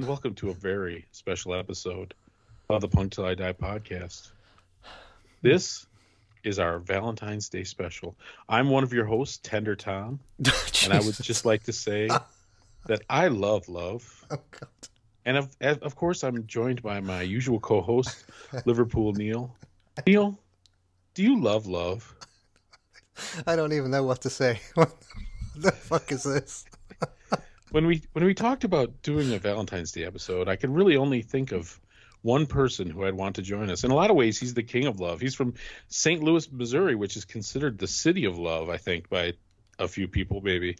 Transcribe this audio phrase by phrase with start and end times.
[0.00, 2.14] Oh and welcome to a very special episode
[2.70, 4.30] of the Punk Till I Die podcast.
[5.42, 5.86] This
[6.42, 8.16] is our Valentine's Day special.
[8.48, 12.08] I'm one of your hosts, Tender Tom, oh, and I would just like to say
[12.86, 14.24] that I love love.
[14.30, 14.70] Oh God.
[15.26, 18.24] And of, of course, I'm joined by my usual co host,
[18.64, 19.54] Liverpool Neil.
[20.06, 20.38] Neil,
[21.12, 22.14] do you love love?
[23.46, 24.60] I don't even know what to say.
[24.72, 24.94] What
[25.56, 26.64] the fuck is this?
[27.70, 31.22] When we when we talked about doing a Valentine's Day episode, I could really only
[31.22, 31.80] think of
[32.22, 33.84] one person who I'd want to join us.
[33.84, 35.20] In a lot of ways, he's the king of love.
[35.20, 35.54] He's from
[35.88, 36.22] St.
[36.22, 39.34] Louis, Missouri, which is considered the city of love, I think, by
[39.78, 40.76] a few people, maybe.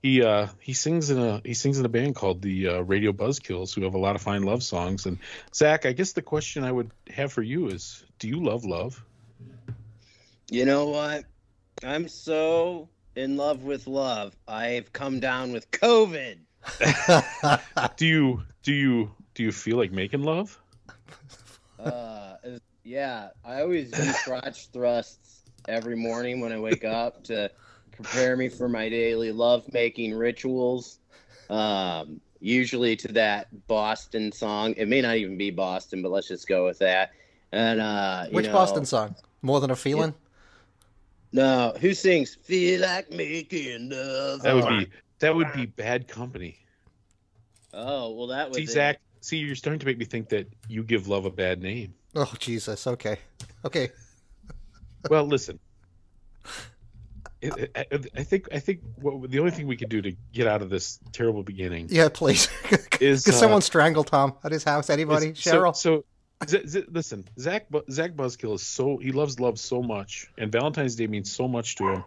[0.00, 3.12] He uh, he sings in a he sings in a band called the uh, Radio
[3.12, 5.06] Buzzkills, who have a lot of fine love songs.
[5.06, 5.18] And
[5.52, 9.04] Zach, I guess the question I would have for you is, do you love love?
[10.50, 11.24] You know what?
[11.84, 14.36] I'm so in love with love.
[14.46, 16.38] I've come down with COVID.
[17.96, 20.58] Do you do you do you feel like making love?
[21.78, 22.34] Uh,
[22.84, 27.50] yeah, I always do crotch thrusts every morning when I wake up to
[27.92, 30.98] prepare me for my daily love-making rituals.
[31.48, 34.74] Um, usually to that Boston song.
[34.76, 37.12] It may not even be Boston, but let's just go with that.
[37.52, 39.14] And uh, you Which know- Boston song?
[39.40, 40.14] More than a feeling?
[41.32, 44.42] No, who sings "Feel Like Making Love"?
[44.42, 46.58] That would be that would be bad company.
[47.72, 48.70] Oh well, that was See, it.
[48.70, 51.94] Zach, see, you're starting to make me think that you give love a bad name.
[52.14, 52.86] Oh Jesus.
[52.86, 53.18] Okay.
[53.64, 53.90] Okay.
[55.08, 55.60] Well, listen.
[57.42, 57.86] I, I,
[58.16, 60.70] I think I think what, the only thing we could do to get out of
[60.70, 62.48] this terrible beginning Yeah, please.
[63.00, 64.90] is Could uh, someone strangle Tom at his house?
[64.90, 65.28] Anybody?
[65.28, 65.76] is- so- Cheryl?
[65.76, 66.04] So,
[66.46, 70.52] Z- Z- listen, Zach Bu- Zach Buzzkill is so he loves love so much, and
[70.52, 72.04] Valentine's Day means so much to him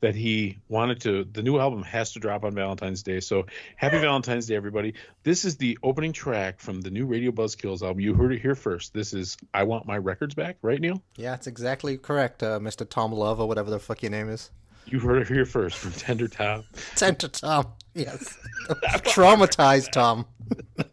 [0.00, 1.22] that he wanted to.
[1.24, 3.20] The new album has to drop on Valentine's Day.
[3.20, 3.46] So,
[3.76, 4.94] happy Valentine's Day, everybody!
[5.22, 8.00] This is the opening track from the new Radio Buzzkills album.
[8.00, 8.92] You heard it here first.
[8.92, 11.00] This is "I Want My Records Back," right, Neil?
[11.16, 12.88] yeah, it's exactly correct, uh, Mr.
[12.88, 14.50] Tom Love or whatever the fuck your name is.
[14.86, 16.64] You heard it here first from Tender Tom.
[16.96, 17.68] Tender Tom.
[17.94, 18.36] Yes.
[19.06, 20.26] Traumatized Tom.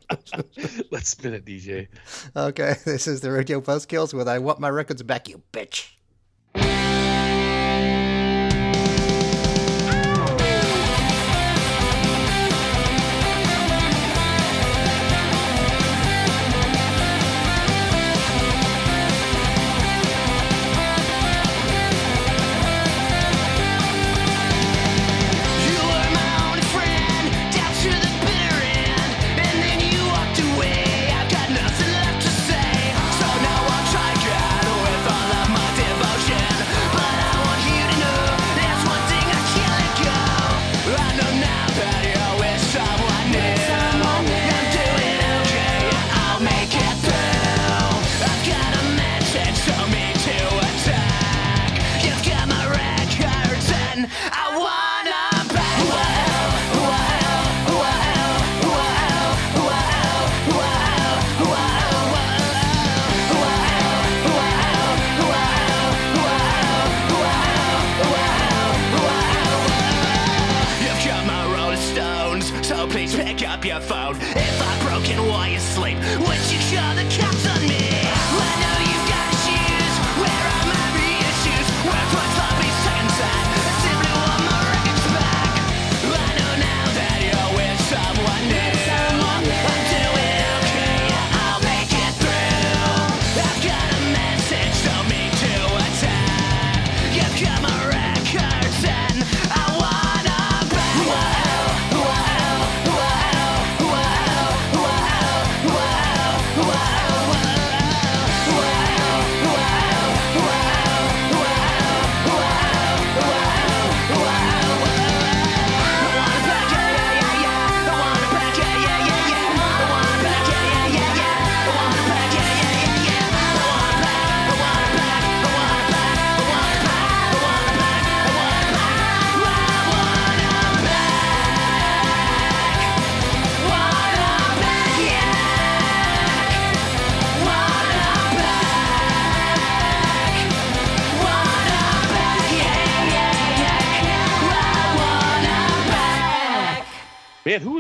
[0.92, 1.88] Let's spin it, DJ.
[2.36, 5.99] Okay, this is the Radio Buzzkills with I Want My Records Back, you bitch.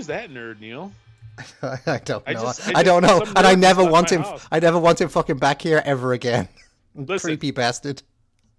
[0.09, 0.91] That nerd, Neil?
[1.61, 2.41] I don't I know.
[2.41, 4.21] just- I I, don't know, and I never want him.
[4.23, 4.45] house.
[4.51, 6.47] I never want him fucking back here ever again.
[6.95, 7.29] Listen.
[7.29, 8.03] Creepy bastard.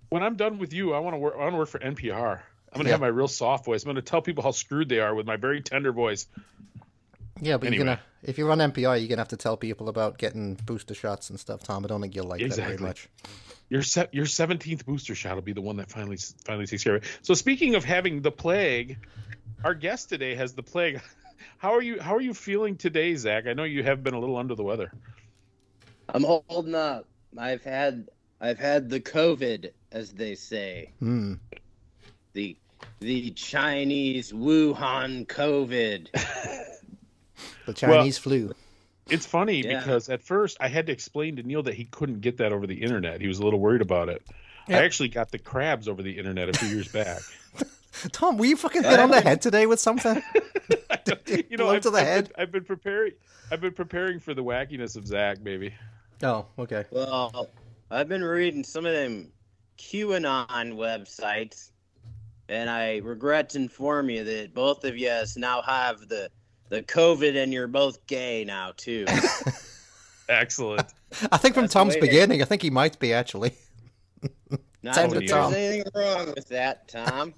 [0.09, 1.35] When I'm done with you, I want to work.
[1.35, 2.41] I want to work for NPR.
[2.73, 2.93] I'm gonna Yeah.
[2.95, 3.83] have my real soft voice.
[3.83, 6.27] I'm gonna tell people how screwed they are with my very tender voice.
[7.41, 7.77] Yeah, but Anyway.
[7.77, 10.95] you're gonna if you're on NPR, you're gonna have to tell people about getting booster
[10.95, 11.63] shots and stuff.
[11.63, 13.09] Tom, I don't think you'll like that very much.
[13.69, 16.97] Your se- your seventeenth booster shot will be the one that finally finally takes care
[16.97, 17.09] of it.
[17.23, 18.99] So speaking of having the plague,
[19.65, 21.01] our guest today has the plague.
[21.59, 22.01] How are you?
[22.01, 23.47] How are you feeling today, Zach?
[23.47, 24.93] I know you have been a little under the weather.
[26.09, 27.07] I'm holding up.
[27.39, 28.09] I've had
[28.41, 31.35] I've had the COVID, as they say, Hmm.
[32.33, 32.57] the
[33.01, 36.09] the Chinese Wuhan COVID.
[37.67, 38.53] The Chinese flu.
[39.09, 39.79] It's funny Yeah.
[39.79, 42.67] because at first I had to explain to Neil that he couldn't get that over
[42.67, 43.21] the internet.
[43.21, 44.23] He was a little worried about it.
[44.69, 44.79] Yeah.
[44.79, 47.21] I actually got the crabs over the internet a few years back.
[48.13, 50.23] Tom, were you fucking hit on the head today with something?
[51.27, 52.25] you know, Blow I've, to the I've head?
[52.25, 53.13] Been, I've been preparing.
[53.51, 55.75] I've been preparing for the wackiness of Zach, baby.
[56.23, 56.85] oh, okay.
[56.91, 57.49] well,
[57.91, 59.33] I've been reading some of them
[59.79, 61.71] QAnon websites,
[62.49, 66.31] and I regret to inform you that both of you now have the
[66.69, 69.05] the COVID, and you're both gay now too.
[70.29, 70.87] Excellent.
[71.33, 73.55] I think from That's Tom's beginning, I think he might be actually.
[74.83, 77.35] Not Send that there's anything wrong with that, Tom.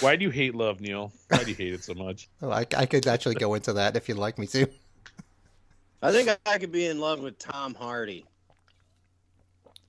[0.00, 1.12] Why do you hate love, Neil?
[1.28, 2.28] Why do you hate it so much?
[2.42, 4.66] Oh, I, I could actually go into that if you'd like me to.
[6.02, 8.26] I think I could be in love with Tom Hardy.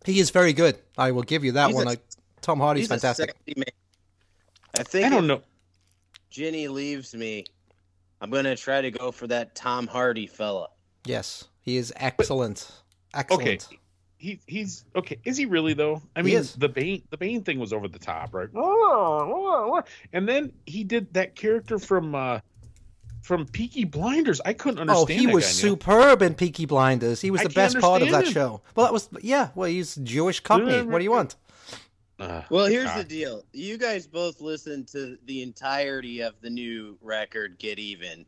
[0.06, 0.78] He is very good.
[0.98, 1.88] I will give you that He's one.
[1.88, 1.98] a- I,
[2.42, 3.31] Tom Hardy's He's fantastic.
[3.31, 3.66] a sexy man.
[4.80, 5.42] I think I don't if know.
[6.30, 7.46] Ginny leaves me,
[8.22, 10.68] I'm gonna try to go for that Tom Hardy fella.
[11.06, 12.72] Yes, he is excellent.
[13.13, 13.68] Excellent.
[14.25, 15.19] He he's okay.
[15.24, 16.01] Is he really though?
[16.16, 18.50] I mean, the Bane the Bane thing was over the top, right?
[20.13, 22.39] And then he did that character from uh
[23.22, 24.42] from Peaky Blinders.
[24.44, 25.10] I couldn't understand.
[25.12, 25.75] Oh, he that was guy, Neil.
[25.75, 27.22] superb in Peaky Blinders.
[27.22, 28.33] He was the can't best part of that him.
[28.33, 28.62] show.
[28.75, 29.50] Well, that was yeah.
[29.54, 30.81] Well, he's Jewish company.
[30.81, 31.36] What do you want?
[32.18, 32.98] Uh, Well, here's God.
[33.01, 33.44] the deal.
[33.54, 38.25] You guys both listened to the entirety of the new record, Get Even,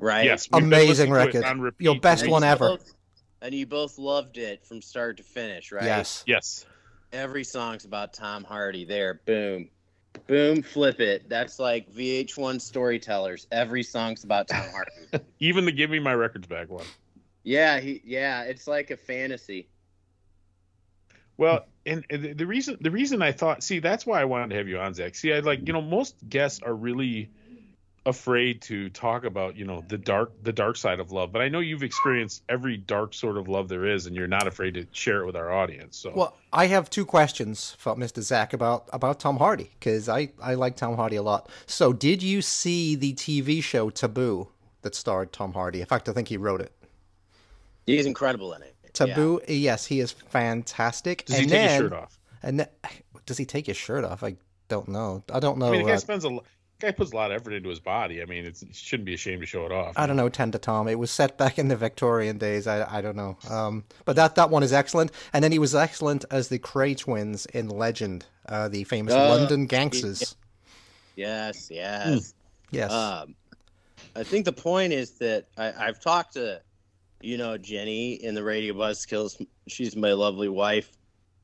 [0.00, 0.24] right?
[0.24, 1.44] Yes, Amazing listening to it record.
[1.44, 1.84] on repeat.
[1.84, 2.68] Your best And one ever.
[2.70, 2.94] both-
[3.46, 5.84] and you both loved it from start to finish, right?
[5.84, 6.24] Yes.
[6.26, 6.66] Yes.
[7.12, 8.84] Every song's about Tom Hardy.
[8.84, 9.68] There, boom,
[10.26, 11.28] boom, flip it.
[11.28, 13.46] That's like VH1 storytellers.
[13.52, 15.24] Every song's about Tom Hardy.
[15.38, 16.84] Even the Give Me My Records Back one.
[17.44, 18.02] yeah, he.
[18.04, 19.68] Yeah, it's like a fantasy.
[21.38, 24.50] Well, and, and the- the reason the reason I thought, see, that's why I wanted
[24.50, 25.14] to have you on, Zach.
[25.14, 27.30] See, I like you know most guests are really
[28.06, 31.48] afraid to talk about you know the dark the dark side of love, but I
[31.48, 34.86] know you've experienced every dark sort of love there is, and you're not afraid to
[34.92, 35.98] share it with our audience.
[35.98, 38.22] So, Well, I have two questions for Mr.
[38.22, 41.50] Zach about about Tom Hardy because I I like Tom Hardy a lot.
[41.66, 44.48] So, did you see the TV show Taboo
[44.82, 45.80] that starred Tom Hardy?
[45.80, 46.72] In fact, I think he wrote it.
[47.86, 48.74] He's incredible in it.
[48.84, 48.90] Yeah.
[48.92, 51.26] Taboo, yes, he is fantastic.
[51.26, 52.18] does and he take then, his shirt off?
[52.42, 52.68] And then,
[53.26, 54.22] does he take his shirt off?
[54.22, 54.36] I
[54.68, 55.22] don't know.
[55.32, 55.68] I don't know.
[55.68, 56.44] I mean, the guy uh, spends a lo-
[56.78, 58.20] guy puts a lot of effort into his body.
[58.22, 59.94] I mean, it's, he shouldn't be ashamed to show it off.
[59.96, 60.88] I don't know, Tender Tom.
[60.88, 62.66] It was set back in the Victorian days.
[62.66, 63.36] I, I don't know.
[63.48, 65.10] Um, but that, that one is excellent.
[65.32, 69.28] And then he was excellent as the Cray twins in Legend, uh, the famous Uh,
[69.28, 70.36] London gangsters.
[71.16, 72.34] Yes, yes.
[72.70, 72.92] Yes.
[72.92, 73.34] Um,
[74.14, 76.60] I think the point is that I, I've talked to,
[77.22, 79.44] you know, Jenny in the Radio Buzzkills.
[79.66, 80.90] She's my lovely wife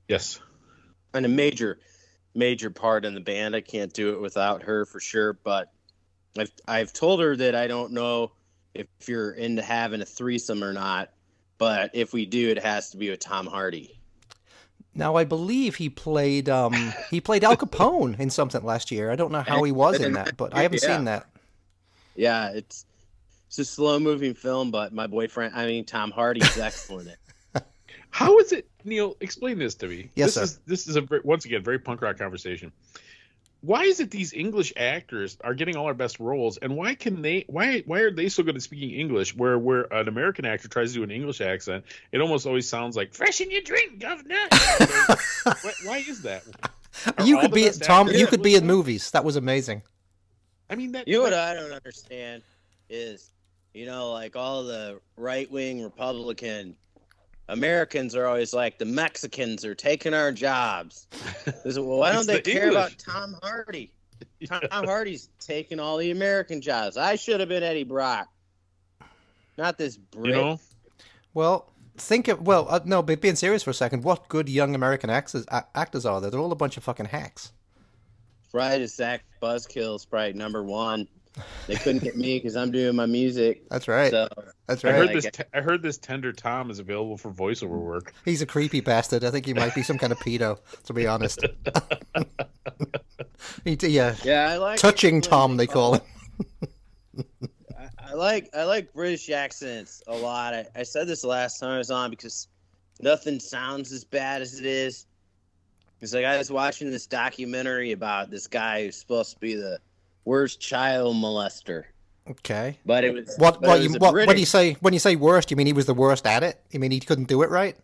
[0.09, 0.41] Yes.
[1.15, 1.79] and a major,
[2.35, 3.55] major part in the band.
[3.57, 5.33] I can't do it without her for sure.
[5.35, 5.71] But
[6.39, 8.33] I've I've told her that I don't know
[8.75, 11.11] if you're into having a threesome or not.
[11.59, 13.97] But if we do, it has to be with Tom Hardy.
[14.95, 19.11] now I believe he played um, he played Al Capone in something last year.
[19.11, 20.97] I don't know how he was in that, but I haven't Yeah.
[20.97, 21.27] seen that.
[22.17, 22.85] Yeah, it's
[23.47, 27.11] it's a slow moving film, but my boyfriend, I mean Tom Hardy's excellent.
[28.13, 29.17] How is it, Neil?
[29.21, 30.11] Explain this to me.
[30.15, 30.43] Yes, this sir.
[30.43, 32.71] Is, this is a very, once again very punk rock conversation.
[33.63, 37.23] Why is it these English actors are getting all our best roles, and why can
[37.23, 37.47] they?
[37.49, 39.35] Why why are they so good at speaking English?
[39.35, 42.97] Where where an American actor tries to do an English accent, it almost always sounds
[42.97, 44.47] like "freshen your drink, governor."
[45.63, 46.43] why, why is that?
[47.17, 48.09] Are you could be best Tom.
[48.09, 49.11] You could be in movies.
[49.13, 49.83] That was amazing.
[50.69, 51.09] I mean that.
[51.09, 52.43] You know what I don't understand
[52.91, 53.33] is,
[53.73, 56.77] you know, like all the right wing Republican
[57.49, 61.07] Americans are always like the Mexicans are taking our jobs.
[61.65, 62.95] This well, why don't they the care English.
[62.95, 63.93] about Tom Hardy?
[64.49, 66.97] Tom Hardy's taking all the American jobs.
[66.97, 68.29] I should have been Eddie Brock,
[69.59, 70.27] not this Brit.
[70.27, 70.61] you know.
[71.35, 74.75] Well, think of well, uh, no, but being serious for a second, what good young
[74.75, 76.31] American actors a- actors are there?
[76.31, 77.53] They're all a bunch of fucking hacks.
[78.53, 81.09] Right is Zach Buzzkill's probably number one.
[81.67, 83.69] They couldn't get me because I'm doing my music.
[83.71, 84.11] That's right.
[84.11, 84.29] So
[84.67, 85.23] That's I heard Right.
[85.23, 85.31] this.
[85.33, 88.13] Te- I heard this tender Tom is available for voiceover work.
[88.25, 89.25] He's a creepy bastard.
[89.25, 91.41] I think he might be some kind of pedo, to be honest.
[93.65, 96.01] he, yeah, yeah, I like touching when Tom, they call him.
[97.79, 100.55] I, I like I like British accents a lot.
[100.55, 102.49] I, I said this last time I was on because
[103.01, 105.07] nothing sounds as bad as it is.
[106.01, 109.79] It's like I was watching this documentary about this guy who's supposed to be the
[110.25, 111.85] worst child molester,
[112.29, 112.79] Okay.
[112.87, 114.99] but it was What what it you was a what when you say when you
[115.01, 116.61] say worst, you mean he was the worst at it?
[116.71, 117.77] You mean he couldn't do it right?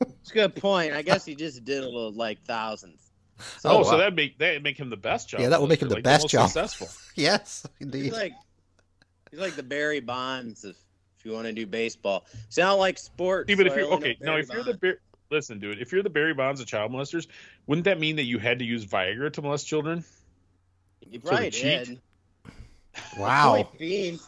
[0.00, 0.92] It's a good point.
[0.92, 3.10] I guess he just did a little like thousands.
[3.64, 3.96] Oh, Oh, so wow.
[3.98, 5.40] that make that make him the best job.
[5.40, 6.48] Yeah, that would make him the like best most job.
[6.50, 6.88] Successful.
[7.16, 8.12] Yes, He's indeed.
[8.12, 8.32] like
[9.30, 10.76] he's like the Barry Bonds if
[11.18, 12.24] if you want to do baseball.
[12.50, 13.50] Sound like sports.
[13.50, 14.80] Even so if you're okay, no, Barry if you're the Bonds.
[14.82, 17.26] Bar- listen, dude, if you're the Barry Bonds of child molesters,
[17.66, 20.04] wouldn't that mean that you had to use Viagra to molest children?
[21.10, 21.64] You're so the right, cheat?
[21.88, 22.00] Ed.
[23.18, 23.68] Wow.
[23.78, 24.18] Being,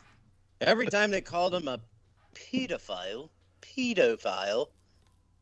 [0.61, 1.81] every time they called him a
[2.35, 3.31] pedophile,
[3.63, 4.67] pedophile,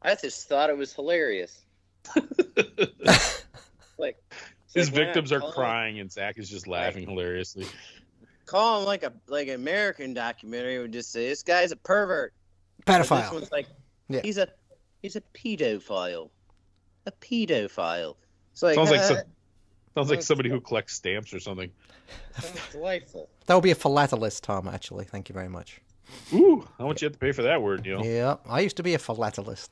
[0.03, 1.65] I just thought it was hilarious.
[3.99, 4.17] like
[4.75, 7.67] His like, victims are call him- crying, and Zach is just laughing hilariously.
[8.45, 12.33] Call him like a like an American documentary would just say this guy's a pervert.
[12.85, 13.33] But This Pedophile.
[13.33, 13.67] one's like
[14.09, 14.21] Yeah.
[14.23, 14.47] he's a
[15.03, 16.31] he's a pedophile,
[17.07, 18.15] a pedophile.
[18.53, 19.17] It's like Sounds like uh, some-
[19.97, 21.71] Sounds like somebody who collects stamps or something.
[22.39, 23.31] sounds delightful.
[23.47, 24.69] That would be a philatelist, Tom.
[24.69, 25.81] Actually, thank you very much.
[26.35, 28.05] Ooh, how much you have to pay for that word, Neil?
[28.05, 29.71] Yeah, I used to be a philatelist.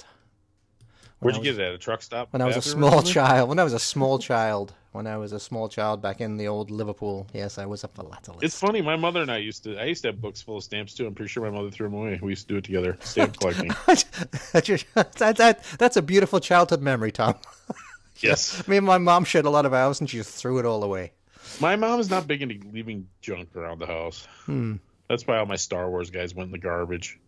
[1.18, 1.74] Where'd I you was- get it at?
[1.74, 2.32] A truck stop?
[2.32, 3.50] When I was a small child.
[3.50, 4.72] When I was a small child.
[4.92, 7.26] When I was a small child back in the old Liverpool.
[7.34, 8.42] Yes, I was a philatelist.
[8.42, 8.80] It's funny.
[8.80, 9.76] My mother and I used to.
[9.76, 11.06] I used to have books full of stamps too.
[11.06, 12.18] I'm pretty sure my mother threw them away.
[12.22, 12.96] We used to do it together.
[13.00, 13.70] Stamp collecting.
[14.94, 17.34] That, that, that's a beautiful childhood memory, Tom.
[18.18, 18.66] yes.
[18.68, 20.82] Me and my mom shared a lot of ours, and she just threw it all
[20.82, 21.12] away.
[21.60, 24.26] My mom is not big into leaving junk around the house.
[24.46, 24.76] Hmm.
[25.08, 27.18] That's why all my Star Wars guys went in the garbage.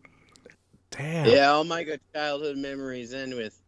[0.91, 1.29] Damn.
[1.29, 3.61] Yeah, all my good childhood memories end with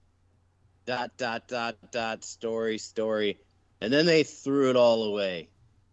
[0.86, 3.38] dot dot dot dot story story,
[3.80, 5.50] and then they threw it all away.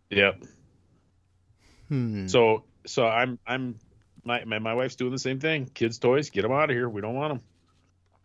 [0.10, 0.44] Yep.
[1.90, 2.28] Hmm.
[2.28, 3.80] So so I'm I'm
[4.24, 5.66] my, my my wife's doing the same thing.
[5.66, 6.88] Kids' toys, get them out of here.
[6.88, 7.42] We don't want them.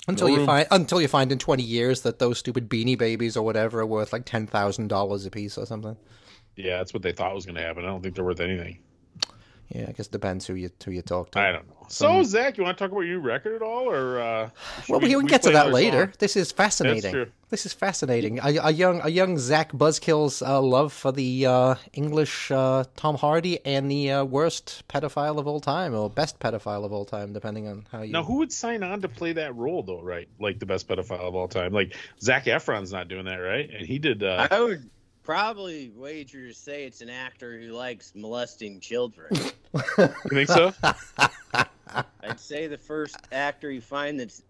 [0.09, 0.47] Until no you room.
[0.47, 3.87] find until you find in twenty years that those stupid beanie babies or whatever are
[3.87, 5.97] worth like ten thousand dollars a piece or something.
[6.57, 7.85] Yeah, that's what they thought was going to happen.
[7.85, 8.78] I don't think they're worth anything.
[9.73, 11.39] Yeah, I guess it depends who you who you talk to.
[11.41, 11.77] I don't know.
[11.89, 14.50] So Some- Zach, you want to talk about your record at all, or uh,
[14.89, 16.07] Well, we, can we get to that later.
[16.07, 16.15] song?
[16.19, 17.12] This is fascinating.
[17.12, 17.27] true.
[17.50, 18.39] This is fascinating.
[18.39, 23.17] A, a young a young Zach Buzzkill's uh, love for the uh, English uh, Tom
[23.17, 27.33] Hardy and the uh, worst pedophile of all time, or best pedophile of all time,
[27.33, 28.12] depending on how you.
[28.12, 30.00] Now, who would sign on to play that role though?
[30.03, 31.73] Right, like the best pedophile of all time.
[31.73, 33.69] Like Zac Efron's not doing that, right?
[33.69, 34.23] And he did.
[34.23, 34.89] Uh, I would
[35.23, 39.31] probably wager to say it's an actor who likes molesting children.
[39.99, 40.73] you think so?
[42.23, 44.41] I'd say the first actor you find that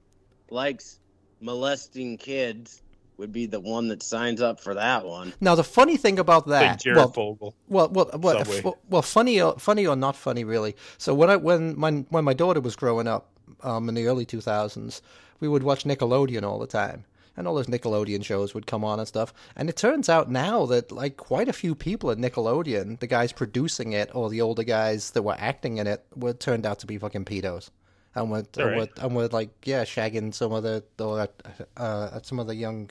[0.50, 0.99] likes
[1.41, 2.83] molesting kids
[3.17, 5.33] would be the one that signs up for that one.
[5.41, 7.55] Now the funny thing about like that, Jared well, Fogle.
[7.69, 8.73] Well, well, well, Subway.
[8.89, 10.75] well, funny, or, funny or not funny, really.
[10.99, 13.29] So when I when my when my daughter was growing up,
[13.62, 15.03] um, in the early two thousands,
[15.39, 17.05] we would watch Nickelodeon all the time,
[17.37, 19.32] and all those Nickelodeon shows would come on and stuff.
[19.56, 23.32] And it turns out now that like quite a few people at Nickelodeon, the guys
[23.32, 26.87] producing it or the older guys that were acting in it, were turned out to
[26.87, 27.70] be fucking pedos.
[28.14, 31.30] And were, and were, and were like, yeah, shagging some of the, the
[31.76, 32.90] uh, some of the young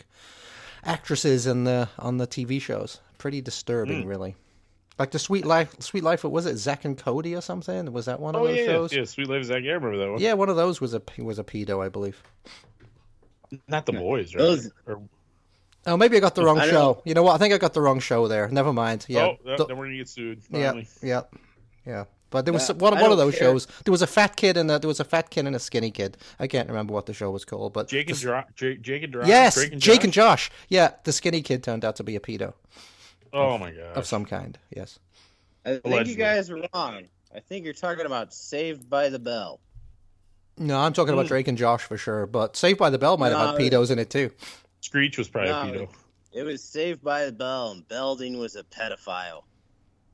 [0.83, 2.99] actresses in the on the TV shows.
[3.17, 4.07] Pretty disturbing, Hmm.
[4.07, 4.35] really.
[4.97, 6.23] Like the Suite Life, Suite Life.
[6.25, 7.91] Was it Zack and Cody or something?
[7.93, 8.93] Was that one of Oh those yeah, yeah, shows?
[8.93, 9.03] yeah.
[9.05, 9.63] Suite Life Zach.
[9.63, 10.21] Yeah, I remember that one.
[10.21, 12.21] Yeah, one of those was a was a pedo, I believe.
[13.67, 14.41] Not the boys, right?
[14.41, 15.01] Those- Or-
[15.85, 17.01] Oh, maybe I got the wrong show.
[17.05, 17.35] You know what?
[17.35, 18.49] I think I got the wrong show there.
[18.49, 19.05] Never mind.
[19.07, 20.41] Yeah, oh, the- then we're gonna get sued.
[20.51, 20.87] yeah, Finally.
[21.01, 21.21] yeah,
[21.85, 22.03] yeah.
[22.31, 23.47] But there was Yeah, one, one of those care.
[23.47, 23.65] shows.
[23.85, 25.89] There was a fat kid and a, there was a fat kid and a skinny
[25.89, 26.17] kid.
[26.37, 29.03] I can't remember what the show was called, but Jake and the- Dro- Jake, Jake
[29.03, 30.49] and Dro- yes, Drake and Jake and Josh?
[30.49, 30.57] Josh.
[30.67, 32.53] Yeah, the skinny kid turned out to be a pedo
[33.33, 33.95] Oh my god.
[33.97, 34.59] of some kind.
[34.75, 34.99] Yes.
[35.65, 36.11] I think Allegedly.
[36.11, 37.05] you guys are wrong.
[37.33, 39.59] I think you're talking about Saved by the Bell.
[40.59, 41.29] No, I'm talking about Hmm.
[41.29, 42.25] Drake and Josh for sure.
[42.27, 44.29] But Saved by the Bell might have had pedos in it too.
[44.81, 45.61] Screech was probably No.
[45.61, 45.89] a pedo.
[46.33, 49.43] It was Saved by the Bell, and Belding was a pedophile.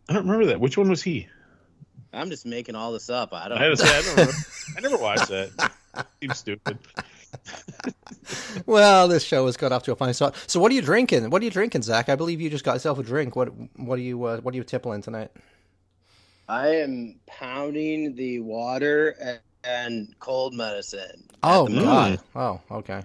[0.08, 0.60] I don't remember that.
[0.60, 1.28] Which one was he?
[2.14, 3.34] I'm just making all this up.
[3.34, 3.58] I don't.
[3.58, 4.36] I had say I don't.
[4.78, 5.72] I never watched that.
[6.22, 6.78] Seems stupid.
[8.66, 10.36] Well, this show has got off to a funny start.
[10.48, 11.30] So, what are you drinking?
[11.30, 12.08] What are you drinking, Zach?
[12.10, 13.36] I believe you just got yourself a drink.
[13.36, 15.32] What What are you uh, What are you tippling tonight?
[16.48, 21.24] I am pounding the water and, and cold medicine.
[21.44, 21.68] Oh.
[21.68, 22.20] God!
[22.36, 23.02] Oh, okay.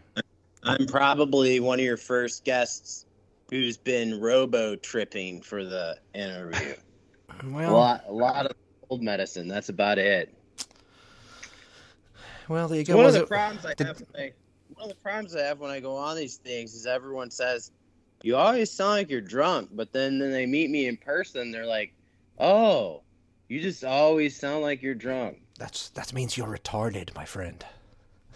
[0.63, 3.07] I'm probably one of your first guests
[3.51, 6.75] who's been robo tripping for the interview.
[7.29, 8.53] a Well, lot, a lot of
[8.89, 9.49] cold medicine.
[9.49, 10.33] That's about it.
[12.49, 12.97] well, there you go.
[12.97, 14.33] One of the it- problems I did- have when I,
[14.75, 17.71] one of the problems I have when I go on these things is everyone says
[18.23, 21.67] you always sound like you're drunk, but then then they meet me in person, they're
[21.67, 21.93] like,
[22.39, 23.03] "Oh,
[23.49, 25.41] You just always sound like you're drunk.
[25.61, 27.63] That's that means you're retarded, my friend.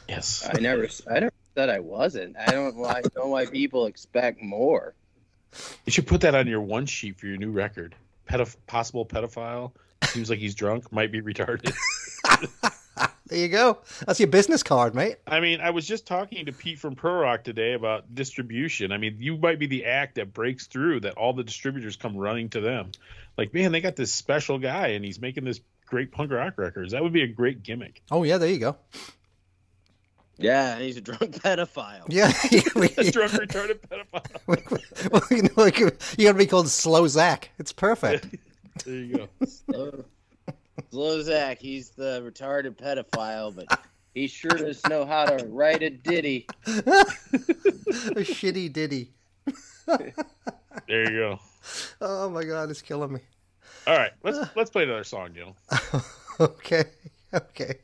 [0.09, 0.47] Yes.
[0.47, 2.37] I never, I never said I wasn't.
[2.37, 4.95] I don't why know why people expect more.
[5.87, 7.95] You should put that on your one sheet for your new record.
[8.29, 9.73] Pedoph- possible pedophile.
[10.05, 10.93] Seems like he's drunk.
[10.93, 11.75] Might be retarded.
[13.27, 13.79] There you go.
[14.07, 15.17] That's your business card, mate.
[15.27, 18.93] I mean, I was just talking to Pete from Pro Rock today about distribution.
[18.93, 22.17] I mean, you might be the act that breaks through that all the distributors come
[22.17, 22.93] running to them.
[23.39, 26.93] Like, man, they got this special guy and he's making this great punk rock records.
[26.93, 28.03] That would be a great gimmick.
[28.11, 28.77] Oh yeah, there you go.
[30.37, 32.05] Yeah, and he's a drunk pedophile.
[32.09, 32.33] Yeah,
[32.75, 35.13] we, A drunk retarded pedophile.
[35.13, 37.51] well, you know, like, you gotta be called Slow Zach.
[37.59, 38.35] It's perfect.
[38.85, 39.47] There you go.
[39.47, 40.05] Slow,
[40.91, 43.81] Slow Zach, he's the retarded pedophile, but
[44.15, 46.47] he sure does know how to write a ditty.
[46.67, 46.73] a
[48.25, 49.13] shitty ditty.
[49.87, 50.13] There
[50.89, 51.39] you go.
[52.01, 53.21] Oh my god, it's killing me.
[53.87, 55.57] All right, let's let's play another song, Neil.
[56.41, 56.85] okay,
[57.35, 57.79] okay.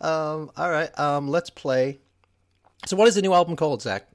[0.00, 0.96] Um, all right.
[0.98, 1.98] Um, let's play.
[2.86, 4.06] So, what is the new album called, Zach?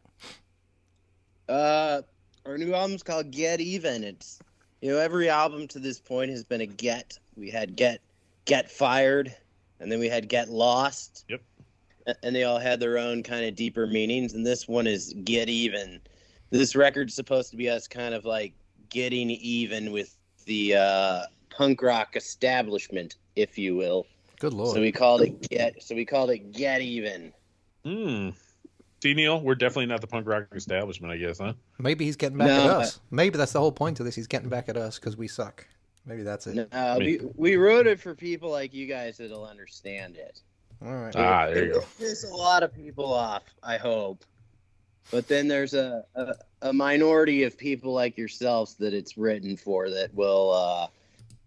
[1.48, 2.02] Uh,
[2.46, 4.04] our new album's called Get Even.
[4.04, 4.40] It's
[4.82, 7.18] you know every album to this point has been a get.
[7.36, 8.02] We had Get
[8.46, 9.36] Get Fired,
[9.80, 11.26] and then we had Get Lost.
[11.30, 11.42] Yep.
[12.22, 14.34] And they all had their own kind of deeper meanings.
[14.34, 16.00] And this one is Get Even.
[16.52, 18.54] This record's supposed to be us kind of like
[18.90, 24.06] getting even with the uh, punk rock establishment, if you will.
[24.40, 24.76] Good lord.
[24.76, 25.82] So we called it Get.
[25.82, 27.34] So we called it Get Even.
[27.84, 28.30] Hmm.
[29.02, 31.54] See, Neil, we're definitely not the punk rock establishment, I guess, huh?
[31.78, 33.00] Maybe he's getting back No, at but- us.
[33.12, 34.16] Maybe that's the whole point of this.
[34.16, 35.66] He's getting back at us because we suck.
[36.08, 36.72] Maybe that's it.
[36.72, 40.42] No, we, we wrote it for people like you guys that'll understand it.
[40.86, 41.16] All right.
[41.16, 41.84] Ah, there you go.
[42.00, 44.24] There's a lot of people off, I hope.
[45.12, 49.90] But then there's a, a, a minority of people like yourselves that it's written for
[49.90, 50.88] that will uh,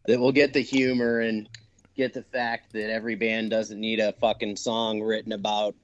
[0.07, 1.49] that will get the humor and
[1.97, 5.75] get the fact that every band doesn't need a fucking song written about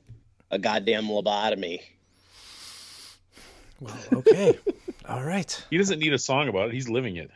[0.51, 1.81] a goddamn lobotomy.
[3.81, 4.59] Well, okay.
[5.09, 5.65] All right.
[5.69, 6.75] He doesn't need a song about it.
[6.75, 7.31] He's living it.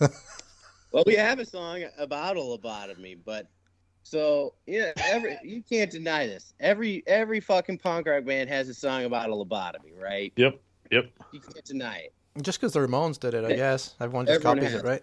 [0.96, 3.48] Well, we have a song about a lobotomy, but
[4.06, 6.54] so yeah, every you can't deny this.
[6.60, 10.32] Every every fucking punk rock band has a song about a lobotomy, right?
[10.36, 10.60] Yep.
[10.92, 11.10] Yep.
[11.32, 12.12] You can't deny it.
[12.40, 13.94] Just because the Ramones did it, I guess.
[14.00, 14.82] Everyone just Everyone copies has.
[14.82, 15.02] it, right?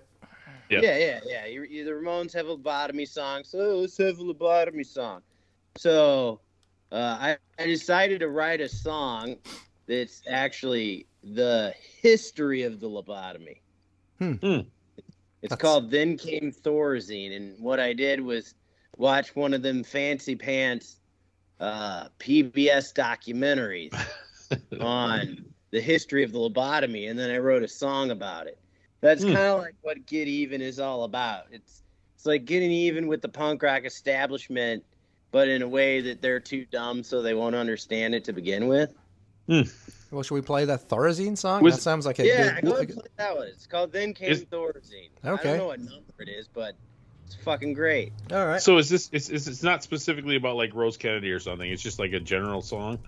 [0.69, 0.79] Yeah.
[0.81, 1.45] Yeah, yeah, yeah.
[1.47, 5.21] You, you, the Ramones have a lobotomy song, so let's have a lobotomy song.
[5.75, 6.39] So
[6.91, 9.35] uh, I, I decided to write a song
[9.87, 13.57] that's actually the history of the lobotomy.
[14.19, 14.33] Hmm.
[14.33, 14.59] Hmm.
[15.41, 18.55] It's That's- called Then Came Thorazine, and what I did was
[18.97, 20.97] watch one of them fancy pants
[21.59, 23.93] uh, PBS documentaries
[24.81, 28.57] on the history of the lobotomy, and then I wrote a song about it.
[29.01, 29.33] That's Hmm.
[29.33, 31.45] kind of like what Get Even is all about.
[31.51, 31.83] It's
[32.15, 34.83] it's like getting even with the punk rock establishment,
[35.31, 38.67] but in a way that they're too dumb so they won't understand it to begin
[38.67, 38.93] with.
[40.11, 41.63] Well, should we play that Thorazine song?
[41.63, 42.63] Was- that sounds like a yeah, good.
[42.65, 43.47] go ahead and play that one.
[43.47, 45.09] It's called Then Came Is- Thorazine.
[45.23, 46.75] I don't know what number it is, but
[47.33, 48.13] it's fucking great.
[48.31, 48.61] All right.
[48.61, 49.09] So is this?
[49.11, 51.69] It's, it's it's not specifically about like Rose Kennedy or something.
[51.69, 52.99] It's just like a general song.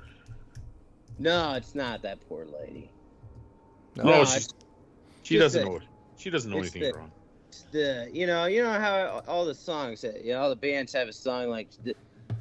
[1.19, 2.89] No, it's not that poor lady.
[3.95, 4.55] No, No, No, it's it's just,
[5.23, 5.79] she just doesn't a- know.
[6.17, 7.11] She doesn't know anything the- wrong.
[7.71, 10.91] the you know you know how all the songs that you know all the bands
[10.93, 11.95] have a song like the,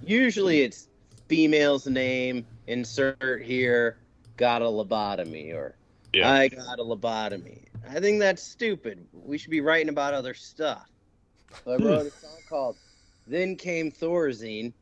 [0.05, 0.89] usually it's
[1.29, 3.99] female's name insert here
[4.37, 5.77] got a lobotomy or
[6.13, 6.31] Yeah.
[6.33, 7.63] I got a lobotomy.
[7.89, 9.07] I think that's stupid.
[9.13, 10.89] We should be writing about other stuff.
[11.65, 12.77] So I wrote a song called
[13.27, 14.73] Then Came Thorazine,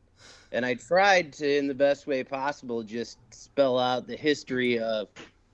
[0.51, 5.07] and I tried to, in the best way possible, just spell out the history of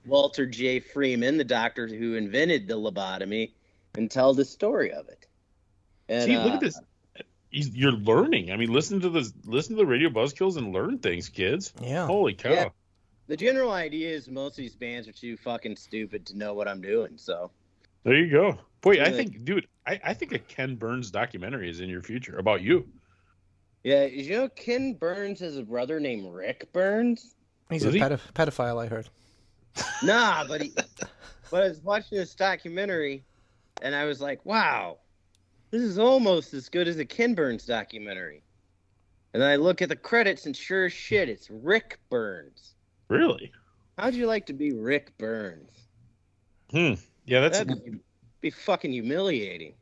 [0.06, 0.80] Walter J.
[0.80, 3.50] Freeman, the doctor who invented the lobotomy,
[3.94, 5.26] and tell the story of it.
[6.08, 6.80] And, See, look uh, at this.
[7.50, 8.52] He's, you're learning.
[8.52, 11.72] I mean, listen to the listen to the radio buzzkills and learn things, kids.
[11.82, 12.06] yeah.
[12.06, 12.50] Holy cow!
[12.50, 12.68] Yeah.
[13.26, 16.68] The general idea is most of these bands are too fucking stupid to know what
[16.68, 17.12] I'm doing.
[17.16, 17.50] So
[18.04, 18.58] There you go.
[18.82, 22.38] Boy, I think, dude, I, I think a Ken Burns documentary is in your future
[22.38, 22.88] about you.
[23.84, 27.34] yeah, you know Ken Burns has a brother named Rick Burns.
[27.70, 28.00] He's Is a he?
[28.00, 29.08] pedoph- pedophile, I heard.
[30.02, 30.72] Nah, but he,
[31.50, 33.22] but I was watching this documentary,
[33.82, 34.98] and I was like, wow,
[35.70, 38.42] this is almost as good as a Ken Burns documentary.
[39.32, 42.74] And then I look at the credits, and sure as shit, it's Rick Burns.
[43.08, 43.52] Really?
[43.96, 45.70] How'd you like to be Rick Burns?
[46.72, 46.94] Hmm.
[47.26, 47.58] Yeah, that's.
[47.58, 48.00] That'd be,
[48.40, 49.74] be fucking humiliating.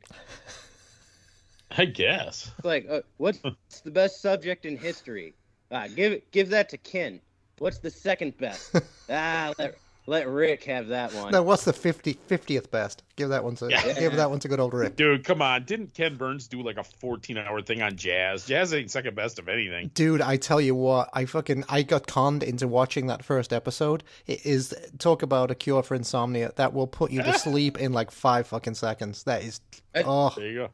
[1.71, 2.51] I guess.
[2.57, 3.39] It's like, uh, what's
[3.83, 5.35] the best subject in history?
[5.71, 7.21] Ah, give it, give that to Ken.
[7.59, 8.75] What's the second best?
[9.09, 9.75] ah, let,
[10.09, 11.31] Let Rick have that one.
[11.31, 13.03] No, what's the 50, 50th best?
[13.15, 13.93] Give that one to yeah.
[13.93, 14.95] give that one to good old Rick.
[14.95, 15.65] Dude, come on.
[15.65, 18.43] Didn't Ken Burns do like a 14 hour thing on jazz?
[18.47, 19.91] Jazz ain't second best of anything.
[19.93, 24.03] Dude, I tell you what, I fucking I got conned into watching that first episode.
[24.25, 27.93] It is talk about a cure for insomnia that will put you to sleep in
[27.93, 29.25] like five fucking seconds.
[29.25, 29.61] That is
[29.93, 30.69] oh There you go.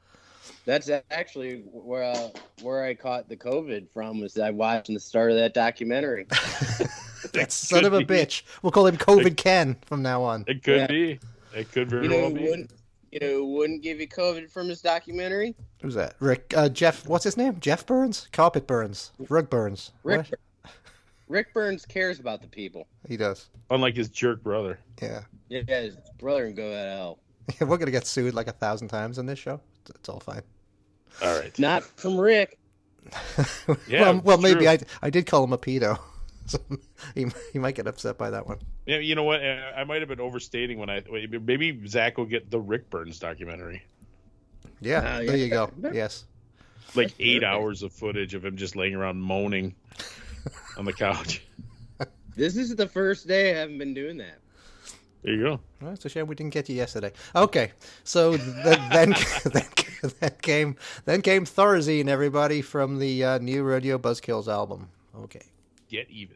[0.63, 2.29] That's actually where uh,
[2.61, 4.21] where I caught the COVID from.
[4.21, 6.25] Was I watching the start of that documentary?
[7.39, 8.05] that son of a be.
[8.05, 8.43] bitch.
[8.61, 10.43] We'll call him COVID Ken from now on.
[10.47, 10.87] It could Yeah.
[10.87, 11.19] be.
[11.55, 12.41] It could very You know well be.
[12.49, 12.71] wouldn't?
[13.11, 15.55] You know wouldn't give you COVID from his documentary?
[15.81, 16.15] Who's that?
[16.19, 17.57] Rick uh, Jeff what's his name?
[17.61, 18.27] Jeff Burns?
[18.33, 19.11] Carpet Burns.
[19.29, 19.91] Rug Burns.
[20.03, 20.27] Rick.
[20.61, 20.71] What?
[21.27, 22.87] Rick Burns cares about the people.
[23.07, 23.47] He does.
[23.71, 24.79] Unlike his jerk brother.
[25.01, 25.21] Yeah.
[25.49, 27.19] Yeah, his brother can go to hell.
[27.61, 29.61] We're gonna get sued like a thousand times on this show.
[29.81, 30.41] It's, it's all fine.
[31.23, 31.57] All right.
[31.57, 32.57] Not from Rick.
[33.87, 34.67] Yeah, well, well, maybe.
[34.67, 35.99] I I did call him a pedo,
[36.47, 36.59] so
[37.15, 38.59] he he might get upset by that one.
[38.85, 39.43] Yeah, you know what?
[39.43, 41.01] Uh, I might have been overstating when I
[41.41, 43.83] maybe Zach will get the Rick Burns documentary,
[44.81, 45.43] Yeah, Oh, there yeah.
[45.43, 45.71] you go.
[45.93, 46.25] Yes.
[46.93, 49.75] like eight hours of footage of him just laying around moaning
[50.77, 51.41] on the couch.
[52.35, 54.39] This is the first day I haven't been doing that.
[55.23, 55.59] There you go.
[55.81, 57.11] Well, it's a shame we didn't get you yesterday.
[57.35, 57.71] Okay,
[58.03, 58.47] so th-
[58.93, 59.63] then then
[60.19, 64.89] then came then came Thorazine, everybody from the uh, new Radio Buzzkills album.
[65.17, 65.41] Okay.
[66.09, 66.35] Even.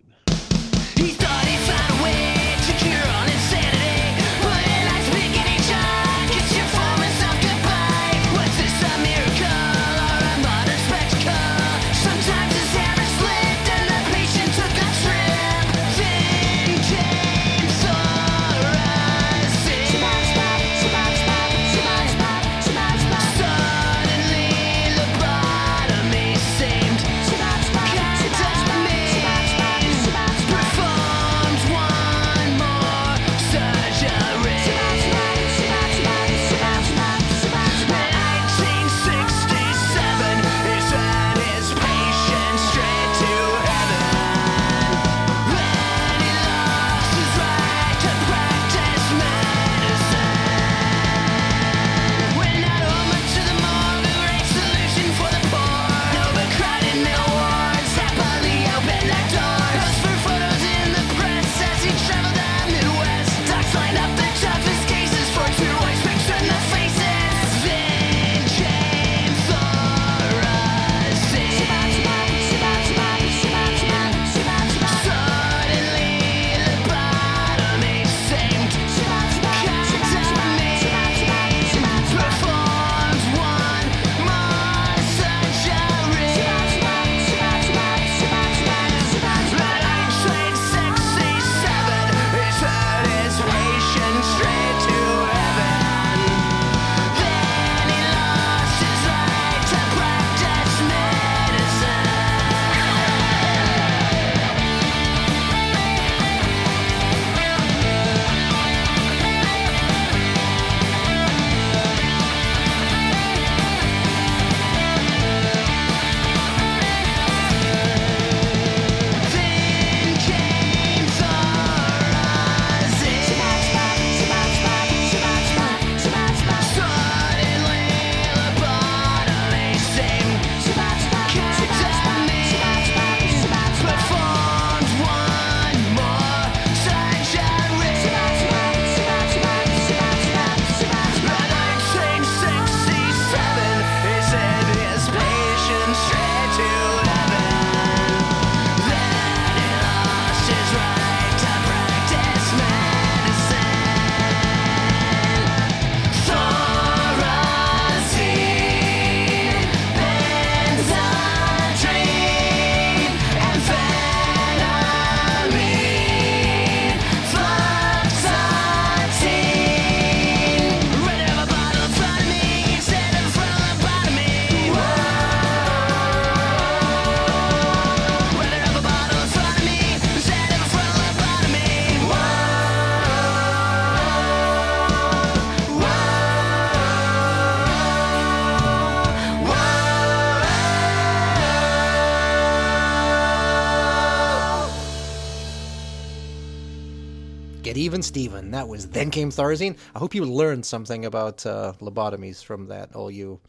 [198.14, 198.52] Get even, Steven.
[198.52, 199.78] That was then came Thorazine.
[199.96, 203.40] I hope you learned something about uh, lobotomies from that, all you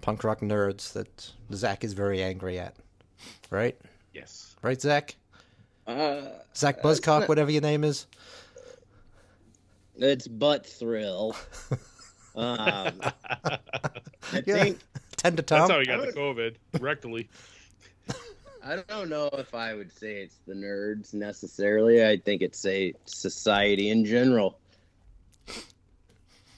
[0.00, 2.74] punk rock nerds that Zach is very angry at.
[3.50, 3.78] Right?
[4.12, 4.54] Yes.
[4.62, 5.16] Right, Zach?
[5.86, 6.22] Uh,
[6.54, 8.06] Zach Buzzcock, not- whatever your name is.
[9.96, 11.36] It's butt thrill.
[12.38, 14.62] Um, I Yeah.
[14.62, 14.78] think
[15.16, 17.28] Ten to That's how he got the COVID rectally.
[18.66, 22.04] I don't know if I would say it's the nerds necessarily.
[22.04, 24.58] I think it's a society in general.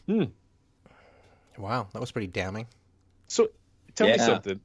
[0.07, 0.25] Hmm.
[1.59, 2.67] Wow, that was pretty damning.
[3.27, 3.49] So
[3.95, 4.61] tell me something.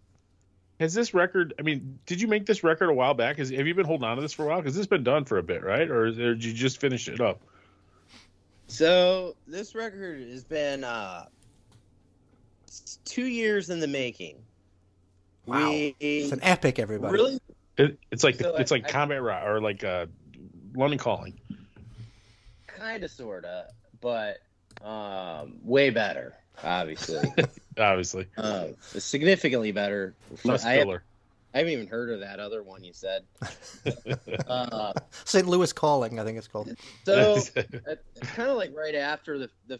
[0.80, 1.54] Has this record?
[1.60, 3.38] I mean, did you make this record a while back?
[3.38, 4.58] Has, have you been holding on to this for a while?
[4.60, 5.90] Because this has been done for a bit, right?
[5.90, 7.42] Or, is- or did you just finish it up?
[8.68, 11.26] So this record has been uh,
[13.06, 14.38] two years in the making.
[15.46, 15.70] Wow.
[15.70, 17.14] We It's an epic, everybody.
[17.14, 17.40] really
[17.78, 20.06] It, it's like So it's I- like I- combat rock or like uh,
[20.76, 21.40] London Calling.
[22.68, 23.68] kind of sorta,
[24.02, 24.38] but
[24.84, 27.28] um, way better, obviously.
[27.78, 30.14] Obviously, uh, significantly better.
[30.44, 31.02] less I, filler.
[31.56, 33.24] I haven't even heard of that other one you said.
[34.48, 34.94] uh,
[35.26, 35.48] St.
[35.48, 36.70] Louis Calling, I think it's called.
[37.04, 37.40] so
[38.22, 39.80] kind of like right after the the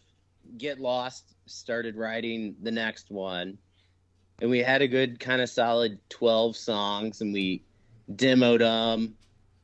[0.58, 3.60] Get Lost started writing the next one,
[4.44, 7.64] and we had a good kind of solid twelve songs, and we
[8.12, 9.16] demoed them,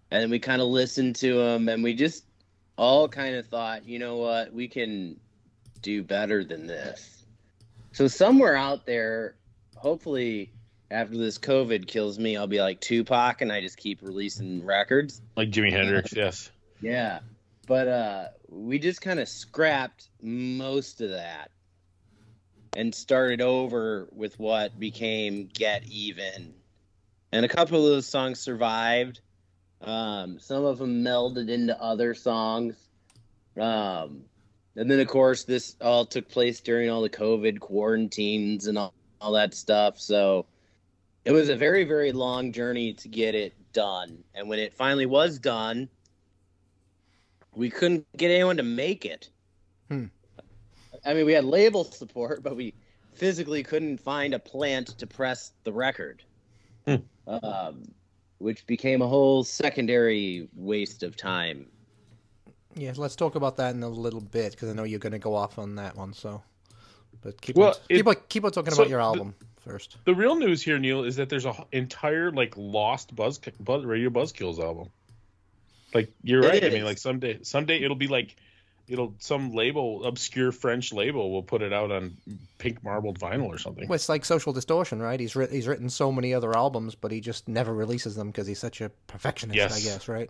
[0.09, 2.23] and we kind of listened to them, and we just
[2.77, 5.19] all kind of thought, you know what, we can
[5.81, 7.25] do better than this.
[7.91, 9.35] So somewhere out there,
[9.75, 10.53] hopefully.
[10.91, 15.21] After this COVID kills me, I'll be like Tupac, and I just keep releasing records.
[15.35, 16.13] like Jimi Hendrix.
[16.13, 16.49] Yes.
[16.81, 17.19] Yeah.
[17.67, 21.51] But uh we just kind of scrapped most of that
[22.75, 26.53] and started over with what became Get Even.
[27.31, 29.21] And a couple of those songs survived.
[29.81, 32.75] Um some of them melded into other songs.
[33.59, 34.23] Um
[34.75, 38.93] and then of course this all took place during all the COVID quarantines and all,
[39.21, 39.99] all that stuff.
[39.99, 40.45] So
[41.25, 44.23] it was a very very long journey to get it done.
[44.35, 45.89] And when it finally was done,
[47.55, 49.29] we couldn't get anyone to make it.
[49.89, 50.05] Hmm.
[51.05, 52.73] I mean, we had label support, but we
[53.13, 56.23] physically couldn't find a plant to press the record,
[56.85, 56.95] Hmm.
[57.27, 57.91] um,
[58.37, 61.67] which became a whole secondary waste of time.
[62.75, 65.19] Yeah, let's talk about that in a little bit because I know you're going to
[65.19, 66.13] go off on that one.
[66.13, 66.41] So,
[67.21, 69.35] but keep Well, on, it- keep on keep on talking so about your the- album
[69.57, 69.97] first.
[70.05, 73.83] The real news here, Neil, is that there's a h- entire like lost Buzz, Buzz
[73.85, 74.89] Radio Buzzkills album.
[75.93, 76.63] Like you're It right.
[76.63, 78.35] I mean, like someday, someday it'll be like,
[78.89, 82.17] it'll some label, obscure French label, will put it out on
[82.57, 83.87] pink marbled vinyl or something.
[83.87, 85.19] Well, it's like Social Distortion, right?
[85.19, 88.47] He's writ- he's written so many other albums, but he just never releases them because
[88.47, 89.75] he's such a perfectionist.
[89.75, 90.29] I guess, right?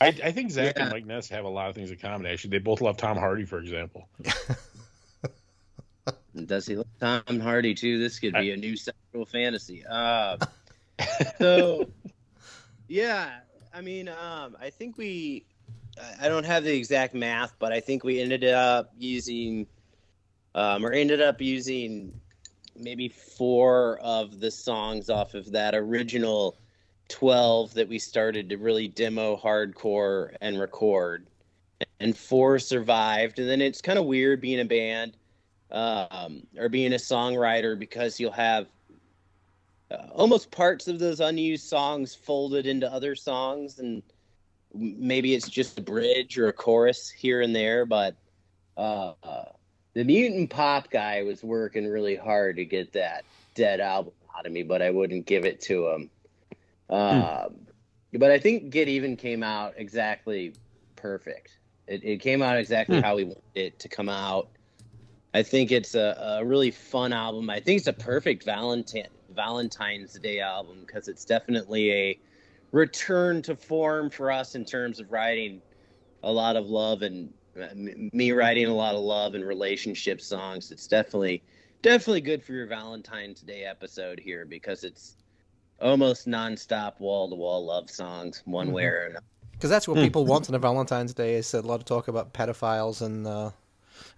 [0.00, 0.92] I, I think Zach and Yeah.
[0.92, 2.26] Mike Ness have a lot of things in common.
[2.26, 4.08] Actually, they both love Tom Hardy, for example.
[6.46, 7.98] Does he look Tom Hardy too?
[7.98, 9.84] This could be a new sexual fantasy.
[9.88, 10.36] Uh,
[11.38, 11.88] so,
[12.88, 13.40] yeah,
[13.74, 15.44] I mean, um, I think we,
[16.20, 19.66] I- don't have the exact math, but I think we ended up using,
[20.54, 22.20] um, or ended up using
[22.76, 26.56] maybe four of the songs off of that original
[27.08, 31.26] 12 that we started to really demo hardcore and record.
[31.98, 33.38] And four survived.
[33.38, 35.16] And then it's kind of weird being a band
[35.70, 38.66] um, or being a songwriter because you'll have
[39.90, 44.02] uh, almost parts of those unused songs folded into other songs and
[44.74, 48.16] maybe it's just a bridge or a chorus here and there but
[48.76, 49.44] uh, uh,
[49.94, 54.52] the mutant pop guy was working really hard to get that dead album out of
[54.52, 56.10] me but i wouldn't give it to him
[56.90, 57.66] um,
[58.14, 60.54] but i think get even came out exactly
[60.96, 63.00] perfect it, it came out exactly Hmm.
[63.00, 64.48] how we wanted it to come out
[65.32, 67.50] I think it's a, a really fun album.
[67.50, 72.20] I think it's a perfect Valentine Valentine's Day album because it's definitely a
[72.72, 75.60] return to form for us in terms of writing
[76.22, 80.70] a lot of love and uh, me writing a lot of love and relationship songs.
[80.70, 81.42] It's definitely
[81.82, 85.16] definitely good for your Valentine's Day episode here because it's
[85.80, 89.24] almost nonstop wall to wall love songs one way or another.
[89.52, 90.04] Because that's what Hmm.
[90.04, 93.50] people want on a Valentine's Day is a lot of talk about pedophiles and, uh,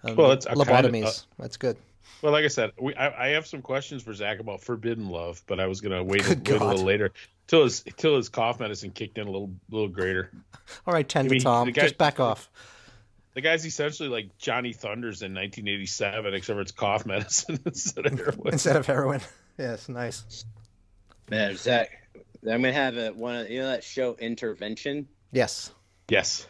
[0.03, 1.25] and Well, it's a kind of- lobotomies.
[1.39, 1.77] that's good.
[2.21, 5.41] Well, like I said, we, I, I have some questions for Zach about forbidden love,
[5.47, 7.11] but I was gonna wait, wait a little later
[7.47, 10.31] till his till his cough medicine kicked in a little little greater.
[10.87, 11.71] All right, ten I mean, Tom.
[11.71, 12.49] guy- just back off.
[13.33, 18.13] The guy's essentially like Johnny Thunders in 1987, except for it's cough medicine instead of
[18.19, 18.53] heroin.
[18.53, 19.21] Instead of heroin.
[19.55, 20.45] Yes, nice.
[21.29, 25.07] Man, Zach, I'm gonna have a one of you know that show Intervention.
[25.31, 25.71] Yes.
[26.09, 26.47] yes.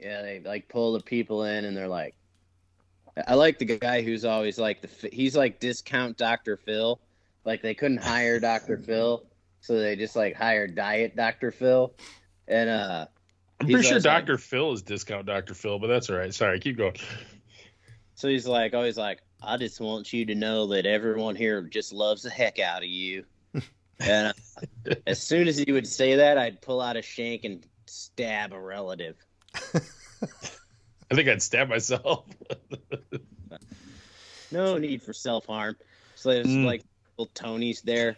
[0.00, 2.14] Yeah, they like pull the people in, and they're like,
[3.28, 6.56] I like the guy who's always like the he's like discount Dr.
[6.56, 6.98] Phil.
[7.44, 8.78] Like they couldn't hire Dr.
[8.78, 9.22] Phil,
[9.60, 11.50] so they just like hired Diet Dr.
[11.50, 11.94] Phil,
[12.48, 13.06] and uh,
[13.60, 14.38] I'm pretty sure always like- Dr.
[14.38, 15.54] Phil is discount Dr.
[15.54, 16.32] Phil, but that's all right.
[16.34, 16.94] Sorry, keep going.
[18.14, 21.92] So he's like, always like, I just want you to know that everyone here just
[21.92, 23.24] loves the heck out of you.
[24.00, 24.28] and
[24.88, 28.52] uh, as soon as he would say that, I'd pull out a shank and stab
[28.54, 29.16] a relative.
[29.74, 32.24] I think I'd stab myself.
[34.52, 35.76] No need for self harm.
[36.14, 36.64] So there's Mm.
[36.64, 36.82] like
[37.18, 38.16] little Tony's there,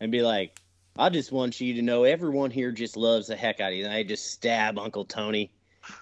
[0.00, 0.60] and be like,
[0.98, 3.84] I just want you to know everyone here just loves the heck out of you.
[3.84, 5.50] And I just stab Uncle Tony,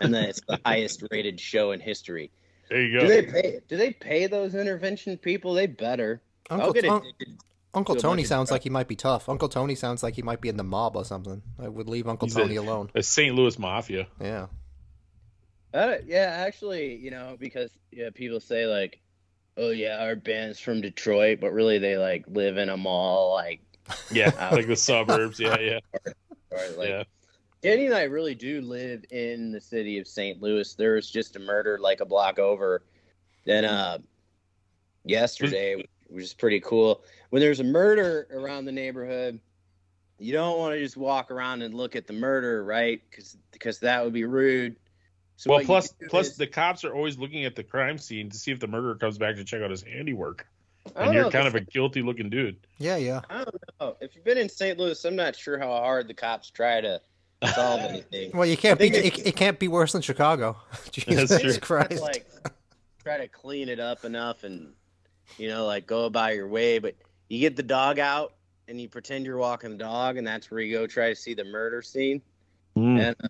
[0.00, 2.30] and then it's the highest rated show in history.
[2.68, 3.06] there you go.
[3.06, 3.60] Do they pay?
[3.68, 5.54] Do they pay those intervention people?
[5.54, 6.20] They better.
[6.50, 7.38] Uncle, get Un- addicted.
[7.72, 8.56] Uncle Tony sounds crap.
[8.56, 9.28] like he might be tough.
[9.28, 11.40] Uncle Tony sounds like he might be in the mob or something.
[11.62, 12.90] I would leave Uncle He's a- Tony alone.
[12.92, 13.32] The St.
[13.36, 14.08] Louis Mafia.
[14.20, 14.46] Yeah.
[15.72, 18.98] Uh, yeah, actually, you know, because yeah, people say like,
[19.56, 23.60] "Oh yeah, our band's from Detroit," but really they like live in a mall, like,
[24.10, 25.38] Yeah, like the suburbs.
[25.40, 25.78] Yeah, yeah,
[26.50, 26.88] or like.
[26.88, 27.04] yeah.
[27.62, 30.40] Danny and I really do live in the city of St.
[30.40, 30.72] Louis.
[30.74, 32.84] There was just a murder like a block over.
[33.44, 33.98] Then uh,
[35.04, 37.02] yesterday, which is pretty cool.
[37.28, 39.40] When there's a murder around the neighborhood,
[40.18, 43.00] you don't want to just walk around and look at the murder, right?
[43.10, 44.76] Because because that would be rude.
[45.36, 48.36] So Well, plus, plus is- the cops are always looking at the crime scene to
[48.36, 50.46] see if the murderer comes back to check out his handiwork.
[50.96, 52.56] I don't And you're kind of a guilty looking dude.
[52.78, 53.20] Yeah, yeah.
[53.30, 53.96] I don't know.
[54.00, 54.78] If you've been in St.
[54.78, 57.00] Louis, I'm not sure how hard the cops try to
[57.54, 58.30] solve anything.
[58.34, 58.88] Well, you can't be.
[58.88, 60.56] It, it can't be worse than Chicago.
[60.90, 61.56] Jesus true.
[61.58, 62.00] Christ.
[62.02, 62.26] like
[63.04, 64.72] try to clean it up enough and
[65.38, 66.94] you know like go about your way but
[67.28, 68.34] you get the dog out
[68.68, 71.32] and you pretend you're walking the dog and that's where you go try to see
[71.34, 72.20] the murder scene
[72.76, 73.00] Mm.
[73.00, 73.28] and uh,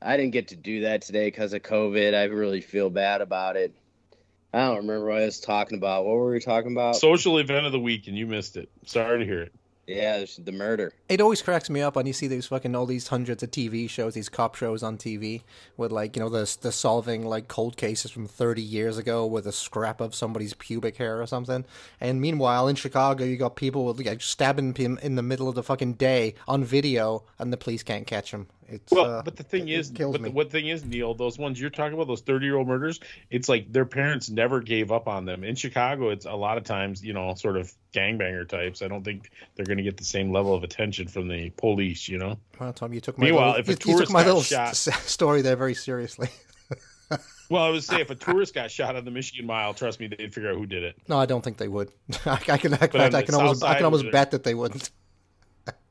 [0.00, 3.56] i didn't get to do that today because of covid i really feel bad about
[3.56, 3.74] it
[4.54, 7.66] i don't remember what i was talking about what were we talking about Social event
[7.66, 8.68] of the week, and you missed it.
[8.86, 9.52] Sorry to hear it.
[9.86, 12.84] yeah it's the murder It always cracks me up when you see these fucking all
[12.86, 15.42] these hundreds of TV shows, these cop shows on TV
[15.76, 19.46] with like you know the the solving like cold cases from thirty years ago with
[19.46, 21.64] a scrap of somebody's pubic hair or something.
[22.00, 25.54] And meanwhile, in Chicago, you got people with, like stabbing him in the middle of
[25.54, 28.48] the fucking day on video, and the police can't catch them.
[28.68, 30.28] It's Well, uh, but the thing is, but me.
[30.28, 33.00] the, what thing is, Neil, those ones you're talking about, those 30 year old murders,
[33.30, 35.42] it's like their parents never gave up on them.
[35.42, 38.82] In Chicago, it's a lot of times, you know, sort of gangbanger types.
[38.82, 42.08] I don't think they're going to get the same level of attention from the police,
[42.08, 42.38] you know?
[42.60, 44.26] well, Tom, you took my Meanwhile, little, if a you, you took tourist my got
[44.26, 46.28] little shot- story there very seriously.
[47.50, 50.08] Well, I would say if a tourist got shot on the Michigan Mile, trust me,
[50.08, 50.96] they'd figure out who did it.
[51.08, 51.90] No, I don't think they would.
[52.26, 52.86] I, can, I, I
[53.22, 54.90] can almost, I can almost bet that they wouldn't.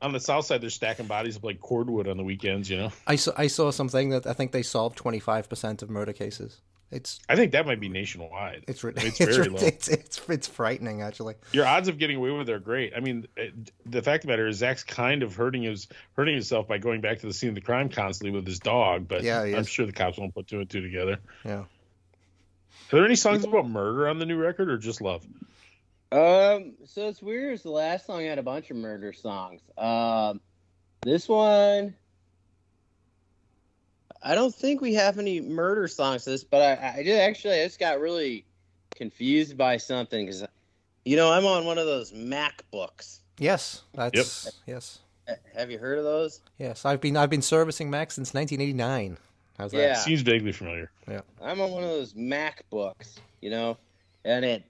[0.02, 2.92] On the south side, they're stacking bodies up like cordwood on the weekends, you know?
[3.06, 6.12] I saw, I saw something that I think they solved twenty five percent of murder
[6.12, 6.60] cases.
[6.90, 8.64] It's I think that might be nationwide.
[8.66, 9.58] it's It's it's, very low.
[9.60, 11.34] it's it's it's frightening actually.
[11.52, 12.94] Your odds of getting away with it are great.
[12.96, 13.52] I mean, it-
[13.84, 15.86] the fact of the matter is Zach's kind of hurting his
[16.16, 19.06] hurting himself by going back to the scene of the crime constantly with his dog.
[19.06, 19.68] But Yeah, I'm is.
[19.68, 21.18] sure the cops won't put two and two together.
[21.44, 21.64] Yeah.
[22.90, 25.22] Are there any songs about murder on the new record, or just love?
[26.10, 27.54] Um, so it's weird.
[27.54, 29.60] Is the last song had a bunch of murder songs.
[29.76, 30.40] Um,
[31.02, 31.94] this one,
[34.22, 36.24] I don't think we have any murder songs.
[36.24, 37.60] to This, but I, I did actually.
[37.60, 38.44] I just got really
[38.94, 40.44] confused by something because,
[41.04, 43.20] you know, I'm on one of those MacBooks.
[43.38, 44.98] Yes, that's yes,
[45.54, 46.40] Have you heard of those?
[46.58, 46.84] yes.
[46.84, 49.18] I've been I've been servicing Mac since 1989.
[49.58, 49.78] How's that?
[49.78, 49.94] Yeah.
[49.94, 50.90] Seems vaguely familiar.
[51.08, 53.76] Yeah, I'm on one of those MacBooks, you know,
[54.24, 54.64] and it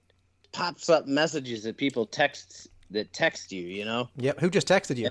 [0.59, 4.09] pops up messages that people text that text you, you know.
[4.17, 4.41] Yep.
[4.41, 5.11] Who just texted you?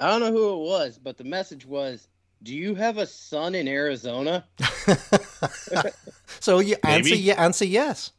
[0.00, 2.08] I don't know who it was, but the message was,
[2.42, 4.46] "Do you have a son in Arizona?"
[6.40, 8.12] so you answer you answer yes.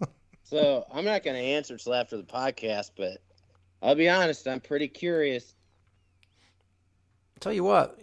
[0.42, 3.18] So I'm not going to answer till after the podcast, but
[3.82, 5.54] I'll be honest, I'm pretty curious.
[7.38, 7.98] Tell you what,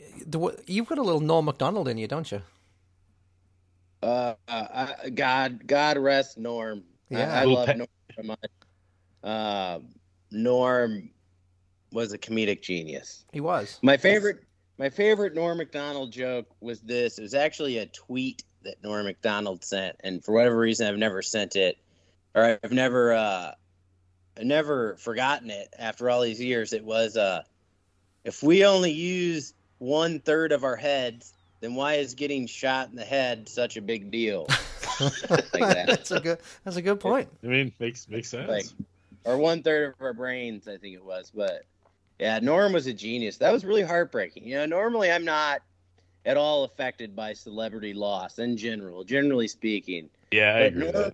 [0.67, 2.43] you've got a little Norm Macdonald in you, don't you?
[4.03, 6.83] Uh, uh, I, God, God rest Norm.
[7.11, 7.33] I- Yeah.
[7.33, 8.49] I, Little love pet- Norm so much.
[9.23, 9.79] Uh,
[10.31, 11.09] Norm
[11.91, 13.25] was a comedic genius.
[13.31, 13.79] He was.
[13.81, 14.43] My favorite,
[14.77, 17.17] my favorite Norm Macdonald joke was this.
[17.17, 21.21] It was actually a tweet that Norm Macdonald sent, and for whatever reason, I've never
[21.21, 21.77] sent it,
[22.33, 23.51] or I've never, uh,
[24.37, 25.69] I've never forgotten it.
[25.77, 27.43] After all these years, it was, uh,
[28.23, 32.95] if we only use one third of our heads, then why is getting shot in
[32.95, 34.47] the head such a big deal?
[34.99, 35.83] that.
[35.87, 36.39] that's a good.
[36.63, 37.29] That's a good point.
[37.43, 38.49] I mean, makes makes sense.
[38.49, 38.65] Like,
[39.23, 41.31] or one third of our brains, I think it was.
[41.33, 41.63] But
[42.19, 43.37] yeah, Norm was a genius.
[43.37, 44.47] That was really heartbreaking.
[44.47, 45.61] You know, normally I'm not
[46.25, 50.09] at all affected by celebrity loss in general, generally speaking.
[50.31, 51.13] yeah, I but agree with Norm, that.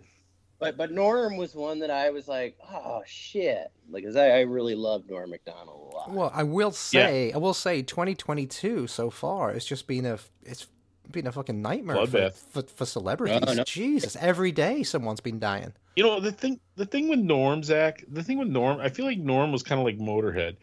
[0.60, 4.40] But but Norm was one that I was like, oh shit, like 'cause I, I
[4.42, 6.12] really love Norm Macdonald a lot.
[6.12, 10.68] Well, I will say, I will say, 2022 so far, it's just been a, it's
[11.12, 13.42] been a fucking nightmare for, for, for celebrities.
[13.46, 13.64] No, no.
[13.64, 15.74] Jesus, every day someone's been dying.
[15.96, 16.60] You know the thing.
[16.76, 18.04] The thing with Norm, Zach.
[18.08, 20.56] The thing with Norm, I feel like Norm was kind of like Motorhead.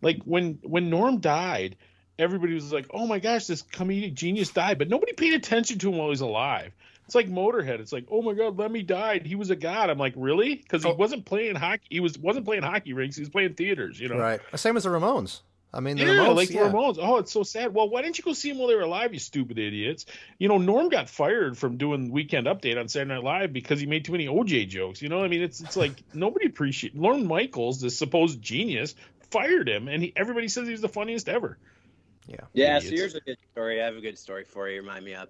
[0.00, 1.76] Like when when Norm died,
[2.18, 5.90] everybody was like, "Oh my gosh, this comedic genius died," but nobody paid attention to
[5.90, 6.72] him while he's alive.
[7.06, 7.78] It's like Motorhead.
[7.80, 9.24] It's like, "Oh my God, Lemmy died.
[9.26, 10.94] He was a god." I'm like, "Really?" Because he Oh.
[10.94, 11.84] wasn't playing hockey.
[11.90, 13.16] He was wasn't playing hockey rinks.
[13.16, 14.00] He was playing theaters.
[14.00, 14.18] You know.
[14.18, 14.40] Right.
[14.56, 15.42] Same as the Ramones.
[15.74, 16.70] I mean, the Yeah, Ramones, like the yeah.
[16.70, 16.98] Ramones.
[17.00, 17.72] Oh, it's so sad.
[17.72, 20.04] Well, why didn't you go see them while they were alive, you stupid idiots?
[20.38, 23.86] You know, Norm got fired from doing Weekend Update on Saturday Night Live because he
[23.86, 25.00] made too many OJ jokes.
[25.00, 26.94] You know, I mean, it's it's like nobody appreciate.
[26.94, 28.94] Lorne Michaels, the supposed genius,
[29.30, 31.56] fired him, and he, everybody says he was the funniest ever.
[32.26, 33.82] Yeah, Yeah, so here's a good story.
[33.82, 34.80] I have a good story for you.
[34.80, 35.28] Remind me of.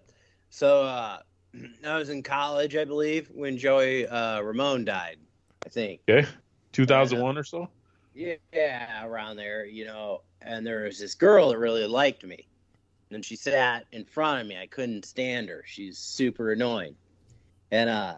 [0.51, 1.18] So uh,
[1.86, 5.18] I was in college, I believe, when Joey uh, Ramone died.
[5.64, 6.01] I think.
[6.09, 6.28] Okay,
[6.72, 7.68] two thousand one or so.
[8.15, 10.23] Yeah, around there, you know.
[10.41, 12.47] And there was this girl that really liked me,
[13.11, 14.59] and she sat in front of me.
[14.59, 15.63] I couldn't stand her.
[15.67, 16.97] She's super annoying,
[17.71, 18.17] and uh,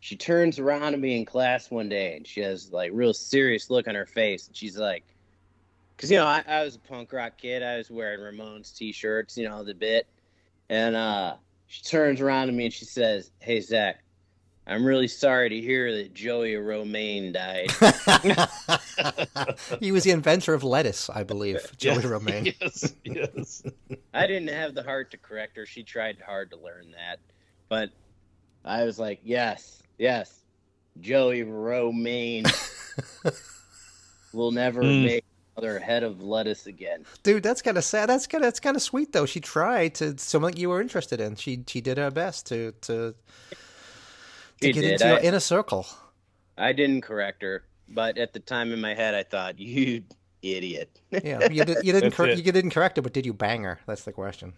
[0.00, 3.70] she turns around to me in class one day, and she has like real serious
[3.70, 5.04] look on her face, and she's like,
[5.96, 7.62] because you know I, I was a punk rock kid.
[7.62, 10.06] I was wearing Ramones t-shirts, you know the bit,
[10.68, 11.34] and uh,
[11.66, 14.02] she turns around to me and she says, "Hey Zach."
[14.66, 17.70] I'm really sorry to hear that Joey Romaine died.
[19.80, 22.08] he was the inventor of lettuce, I believe, Joey Yeah.
[22.08, 22.54] Romaine.
[22.60, 23.62] yes, yes.
[24.12, 25.66] I didn't have the heart to correct her.
[25.66, 27.20] She tried hard to learn that.
[27.68, 27.90] But
[28.64, 30.42] I was like, yes, yes.
[31.00, 32.46] Joey Romaine
[34.32, 35.04] will never Mm.
[35.04, 35.24] make
[35.56, 37.04] another head of lettuce again.
[37.22, 38.08] Dude, that's kind of sad.
[38.08, 39.26] That's kind of that's kind of sweet though.
[39.26, 41.36] She tried to something you were interested in.
[41.36, 43.14] She she did her best to to
[44.60, 44.92] to She get did.
[44.92, 45.86] into your I- inner circle.
[46.58, 50.04] I didn't correct her, but at the time in my head, I thought, you
[50.42, 51.00] idiot.
[51.10, 53.78] Yeah, you, did, you didn't cor- you didn't correct her, but did you bang her?
[53.86, 54.54] That's the question.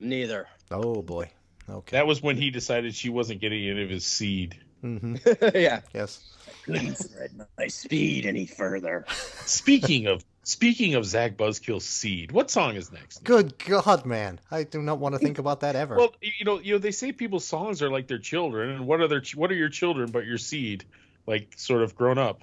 [0.00, 0.46] Neither.
[0.70, 1.30] Oh boy.
[1.68, 1.96] Okay.
[1.96, 4.56] That was when he decided she wasn't getting any of his seed.
[4.82, 5.16] hmm
[5.54, 5.80] yeah.
[5.92, 6.20] Yes.
[6.46, 9.04] I couldn't spread my speed any further.
[9.46, 13.24] Speaking of speaking of Zach Buzzkill's seed, what song is next?
[13.24, 14.38] Good God, man!
[14.50, 15.96] I do not want to think about that ever.
[15.96, 19.00] Well, you know, you know, they say people's songs are like their children, and what
[19.00, 20.84] are their what are your children but your seed,
[21.26, 22.42] like sort of grown up?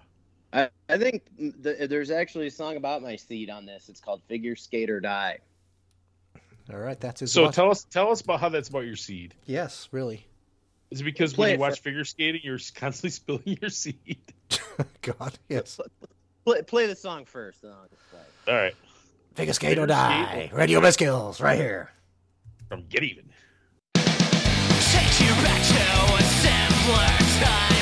[0.51, 3.89] I, I think th- there's actually a song about my seed on this.
[3.89, 5.39] It's called Figure Skate or Die.
[6.71, 7.31] All right, that's his.
[7.31, 7.53] So what?
[7.55, 9.33] tell us tell us about how that's about your seed.
[9.45, 10.27] yes, really.
[10.91, 13.71] Is it because Play when it you watch for- figure skating, you're constantly spilling your
[13.71, 14.19] seed?
[15.01, 15.79] God, yes.
[16.45, 18.53] Play, play the song first, then I'll just play.
[18.53, 18.75] All right,
[19.35, 20.27] Figure skate or die.
[20.29, 20.53] skate.
[20.53, 21.89] Radio Skills, right here.
[22.67, 23.25] from Get Even.
[23.95, 27.72] Take you back to a simpler time,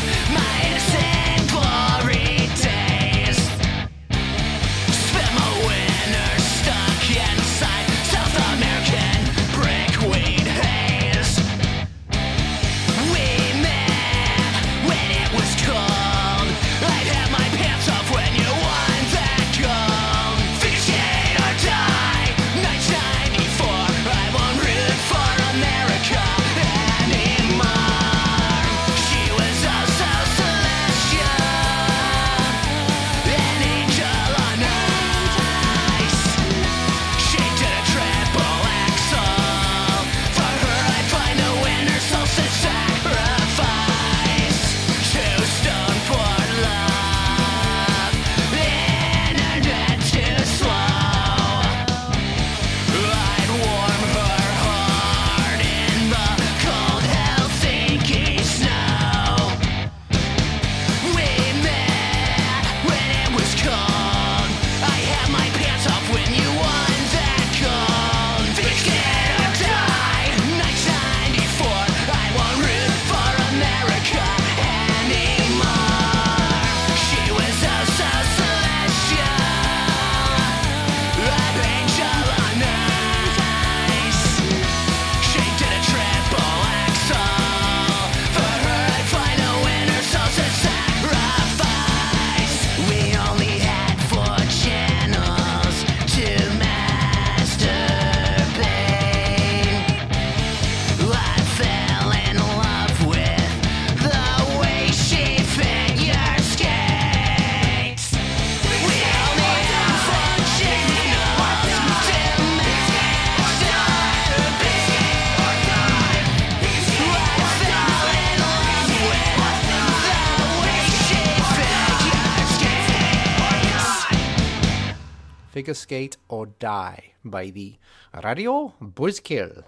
[125.73, 127.75] Figure Skate or Die by the
[128.23, 129.63] Radio Buzzkill.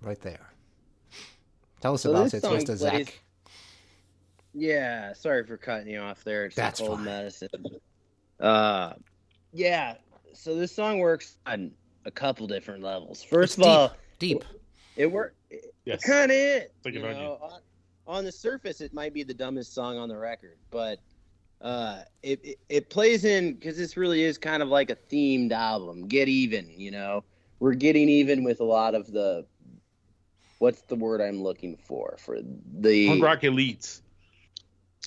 [0.00, 0.50] Right there.
[1.80, 2.66] Tell us So about it, song Mr.
[2.66, 3.20] plays- Zach.
[4.54, 6.46] Yeah, sorry for cutting you off there.
[6.46, 7.04] It's That's old fine.
[7.04, 7.48] medicine.
[8.40, 8.94] Uh,
[9.52, 9.96] yeah.
[10.32, 11.72] So this song works on
[12.06, 13.22] a couple different levels.
[13.22, 14.44] First It's of all, Deep.
[14.96, 15.34] it works.
[15.50, 16.02] It, Yes.
[16.04, 16.72] kind of it.
[16.84, 17.60] Like you know, on,
[18.06, 20.98] on the surface, it might be the dumbest song on the record, but
[21.60, 25.52] uh, it, it it plays in because this really is kind of like a themed
[25.52, 26.06] album.
[26.06, 27.24] Get even, you know.
[27.58, 29.46] We're getting even with a lot of the.
[30.58, 32.38] What's the word I'm looking for for
[32.78, 34.00] the Punk rock elites.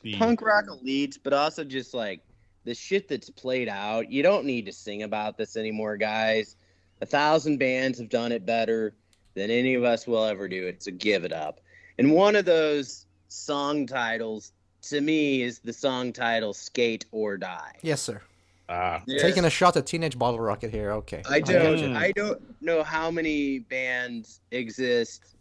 [0.03, 2.21] The- punk rock elites, but also just like
[2.63, 4.11] the shit that's played out.
[4.11, 6.55] You don't need to sing about this anymore, guys.
[7.01, 8.93] A thousand bands have done it better
[9.33, 10.83] than any of us will ever do it.
[10.83, 11.61] So give it up.
[11.97, 14.53] And one of those song titles
[14.83, 18.21] to me is the song title "Skate or Die." Yes, sir.
[18.67, 20.91] Ah, Taking a shot at Teenage Bottlerocket here.
[20.91, 21.23] Okay.
[21.27, 21.79] I don't.
[21.79, 21.95] you.
[21.95, 25.35] I don't know how many bands exist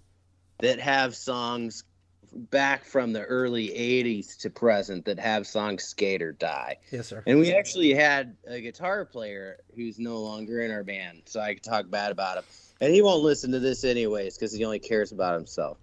[0.60, 1.84] that have songs
[2.32, 7.22] back from the early '80s to present that have songs "Skate or Die." Yes, sir.
[7.26, 11.52] And we actually had a guitar player who's no longer in our band, so I
[11.52, 12.44] could talk bad about him.
[12.80, 15.76] And he won't listen to this anyways because he only cares about himself.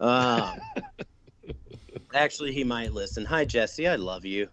[0.00, 0.60] Um,
[2.14, 3.24] actually, he might listen.
[3.24, 3.88] Hi, Jesse.
[3.88, 4.48] I love you.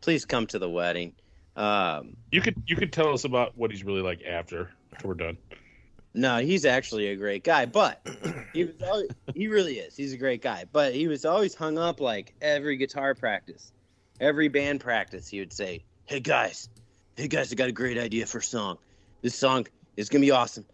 [0.00, 1.12] Please come to the wedding.
[1.56, 5.14] Um, you could you could tell us about what he's really like after after we're
[5.14, 5.36] done.
[6.14, 8.06] no, he's actually a great guy, but
[8.52, 9.96] he was always, he really is.
[9.96, 13.72] He's a great guy, but he was always hung up like every guitar practice,
[14.20, 15.28] every band practice.
[15.28, 16.68] He would say, "Hey guys,
[17.16, 18.78] hey guys, I got a great idea for a song.
[19.22, 19.66] This song
[19.96, 20.64] is gonna be awesome.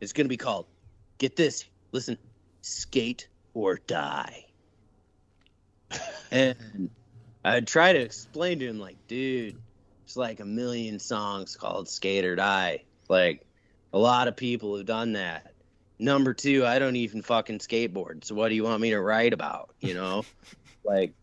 [0.00, 0.66] It's gonna be called,
[1.18, 2.18] get this, listen,
[2.62, 4.45] skate or die."
[6.30, 6.90] And
[7.44, 9.56] I'd try to explain to him, like, dude,
[10.04, 12.82] it's like a million songs called Skate or Die.
[13.08, 13.46] Like,
[13.92, 15.52] a lot of people have done that.
[15.98, 18.24] Number two, I don't even fucking skateboard.
[18.24, 19.74] So what do you want me to write about?
[19.80, 20.24] You know,
[20.84, 21.14] like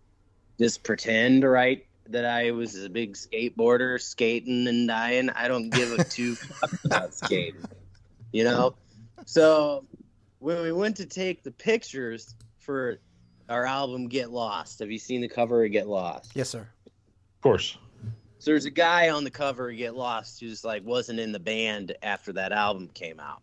[0.59, 5.29] just pretend to write that I was a big skateboarder, skating and dying.
[5.29, 7.63] I don't give a two fucks about skating.
[8.31, 8.75] You know,
[9.25, 9.85] so
[10.39, 12.97] when we went to take the pictures for
[13.49, 16.31] our album Get Lost, have you seen the cover of Get Lost?
[16.35, 16.67] Yes, sir.
[16.85, 17.77] Of course.
[18.39, 21.39] So there's a guy on the cover of Get Lost who's like wasn't in the
[21.39, 23.41] band after that album came out.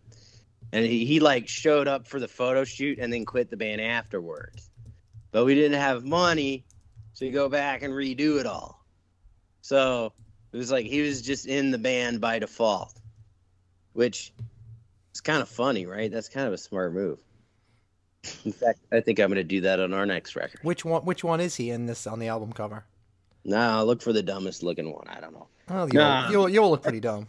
[0.72, 3.80] And he, he like showed up for the photo shoot and then quit the band
[3.80, 4.70] afterwards.
[5.32, 6.64] But we didn't have money
[7.16, 8.84] to go back and redo it all.
[9.62, 10.12] So
[10.52, 12.94] it was like he was just in the band by default.
[13.92, 14.32] Which
[15.14, 16.10] is kind of funny, right?
[16.10, 17.18] That's kind of a smart move.
[18.44, 20.60] In fact, I think I'm gonna do that on our next record.
[20.62, 21.02] Which one?
[21.04, 22.84] Which one is he in this on the album cover?
[23.44, 25.08] No, look for the dumbest looking one.
[25.08, 25.46] I don't know.
[25.70, 26.30] Oh, you'll, Nah.
[26.30, 27.26] you'll, you'll look pretty dumb.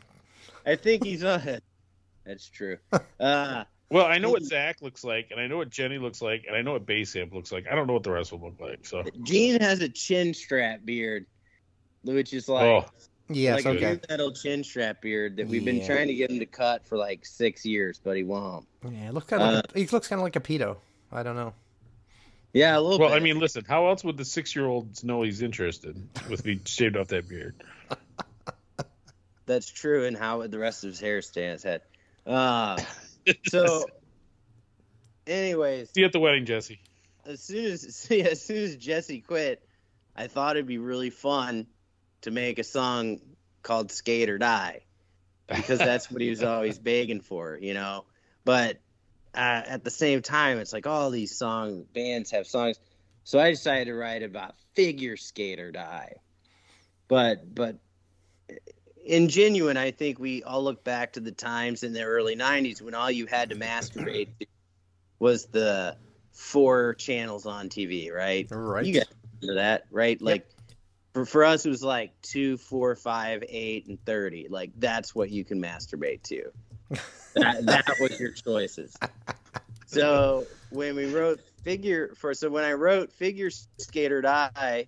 [0.65, 1.41] I think he's on.
[2.25, 2.77] That's true.
[3.19, 6.45] Uh, Well, I know what Zach looks like, and I know what Jenny looks like,
[6.47, 7.65] and I know what Bass Amp looks like.
[7.71, 8.85] I don't know what the rest will look like.
[8.85, 11.25] So, Gene has a chin strap beard,
[12.03, 12.85] which is like oh,
[13.33, 13.65] Yes.
[13.65, 13.93] like okay.
[13.93, 16.97] a metal chin strap beard that we've been trying to get him to cut for
[16.97, 18.67] like six years, but he won't.
[18.89, 19.11] Yeah.
[19.11, 19.49] Look kind of.
[19.49, 20.77] Uh, like a, he looks kind of like a pedo.
[21.11, 21.53] I don't know.
[22.53, 23.15] Yeah, a little well, bit.
[23.15, 23.63] I mean, listen.
[23.65, 25.95] How else would the six-year-olds know he's interested
[26.29, 27.55] with me shaved off that beard?
[29.45, 30.05] that's true.
[30.05, 31.81] And how would the rest of his hair stay on his head?
[32.25, 32.77] Uh,
[33.47, 33.85] so,
[35.27, 36.79] anyways, See you at the wedding, Jesse.
[37.25, 39.65] as soon as see, as soon as Jesse quit,
[40.15, 41.67] I thought it'd be really fun
[42.21, 43.19] to make a song
[43.63, 44.81] called "Skate or Die"
[45.47, 48.05] because that's what he was always begging for, you know.
[48.45, 48.77] But
[49.35, 52.79] uh, at the same time, it's like all these song bands have songs,
[53.23, 56.15] so I decided to write about figure skate or die.
[57.07, 57.77] But but
[59.05, 62.81] in genuine, I think we all look back to the times in the early '90s
[62.81, 64.29] when all you had to masturbate
[65.19, 65.97] was the
[66.31, 68.47] four channels on TV, right?
[68.49, 68.85] Right.
[68.85, 69.05] You guys
[69.41, 70.21] remember that, right?
[70.21, 70.47] Like
[71.13, 74.47] for, for us, it was like two, four, five, eight, and thirty.
[74.49, 76.51] Like that's what you can masturbate to.
[77.35, 78.95] that, that was your choices.
[79.87, 84.87] So when we wrote figure for, so when I wrote figure skater die,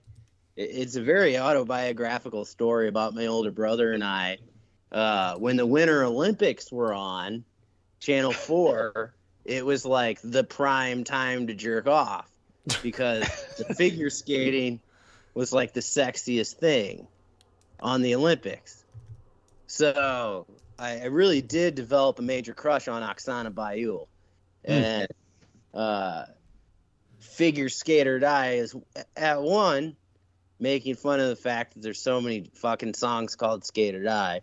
[0.56, 4.38] it's a very autobiographical story about my older brother and I.
[4.92, 7.44] Uh, when the Winter Olympics were on
[8.00, 9.14] Channel Four,
[9.44, 12.30] it was like the prime time to jerk off
[12.82, 13.24] because
[13.58, 14.80] the figure skating
[15.34, 17.08] was like the sexiest thing
[17.80, 18.84] on the Olympics.
[19.68, 20.46] So
[20.78, 24.08] I, I really did develop a major crush on Oksana Bayul.
[24.64, 25.08] And
[25.74, 26.26] uh,
[27.20, 28.76] figure skater die is
[29.18, 29.96] at one
[30.60, 34.42] making fun of the fact that there's so many fucking songs called Skater die.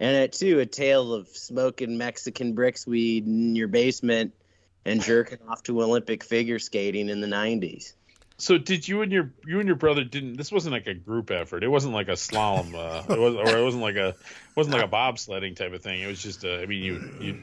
[0.00, 4.34] and it too a tale of smoking Mexican bricks weed in your basement
[4.84, 7.94] and jerking off to Olympic figure skating in the '90s.
[8.38, 10.36] So did you and your you and your brother didn't?
[10.36, 11.62] This wasn't like a group effort.
[11.62, 14.16] It wasn't like a slalom, uh, it was, or it wasn't like a it
[14.56, 16.02] wasn't like a bobsledding type of thing.
[16.02, 17.34] It was just, uh, I mean, you you.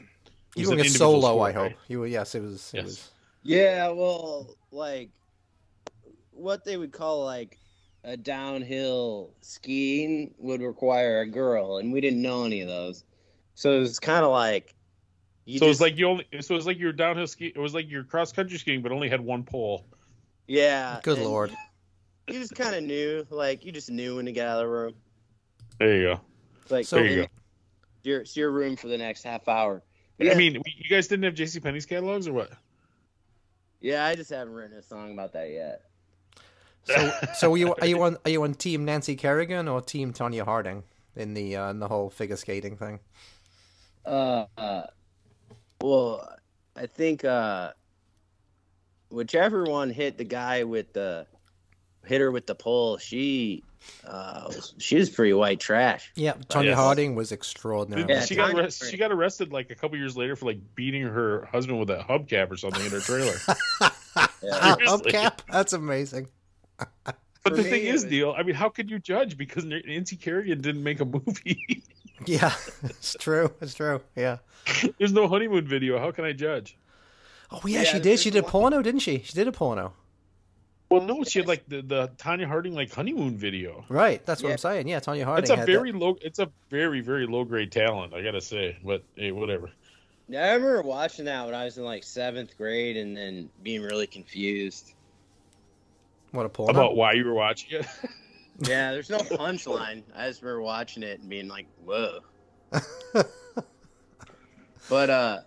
[0.56, 1.62] You were doing an solo, sport, I hope.
[1.62, 1.76] right?
[1.88, 2.74] You were, yes, it was.
[2.74, 2.86] It Yes.
[2.86, 3.10] was.
[3.44, 5.10] Yeah, well, like
[6.32, 7.56] what they would call like
[8.04, 13.04] a downhill skiing would require a girl, and we didn't know any of those.
[13.54, 14.74] So it was kind of like
[15.46, 16.26] you So it was like you only.
[16.40, 17.52] So it was like your downhill ski.
[17.54, 19.86] It was like your cross country skiing, but only had one pole.
[20.46, 21.00] Yeah.
[21.02, 21.54] Good lord.
[22.26, 24.68] You just kind of knew, like you just knew when to get out of the
[24.68, 24.94] room.
[25.78, 26.20] There you go.
[26.68, 27.26] Like So- There you go.
[28.02, 29.82] Your, it's your room for the next half hour.
[30.20, 31.60] I mean, you guys didn't have J.C.
[31.60, 32.50] Penney's catalogs or what?
[33.80, 35.82] Yeah, I just haven't written a song about that yet.
[36.84, 40.12] So, so are you are you on are you on team Nancy Kerrigan or team
[40.12, 40.82] Tonya Harding
[41.16, 43.00] in the uh, in the whole figure skating thing?
[44.04, 44.82] Uh, uh,
[45.82, 46.36] well,
[46.76, 47.72] I think uh,
[49.10, 51.26] whichever one hit the guy with the
[52.06, 53.62] hit her with the pole, she
[54.06, 56.10] uh, was- she was pretty white trash.
[56.14, 56.76] Yeah, Tonya yes.
[56.78, 58.04] Harding was extraordinary.
[58.08, 60.58] Yeah, she got Tonya- arrested, she got arrested like a couple years later for like
[60.74, 63.34] beating her husband with a hubcap or something in her trailer.
[64.42, 64.58] Yeah.
[64.60, 65.40] Ah, Hubcap?
[65.52, 66.28] That's amazing.
[66.78, 69.64] But For the me, thing is, was- Neil, I mean, how could you judge because
[69.64, 71.82] Nancy Kerrigan didn't make a movie?
[72.26, 72.52] Yeah,
[72.84, 73.50] it's true.
[73.62, 74.02] It's true.
[74.14, 74.38] Yeah.
[74.98, 75.98] There's no honeymoon video.
[75.98, 76.76] How can I judge?
[77.52, 78.18] Oh yeah, Yeah, she did.
[78.20, 79.20] She did a porno, didn't she?
[79.20, 79.92] She did a porno.
[80.90, 83.84] Well, no, she had like the, the Tonya Harding like honeymoon video.
[83.88, 84.24] Right.
[84.26, 84.52] That's what Yeah.
[84.54, 84.88] I'm saying.
[84.88, 85.44] Yeah, Tonya Harding.
[85.44, 86.16] It's a had very low.
[86.20, 88.12] It's a very very low grade talent.
[88.14, 89.70] I gotta say, but hey, whatever.
[90.28, 93.82] Yeah, I remember watching that when I was in like seventh grade, and then being
[93.82, 94.94] really confused.
[96.32, 96.70] What a porno.
[96.72, 97.86] About why you were watching it.
[98.62, 100.02] Yeah, there's no punchline.
[100.14, 102.20] I just remember watching it and being like, "Whoa."
[104.88, 105.40] But uh,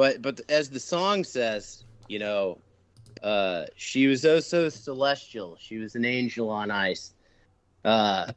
[0.00, 2.56] but but as the song says, you know,
[3.22, 5.58] uh, she was oh so celestial.
[5.60, 7.12] She was an angel on ice.
[7.84, 8.32] Uh,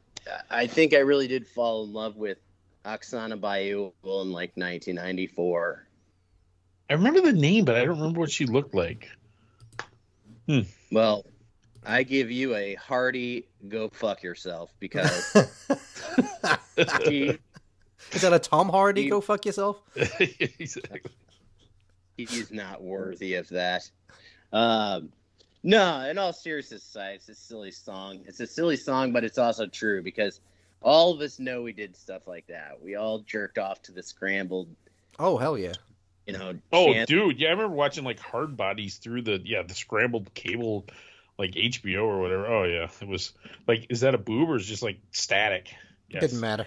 [0.50, 2.36] I think I really did fall in love with
[2.84, 5.86] Oksana Bayul in like 1994.
[6.90, 9.08] I remember the name, but I don't remember what she looked like.
[10.92, 11.24] Well,
[11.82, 15.32] I give you a hearty go fuck yourself because
[17.06, 17.38] he,
[18.12, 19.04] Is that a Tom Hardy?
[19.04, 19.80] You- Go fuck yourself.
[19.96, 21.10] exactly.
[22.16, 23.88] He's not worthy of that.
[24.52, 25.10] Um,
[25.62, 28.20] no, in all seriousness it's a silly song.
[28.26, 30.40] It's a silly song, but it's also true because
[30.82, 32.78] all of us know we did stuff like that.
[32.82, 34.68] We all jerked off to the scrambled,
[35.18, 35.72] Oh hell yeah.
[36.26, 36.54] you know.
[36.72, 40.32] Oh, chant- dude, yeah, I remember watching like Hard Bodies through the yeah the scrambled
[40.34, 40.84] cable,
[41.38, 42.46] like HBO or whatever.
[42.46, 43.32] Oh yeah, it was
[43.66, 45.74] like, is that a boob or is it just like static?
[46.10, 46.66] Yes, Didn't matter.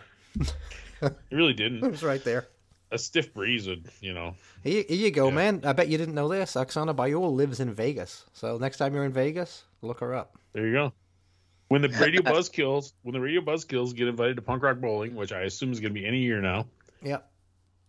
[1.01, 1.83] it really didn't.
[1.85, 2.47] It was right there.
[2.91, 4.35] A stiff breeze would, you know.
[4.63, 5.35] Here, here you go, Yeah.
[5.35, 5.61] man.
[5.65, 6.53] I bet you didn't know this.
[6.53, 8.25] Oksana Bayul lives in Vegas.
[8.33, 10.37] So next time you're in Vegas, look her up.
[10.53, 10.93] There you go.
[11.67, 15.15] When the radio buzz kills, when the radio Buzzkills get invited to punk rock bowling,
[15.15, 16.65] which I assume is going to be any year now,
[17.01, 17.29] Yep.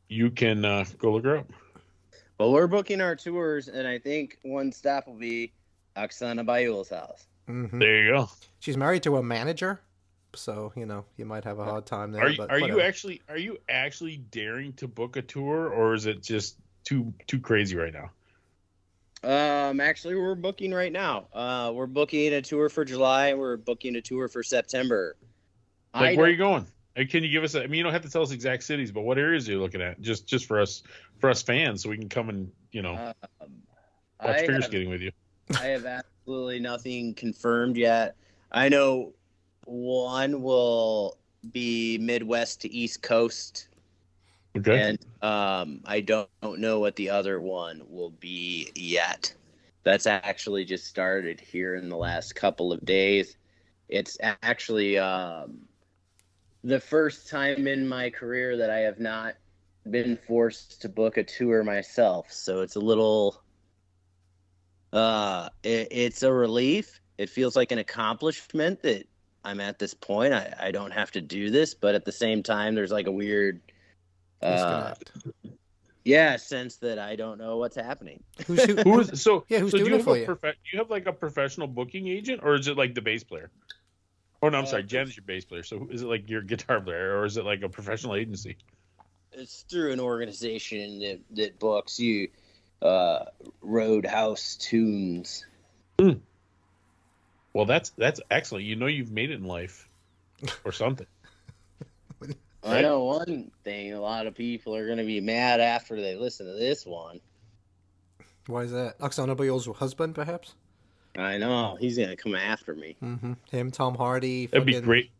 [0.08, 1.52] you can uh, go look her up.
[2.40, 5.52] Well, we're booking our tours, and I think one stop will be
[5.96, 7.26] Oksana Bayul's house.
[7.46, 8.30] hmm There you go.
[8.58, 9.80] She's married to a manager,
[10.38, 12.22] so you know you might have a hard time there.
[12.22, 15.94] Are you, but are you actually are you actually daring to book a tour, or
[15.94, 18.10] is it just too too crazy right now?
[19.24, 21.26] Um, actually, we're booking right now.
[21.32, 25.16] Uh, we're booking a tour for July, and we're booking a tour for September.
[25.92, 26.66] I Like, where are you going?
[27.10, 27.54] Can you give us?
[27.54, 29.52] A, I mean, you don't have to tell us exact cities, but what areas are
[29.52, 30.00] you looking at?
[30.00, 30.82] Just just for us
[31.18, 33.50] for us fans, so we can come and you know Um,
[34.22, 35.12] watch I figure skating with you.
[35.58, 38.16] I have absolutely nothing confirmed yet.
[38.50, 39.12] I know
[39.68, 41.18] one will
[41.52, 43.68] be Midwest to East Coast,
[44.56, 44.80] Okay.
[44.80, 49.34] and um, I don't, don't know what the other one will be yet.
[49.84, 53.36] That's actually just started here in the last couple of days.
[53.88, 55.60] It's actually um,
[56.64, 59.34] the first time in my career that I have not
[59.90, 62.32] been forced to book a tour myself.
[62.32, 63.42] So it's a little,
[64.92, 67.00] uh, it, it's a relief.
[67.18, 69.06] It feels like an accomplishment that
[69.48, 70.34] I'm at this point.
[70.34, 73.10] I, I don't have to do this, but at the same time, there's like a
[73.10, 73.62] weird,
[74.42, 74.92] uh,
[76.04, 78.22] yeah, sense that I don't know what's happening.
[78.46, 79.44] Who's, who, Who is so?
[79.48, 80.26] Yeah, who's so do you it have for a you?
[80.26, 83.24] profe- Do you have like a professional booking agent, or is it like the bass
[83.24, 83.50] player?
[84.42, 85.62] Oh no, I'm Uh, sorry, Jen is your bass player.
[85.62, 88.58] So is it like your guitar player, or is it like a professional agency?
[89.32, 92.28] It's through an organization that, that books you,
[92.82, 93.24] uh,
[93.62, 95.46] Roadhouse Tunes.
[97.58, 98.66] Well, that's that's excellent.
[98.66, 99.88] You know, you've made it in life,
[100.64, 101.08] or something.
[102.62, 103.92] I know one thing.
[103.94, 107.18] A lot of people are going to be mad after they listen to this one.
[108.46, 109.00] Why is that?
[109.00, 110.54] Oksana Bayul's husband, perhaps?
[111.16, 112.96] I know he's going to come after me.
[113.02, 113.32] Mm-hmm.
[113.50, 114.46] Him, Tom Hardy.
[114.46, 115.10] That'd be great.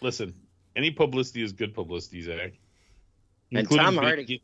[0.00, 0.34] Listen,
[0.74, 2.54] any publicity is good publicity, Zach.
[3.52, 4.42] And Tom Hardy- get-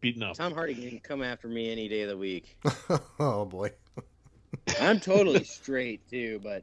[0.00, 0.34] beaten up.
[0.34, 2.58] Tom Hardy can come after me any day of the week.
[3.20, 3.70] oh boy.
[4.80, 6.62] I'm totally straight too, but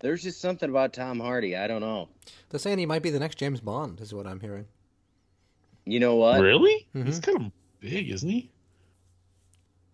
[0.00, 1.56] there's just something about Tom Hardy.
[1.56, 2.08] I don't know.
[2.50, 4.66] They're saying he might be the next James Bond, is what I'm hearing.
[5.84, 6.40] You know what?
[6.40, 6.86] Really?
[6.94, 7.06] Mhm.
[7.06, 8.50] He's kind of big, isn't he?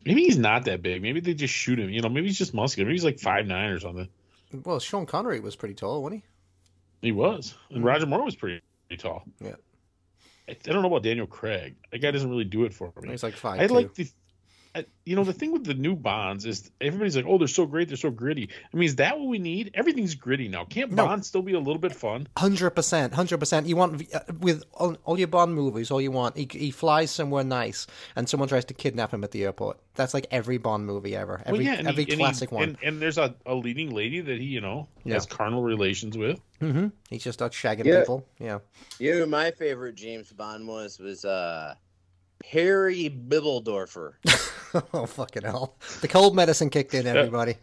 [0.04, 1.00] Maybe he's not that big.
[1.02, 1.88] Maybe they just shoot him.
[1.90, 2.86] You know, maybe he's just muscular.
[2.86, 4.08] Maybe he's like five nine or something.
[4.64, 6.22] Well, Sean Connery was pretty tall, wasn't
[7.00, 7.86] He He was, and Mhm.
[7.86, 9.24] Roger Moore was pretty, pretty tall.
[9.40, 9.54] Yeah.
[10.48, 11.76] I, I don't know about Daniel Craig.
[11.92, 13.10] That guy doesn't really do it for me.
[13.10, 13.60] He's like five.
[13.60, 13.74] I two.
[13.74, 14.08] like the, I,
[15.04, 17.88] you know, the thing with the new Bonds is everybody's like, oh, they're so great,
[17.88, 18.48] they're so gritty.
[18.72, 19.70] I mean, is that what we need?
[19.74, 20.64] Everything's gritty now.
[20.64, 21.04] Can't No.
[21.04, 22.26] Bond still be a little bit fun?
[22.38, 23.66] Hundred percent, hundred percent.
[23.66, 26.36] You want uh, with all, all your Bond movies, all you want.
[26.38, 29.78] He, he flies somewhere nice, and someone tries to kidnap him at the airport.
[29.94, 31.42] That's like every Bond movie ever.
[31.44, 32.62] Every well, yeah, and every he- and he- classic one.
[32.62, 35.14] And, and there's a, a leading lady that he, you know, Yeah.
[35.14, 36.40] has carnal relations with.
[36.60, 37.98] hmm He's just out shagging Yeah.
[38.00, 38.26] people.
[38.38, 38.60] Yeah.
[38.98, 41.74] You know, my favorite James Bond was was uh,
[42.50, 44.12] Harry Bibbledorfer.
[44.94, 45.76] oh fucking hell!
[46.00, 47.06] The cold medicine kicked in.
[47.06, 47.56] Everybody.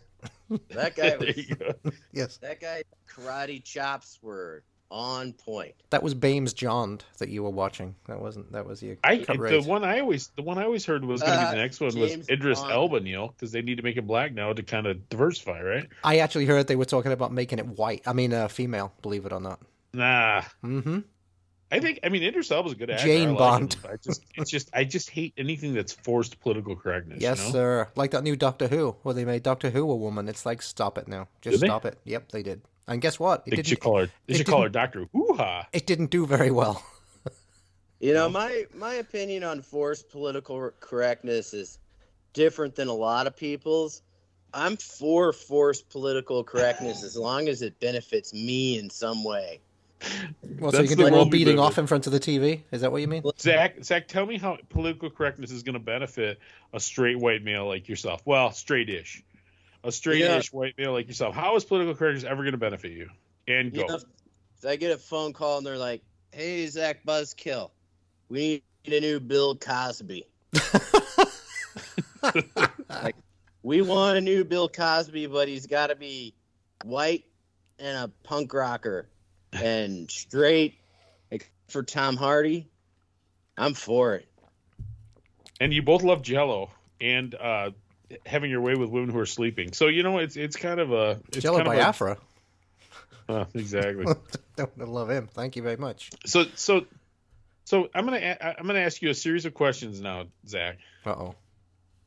[0.69, 1.73] That guy there was you go.
[2.13, 2.83] Yes, that guy.
[3.09, 5.75] Karate chops were on point.
[5.91, 7.93] that was Bames John that you were watching.
[8.07, 8.51] That wasn't.
[8.51, 8.97] That was you.
[9.03, 11.51] I cut the one I always the one I always heard was going to Uh,
[11.51, 12.71] be the next one was Idris Bond.
[12.73, 15.87] Elba, Neil, because they need to make it black now to kind of diversify, right?
[16.03, 18.01] I actually heard they were talking about making it white.
[18.07, 18.91] I mean, uh, female.
[19.03, 19.59] Believe it or not.
[19.93, 20.99] Nah, Mm-hmm.
[21.71, 23.05] I think I mean Idris Elba's a good actor.
[23.05, 23.73] Jane I like Bond.
[23.75, 23.91] him.
[23.91, 27.21] I just it's just I just hate anything that's forced political correctness.
[27.21, 27.51] Yes, you know?
[27.51, 27.87] sir.
[27.95, 30.27] Like that new Doctor Who, where they made Doctor Who a woman.
[30.27, 31.27] It's like, stop it now.
[31.41, 31.67] Just Did they?
[31.67, 31.99] stop it.
[32.05, 32.61] Yep, they did.
[32.87, 33.43] And guess what?
[33.45, 33.81] It They should didn't.
[33.81, 34.09] call her.
[34.25, 35.67] They should call her Doctor Hoo Ha.
[35.71, 36.83] It didn't do very well.
[38.01, 41.79] You know, my my opinion on forced political correctness is
[42.31, 44.01] different than a lot of people's.
[44.53, 49.59] I'm for forced political correctness as long as it benefits me in some way.
[50.59, 51.83] Well, so you can do more world beating off in.
[51.83, 52.63] in front of the TV.
[52.71, 53.23] Is that what you mean?
[53.39, 56.39] Zach, Zach, tell me how political correctness is going to benefit
[56.73, 58.21] a straight white male like yourself.
[58.25, 59.23] Well, straight-ish,
[59.83, 61.35] a straight-ish white male like yourself.
[61.35, 63.09] How is political correctness ever going to benefit you?
[63.47, 63.81] And go.
[63.81, 63.99] You know,
[64.57, 67.71] if I get a phone call and they're like, "Hey, Zach Buzzkill,
[68.27, 70.25] we need a new Bill Cosby."
[72.89, 73.15] like,
[73.63, 76.33] we want a new Bill Cosby, but he's got to be
[76.83, 77.23] white
[77.79, 79.07] and a punk rocker
[79.53, 80.75] and straight.
[81.69, 82.67] For Tom Hardy,
[83.55, 84.27] I'm for it.
[85.61, 87.69] and you both love Jello and uh,
[88.25, 89.71] having your way with women who are sleeping.
[89.73, 92.17] So you know it's it's kind of a it's Jello kind of a- Biafra.
[93.29, 94.05] Uh, exactly.
[94.55, 95.27] Don't love him.
[95.31, 96.09] Thank you very much.
[96.25, 96.87] so so
[97.65, 101.35] so I'm gonna I'm gonna ask you a series of questions now, Zach, Uh oh.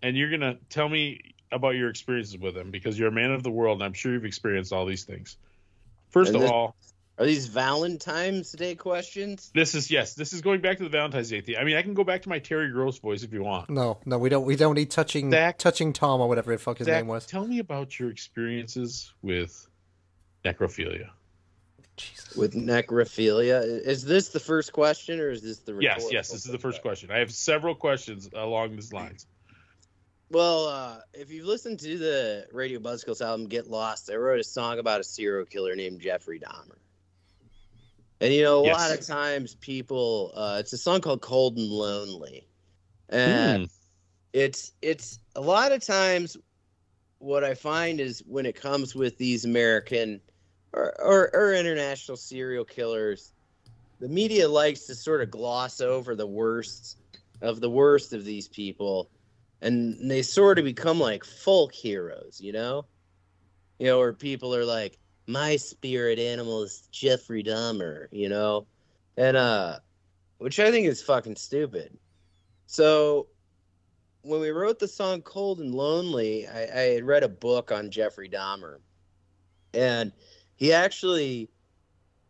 [0.02, 3.44] and you're gonna tell me about your experiences with him because you're a man of
[3.44, 5.36] the world, and I'm sure you've experienced all these things.
[6.10, 6.74] First And of this- all,
[7.18, 9.50] Are these Valentine's Day questions?
[9.54, 11.56] this is yes, this is going back to the Valentine's Day thing.
[11.56, 13.68] I mean, I can go back to my Terry Gross voice if you want.
[13.70, 14.44] No, no, we don't.
[14.44, 17.26] We don't need touching Zach- touching Tom or whatever the fuck his Zach, name was.
[17.26, 19.68] tell me about your experiences with
[20.44, 21.10] necrophilia.
[21.96, 22.34] Jesus.
[22.34, 26.50] With necrophilia, is this the first question or is this the Yes, yes, this is
[26.50, 27.10] the first question.
[27.10, 29.26] I have several questions along these lines.
[30.30, 34.44] Well, uh, if you've listened to the Radio Buzzkills album "Get Lost," I wrote a
[34.44, 36.78] song about a serial killer named Jeffrey Dahmer.
[38.22, 38.78] And you know, a Yes.
[38.78, 42.48] lot of times people, uh, it's a song called "Cold and Lonely,"
[43.10, 43.64] and Hmm.
[44.34, 46.36] it's it's a lot of times
[47.20, 50.22] what I find is when it comes with these American
[50.74, 53.34] or, or, or international serial killers,
[54.00, 56.98] the media likes to sort of gloss over the worst
[57.42, 59.12] of the worst of these people,
[59.62, 62.88] and they sort of become like folk heroes, you know,
[63.78, 68.66] you know, where people are like, my spirit animal is Jeffrey Dahmer, you know,
[69.16, 69.78] and uh,
[70.38, 71.96] which I think is fucking stupid.
[72.66, 73.28] So
[74.22, 77.90] when we wrote the song "Cold and Lonely," I, I had read a book on
[77.90, 78.78] Jeffrey Dahmer,
[79.74, 80.12] and
[80.56, 81.48] he actually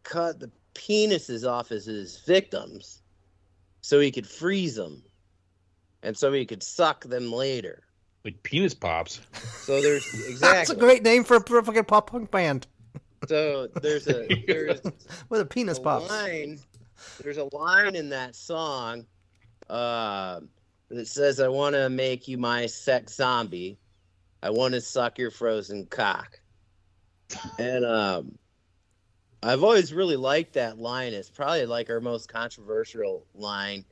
[0.03, 3.03] cut the penises off as his victims
[3.80, 5.03] so he could freeze them,
[6.03, 7.84] and so he could suck them later.
[8.24, 9.20] Like penis pops.
[9.61, 10.36] So there's exactly.
[10.40, 12.66] That's a great name for a for a fucking pop punk band
[13.28, 14.80] So there's a there's
[15.28, 16.10] with a penis a pops.
[16.10, 16.58] line.
[17.22, 19.06] There's a line in that song
[19.68, 20.40] uh,
[20.88, 23.78] that says, "I want to make you my sex zombie.
[24.42, 26.40] I want to suck your frozen cock."
[27.58, 28.38] And um,
[29.42, 31.12] I've always really liked that line.
[31.12, 33.84] It's probably like our most controversial line.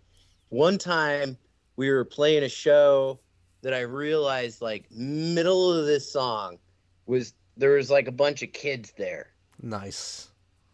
[0.50, 1.36] One time
[1.76, 3.18] we were playing a show
[3.62, 6.58] that I realized like middle of this song
[7.06, 9.28] was there was like a bunch of kids there.
[9.62, 10.28] Nice.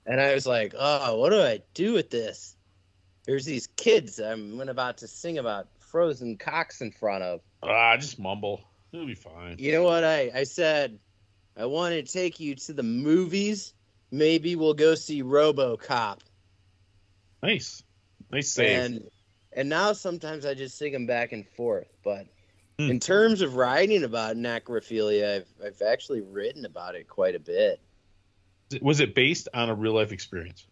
[0.06, 2.56] And I was like, oh, what do I do with this?
[3.26, 7.40] There's these kids I'm about to sing about frozen cocks in front of.
[7.64, 8.62] Ah, just mumble.
[8.92, 9.56] It'll be fine.
[9.58, 10.98] You know what I, I said?
[11.56, 13.74] I want to take you to the movies.
[14.12, 16.20] Maybe we'll go see RoboCop.
[17.42, 17.82] Nice.
[18.30, 18.78] Nice save.
[18.78, 19.10] And
[19.52, 21.88] and now sometimes I just sing them back and forth.
[22.04, 22.26] But
[22.78, 22.90] Hmm.
[22.90, 27.80] in terms of writing about necrophilia, I've I've actually written about it quite a bit.
[28.82, 30.66] Was it based on a real life experience?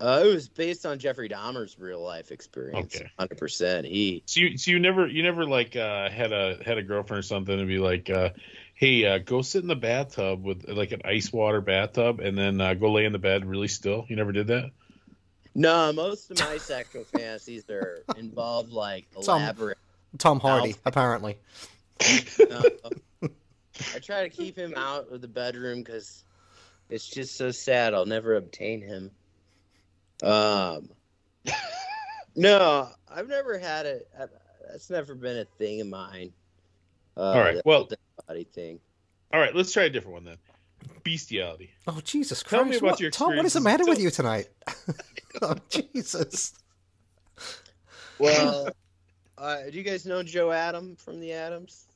[0.00, 2.96] Uh, it was based on Jeffrey Dahmer's real life experience.
[2.96, 3.10] Okay.
[3.18, 3.86] hundred percent.
[3.86, 7.18] He So you, so you never, you never like uh, had a had a girlfriend
[7.18, 8.30] or something and be like, uh,
[8.74, 12.60] "Hey, uh, go sit in the bathtub with like an ice water bathtub, and then
[12.60, 14.70] uh, go lay in the bed really still." You never did that.
[15.54, 19.78] no, most of my sexual fantasies are involved like elaborate.
[20.18, 20.76] Tom Hardy, No.
[20.86, 21.38] apparently.
[22.00, 22.62] uh,
[23.22, 26.24] I try to keep him out of the bedroom because
[26.88, 27.94] it's just so sad.
[27.94, 29.10] I'll never obtain him.
[30.22, 30.88] Um,
[32.36, 34.08] no, I've never had it.
[34.70, 36.32] That's never been a thing of mine.
[37.16, 37.98] Uh, All right, well- whole dead
[38.28, 38.80] body thing.
[39.32, 40.36] All right, let's try a different one then.
[41.04, 41.70] Bestiality.
[41.86, 42.62] Oh Jesus Christ!
[42.62, 43.64] Tell me about what, your Tom, what is the experiences.
[43.64, 44.48] matter with you tonight?
[45.42, 46.54] oh Jesus!
[48.18, 48.70] Well,
[49.40, 51.86] uh, do you guys know Joe Adam from the Adams?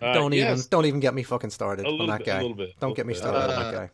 [0.00, 2.40] Uh, don't even don't even get me fucking started a on that bit, a guy.
[2.42, 2.78] little bit.
[2.78, 3.56] Don't a get me started bit.
[3.56, 3.90] on Uh, that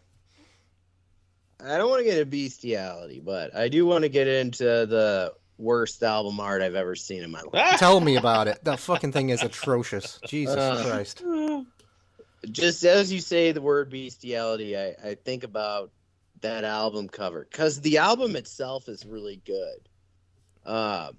[1.60, 1.74] guy.
[1.74, 5.32] I don't want to get into bestiality, but I do want to get into the
[5.56, 7.50] worst album art I've ever seen in my life.
[7.54, 7.76] Ah!
[7.78, 8.62] Tell me about it.
[8.64, 10.20] That fucking thing is atrocious.
[10.26, 11.22] Jesus Uh, Christ!
[12.50, 15.90] just as you say the word bestiality, I, I think about
[16.42, 19.88] that album cover because the album itself is really good.
[20.70, 21.16] Um,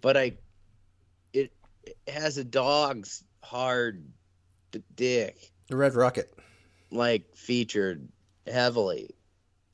[0.00, 0.38] but I, it, it
[2.08, 4.04] has a dog's hard
[4.72, 6.32] d- dick The Red Rocket.
[6.90, 8.08] like featured
[8.46, 9.14] heavily,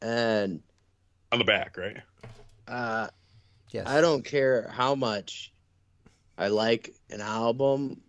[0.01, 0.63] and
[1.31, 1.99] on the back, right?
[2.69, 3.09] uh,
[3.71, 3.87] Yes.
[3.87, 5.51] I don't care how much
[6.37, 8.03] I like an album.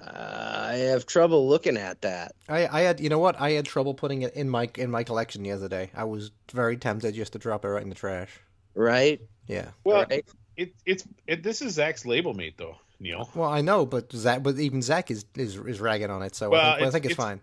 [0.00, 2.36] Uh, I have trouble looking at that.
[2.48, 5.02] I, I had you know what I had trouble putting it in my in my
[5.02, 5.90] collection the other day.
[5.96, 8.30] I was very tempted just to drop it right in the trash.
[8.74, 9.20] Right?
[9.48, 9.70] Yeah.
[9.82, 10.24] Well, right?
[10.56, 13.30] it, it's it, this is Zach's label mate though, Neil.
[13.34, 16.50] Well, I know, but Zach, but even Zach is is, is ragging on it, so
[16.50, 17.40] Well, I, think, I it's- think it's, it's- fine.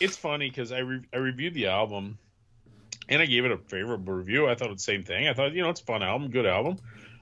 [0.00, 2.18] It's funny because I re- I reviewed the album,
[3.08, 4.48] and I gave it a favorable review.
[4.48, 5.26] I thought the same thing.
[5.26, 6.76] I thought you know it's a fun album, good album.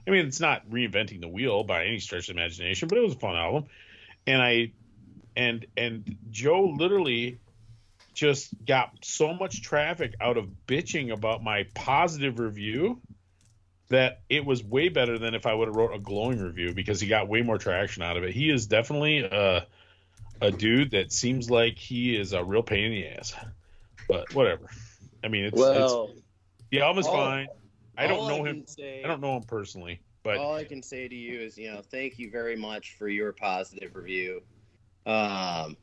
[0.05, 3.13] I mean, it's not reinventing the wheel by any stretch of imagination, but it was
[3.15, 3.65] a fun album.
[4.27, 4.73] And I
[5.35, 7.39] and and Joe literally
[8.13, 12.99] just got so much traffic out of bitching about my positive review
[13.89, 16.99] that it was way better than if I would have wrote a glowing review because
[16.99, 18.33] he got way more traction out of it.
[18.33, 19.65] He is definitely a
[20.39, 23.33] a dude that seems like he is a real pain in the ass.
[24.07, 24.69] But whatever.
[25.23, 26.11] I mean, it's, it's well,
[26.69, 27.47] the album's all- fine.
[27.97, 28.63] I don't know I him.
[28.67, 31.71] say- I don't know him personally, but all I can say to you is, you
[31.71, 34.43] know, thank you very much for your positive review.
[35.07, 35.75] Um,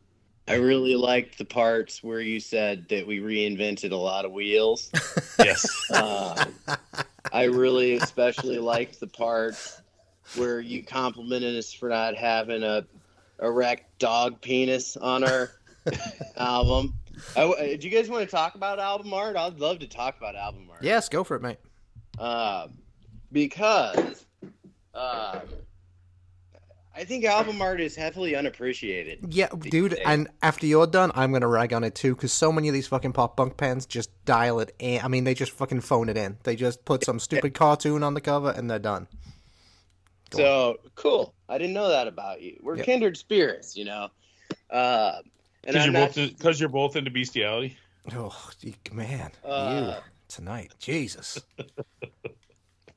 [0.46, 4.90] I really liked the parts where you said that we reinvented a lot of wheels.
[5.38, 6.36] yes, Um,
[7.32, 9.56] I really especially liked the part
[10.36, 12.86] where you complimented us for not having a
[13.42, 15.50] erect dog penis on our
[16.36, 16.94] album.
[17.36, 19.36] I, do you guys want to talk about album art?
[19.36, 20.82] I'd love to talk about album art.
[20.82, 21.58] Yes, go for it, mate.
[22.18, 22.72] Um,
[23.32, 24.24] because
[24.94, 25.40] um,
[26.96, 29.18] I think album art is heavily unappreciated.
[29.34, 30.00] Yeah, dude, days.
[30.06, 32.86] and after you're done, I'm gonna rag on it too, because so many of these
[32.86, 35.00] fucking pop punk bands just dial it in.
[35.02, 36.36] I mean, they just fucking phone it in.
[36.44, 39.08] They just put some stupid cartoon on the cover and they're done.
[40.30, 41.34] Go so cool.
[41.48, 42.58] I didn't know that about you.
[42.62, 42.86] We're Yep.
[42.86, 44.08] kindred spirits, you know.
[44.70, 45.16] Uh,
[45.64, 47.76] and because I'm you're not, both because you're both into bestiality.
[48.14, 51.40] Oh, you- man, Uh, you tonight, Jesus.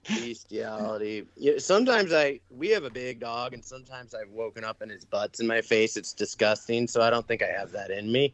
[0.08, 1.26] bestiality.
[1.36, 5.06] Yeah, sometimes I we have a big dog, and sometimes I've woken up and his
[5.06, 5.98] butt's in my face.
[5.98, 6.88] It's disgusting.
[6.88, 8.34] So I don't think I have that in me.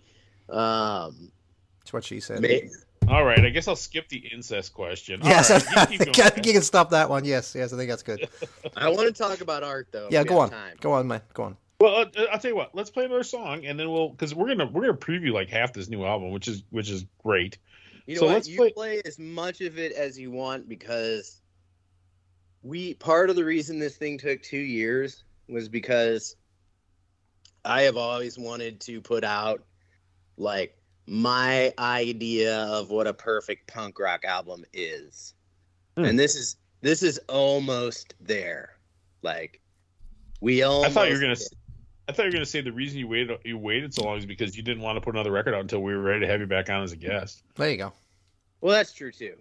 [0.49, 1.31] Um,
[1.79, 2.41] That's what she said.
[2.41, 2.69] may-
[3.07, 5.21] All right, I guess I'll skip the incest question.
[5.21, 7.25] All Yes, right, I you keep think going, I think you can stop that one.
[7.25, 8.27] Yes, yes, I think that's good.
[8.77, 10.07] I want to talk about art though.
[10.11, 10.77] Yeah, go on, Time.
[10.79, 11.57] go on, man, go on.
[11.79, 12.73] Well, uh, I'll tell you what.
[12.73, 15.73] Let's play another song, and then we'll because we're gonna we're gonna preview like half
[15.73, 17.57] this new album, which is which is great.
[18.05, 18.33] You know So what?
[18.35, 21.41] let's you play- play as much of it as you want because
[22.63, 26.35] we part of the reason this thing took two years was because
[27.65, 29.61] I have always wanted to put out
[30.37, 35.33] like my idea of what a perfect punk rock album is.
[35.97, 36.05] Hmm.
[36.05, 38.77] And this is this is almost there.
[39.21, 39.61] Like
[40.41, 41.31] we I thought you were gonna.
[41.33, 41.49] s-
[42.09, 44.25] I thought you were gonna say the reason you waited you waited so long is
[44.25, 46.39] because you didn't want to put another record out until we were ready to have
[46.39, 47.43] you back on as a guest.
[47.55, 47.93] There you go.
[48.61, 49.35] Well, that's true too.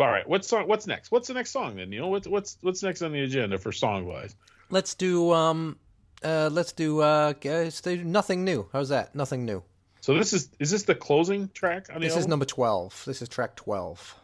[0.00, 0.66] All right, what's song?
[0.66, 1.10] What's next?
[1.10, 1.90] What's the next song then?
[1.90, 2.10] Neil?
[2.10, 4.34] What's what's what's next on the agenda for song wise?
[4.70, 5.78] Let's do um,
[6.24, 8.66] uh, let's do uh, let's do nothing new.
[8.72, 9.14] How's that?
[9.14, 9.62] Nothing new.
[10.00, 13.02] So this is is this the closing track on the This is number twelve.
[13.06, 14.14] This is track twelve.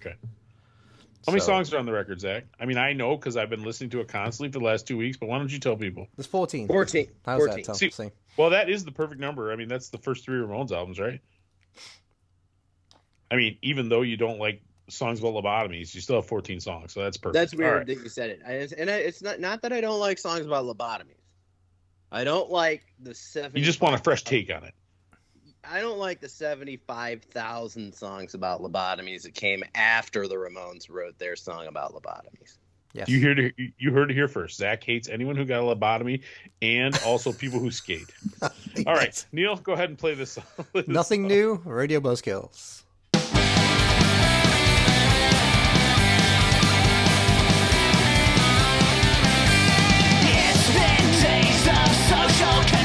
[0.00, 0.14] Okay.
[1.26, 2.44] How many So- songs are on the record, Zach?
[2.60, 4.98] I mean, I know because I've been listening to it constantly for the last two
[4.98, 5.16] weeks.
[5.16, 6.06] But why don't you tell people?
[6.16, 6.68] There's fourteen.
[6.68, 7.08] 14.
[7.26, 7.56] How's 14.
[7.56, 7.64] that?
[7.64, 8.10] Tell, See- see.
[8.36, 9.50] Well, that is the perfect number.
[9.50, 11.20] I mean, that's the first three Ramones albums, right?
[13.30, 16.92] I mean, even though you don't like songs about lobotomies, you still have 14 songs,
[16.92, 17.34] so that's perfect.
[17.34, 17.86] That's weird right.
[17.86, 18.40] that you said it.
[18.46, 21.20] I, and I, it's not not that I don't like songs about lobotomies.
[22.12, 23.58] I don't like the seven.
[23.58, 24.74] You just want a fresh take on it.
[25.64, 31.18] I don't like the seventy-five thousand songs about lobotomies that came after the Ramones wrote
[31.18, 32.58] their song about lobotomies.
[32.92, 33.08] Yes.
[33.08, 34.56] You heard it, you heard it here first.
[34.56, 36.22] Zach hates anyone who got a lobotomy,
[36.62, 38.06] and also people who skate.
[38.86, 40.32] All right, Neil, go ahead and play this.
[40.32, 40.44] song.
[40.72, 41.28] Play this Nothing song.
[41.28, 41.62] new.
[41.64, 42.83] Radio Buzzkills.
[52.44, 52.83] Social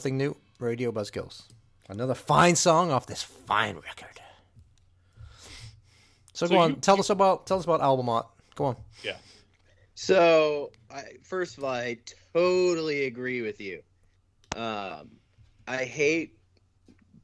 [0.00, 0.34] Nothing new.
[0.58, 1.42] Radio Buzzkills.
[1.90, 4.18] Another fine song off this fine record.
[6.32, 6.70] So, So go on.
[6.70, 8.26] you- tell us about tell us about album art.
[8.54, 8.76] Go on.
[9.04, 9.18] Yeah.
[9.94, 11.98] So, I, first of all, I
[12.32, 13.82] totally agree with you.
[14.56, 15.10] Um,
[15.68, 16.38] I hate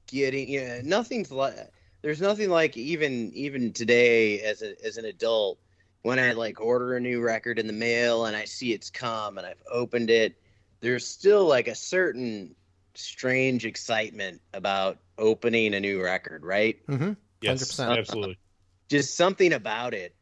[0.07, 1.55] getting you know, nothing's like
[2.03, 5.59] there's nothing like even even today as a as an adult
[6.03, 9.39] when I like order a new record in the mail and I see it's come
[9.39, 10.35] and I've opened it.
[10.81, 12.55] There's still like a certain
[12.97, 16.84] strange excitement about opening a new record, right?
[16.86, 17.12] Mm-hmm.
[17.42, 17.99] Yes, 100%.
[17.99, 18.38] absolutely.
[18.88, 20.16] just something about it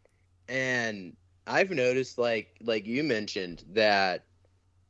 [0.48, 1.16] and
[1.46, 4.24] i've noticed like like you mentioned that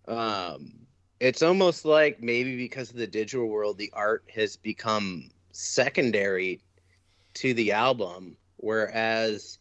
[0.09, 0.85] um
[1.24, 6.61] it's almost like maybe because of the digital world, the art has become secondary
[7.32, 9.59] to the album, whereas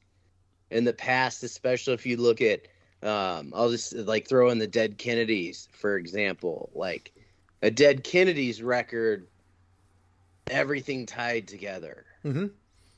[0.71, 2.67] in the past, especially if you look at,
[3.01, 7.12] um, I'll just like throw in the Dead Kennedys for example, like
[7.63, 9.25] a Dead Kennedys record,
[10.51, 12.05] everything tied together.
[12.21, 12.47] hmm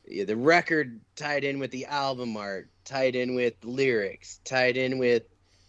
[0.07, 4.97] Yeah, the record tied in with the album art, tied in with lyrics, tied in
[4.97, 5.23] with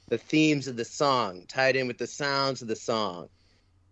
[0.09, 3.29] the themes of the song, tied in with the sounds of the song.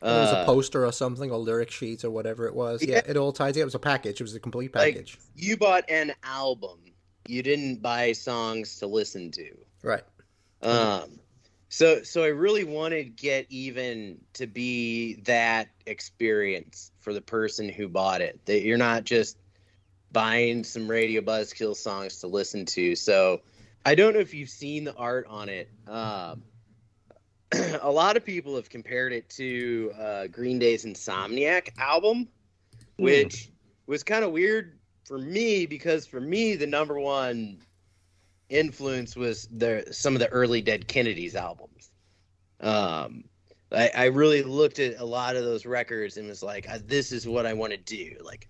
[0.02, 2.82] It was a Uh, poster or something, or lyric sheets or whatever it was.
[2.82, 3.02] Yeah, Yeah.
[3.10, 3.56] it all ties.
[3.56, 4.20] It was a package.
[4.20, 5.18] It was a complete Like- package.
[5.34, 6.78] you bought an album.
[7.26, 9.56] You didn't buy songs to listen to.
[9.82, 10.04] right.
[10.62, 11.20] Um,
[11.74, 17.88] so so I really wanted Get Even to be that experience for the person who
[17.88, 18.38] bought it.
[18.46, 19.36] That you're not just
[20.12, 22.94] buying some Radio Buzzkill songs to listen to.
[22.94, 23.40] So
[23.84, 25.68] I don't know if you've seen the art on it.
[25.88, 26.44] Um,
[27.82, 32.28] a lot of people have compared it to uh, Green Day's Insomniac album,
[32.98, 33.50] which
[33.88, 37.58] was kind of weird for me because for me the number one
[38.48, 41.90] influence was the some of the early Dead Kennedys albums.
[42.60, 43.24] Um,
[43.72, 47.12] I, I really looked at a lot of those records and was like, "Uh, this
[47.12, 48.16] is what I want to do.
[48.22, 48.48] Like,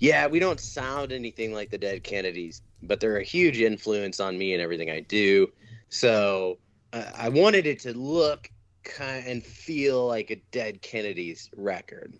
[0.00, 4.38] yeah, we don't sound anything like the Dead Kennedys, but they're a huge influence on
[4.38, 5.48] me and everything I do.
[5.88, 6.58] So
[6.92, 8.50] uh, I wanted it to look
[8.84, 12.14] kind and feel like a Dead Kennedys record.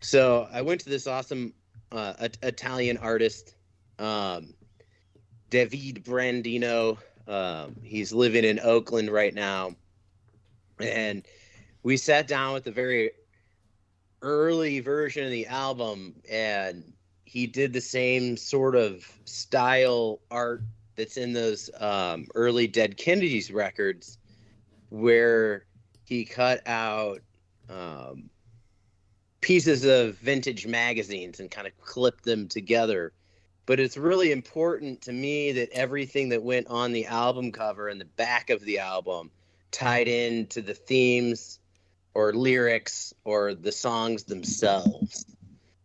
[0.00, 1.54] So I went to this awesome
[1.92, 3.54] uh, It- Italian artist,
[3.98, 4.54] um,
[5.50, 6.98] David Brandino.
[7.26, 9.74] Um, he's living in Oakland right now,
[10.80, 11.26] and
[11.82, 13.10] we sat down with the very
[14.22, 16.92] early version of the album, and
[17.24, 20.62] he did the same sort of style art
[20.96, 24.18] that's in those um, early Dead Kennedys records,
[24.88, 25.66] where
[26.04, 27.20] he cut out
[27.68, 28.30] um,
[29.40, 33.12] pieces of vintage magazines and kind of clipped them together.
[33.68, 38.00] But it's really important to me that everything that went on the album cover and
[38.00, 39.30] the back of the album
[39.72, 41.60] tied into the themes
[42.14, 45.26] or lyrics or the songs themselves.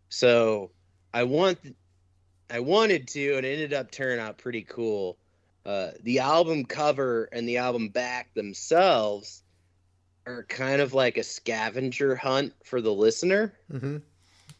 [0.08, 0.70] So
[1.12, 1.58] I want
[2.48, 5.18] I wanted to and it ended up turning out pretty cool.
[5.66, 9.42] Uh, the album cover and the album back themselves
[10.26, 13.52] are kind of like a scavenger hunt for the listener.
[13.70, 13.98] hmm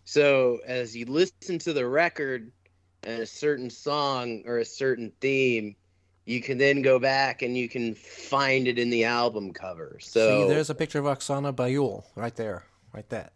[0.05, 2.53] So as you listen to the record
[3.07, 5.77] and a certain song or a certain theme,
[6.27, 9.97] you can then go back and you can find it in the album cover.
[10.01, 13.33] So See, there's a picture of Oksana Bayul right there, right that.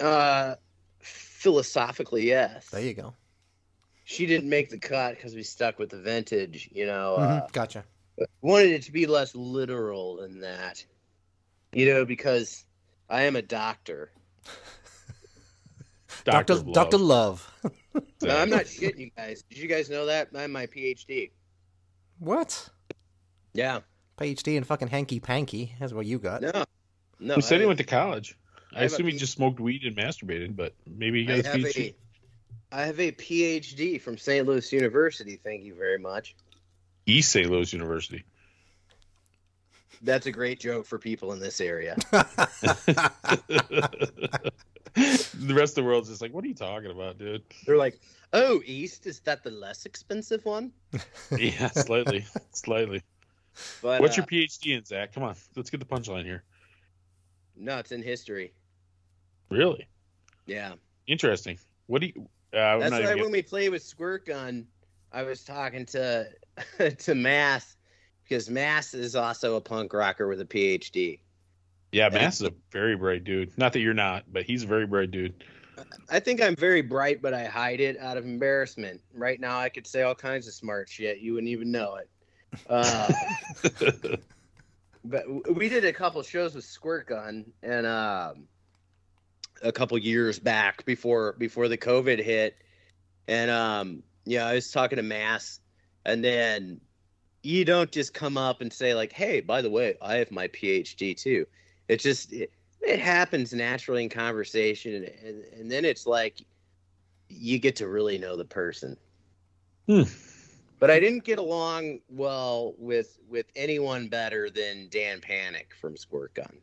[0.00, 0.54] uh,
[1.00, 2.68] philosophically, yes.
[2.70, 3.14] There you go.
[4.04, 6.68] She didn't make the cut because we stuck with the vintage.
[6.72, 7.84] You know, uh, Mhm, Gotcha.
[8.42, 10.84] wanted it to be less literal than that.
[11.72, 12.64] You know, because
[13.08, 14.10] I am a doctor.
[16.24, 16.72] Doctor Love.
[16.72, 17.52] Doctor Love.
[18.22, 19.42] No, I'm not shitting you guys.
[19.48, 20.28] Did you guys know that?
[20.36, 21.30] I'm my PhD.
[22.18, 22.68] what?
[23.52, 23.80] Yeah.
[24.18, 25.74] PhD and fucking hanky panky.
[25.80, 26.42] That's what you got.
[26.42, 26.64] No.
[27.18, 27.34] No.
[27.34, 28.36] Who said I- he went to college?
[28.72, 31.64] I I assume he just smoked weed and masturbated, but maybe he I got his
[31.66, 31.94] have PhD.
[32.72, 34.46] a, I have a PhD from St.
[34.46, 35.40] Louis University.
[35.42, 36.36] Thank you very much.
[37.06, 37.50] East St.
[37.50, 38.22] Louis University.
[40.02, 41.96] That's a great joke for people in this area.
[44.94, 47.42] the rest of the world's just like, what are you talking about, dude?
[47.66, 48.00] They're like,
[48.32, 50.72] "Oh, East is that the less expensive one?"
[51.36, 53.02] Yeah, slightly, slightly.
[53.82, 55.12] But What's uh, your PhD in, Zach?
[55.12, 56.44] Come on, let's get the punchline here.
[57.56, 57.78] no?
[57.78, 58.52] It's in history.
[59.50, 59.86] Really
[60.46, 60.74] Yeah.
[61.06, 61.58] interesting.
[61.86, 62.28] What do you?
[62.52, 64.66] Uh, That's why when we play with squirt gun,
[65.12, 66.28] I was talking to
[66.98, 67.76] to Mass
[68.24, 71.18] because Mass is also a punk rocker with a PhD.
[71.92, 73.56] Yeah, Mass is a very bright dude.
[73.58, 75.44] Not that you're not, but he's a very bright dude.
[76.08, 79.00] I think I'm very bright, but I hide it out of embarrassment.
[79.14, 81.18] Right now, I could say all kinds of smart shit.
[81.18, 82.10] You wouldn't even know it.
[82.68, 83.12] Uh,
[85.04, 88.46] but we did a couple shows with Squirt Gun, and um,
[89.62, 92.56] a couple years back before before the COVID hit,
[93.28, 95.60] and um, yeah, I was talking to Mass,
[96.04, 96.80] and then
[97.42, 100.48] you don't just come up and say like, "Hey, by the way, I have my
[100.48, 101.46] PhD too."
[101.90, 106.40] It just it, it happens naturally in conversation, and, and then it's like
[107.28, 108.96] you get to really know the person.
[109.88, 110.02] Hmm.
[110.78, 116.32] But I didn't get along well with with anyone better than Dan Panic from Squirt
[116.34, 116.58] Gun.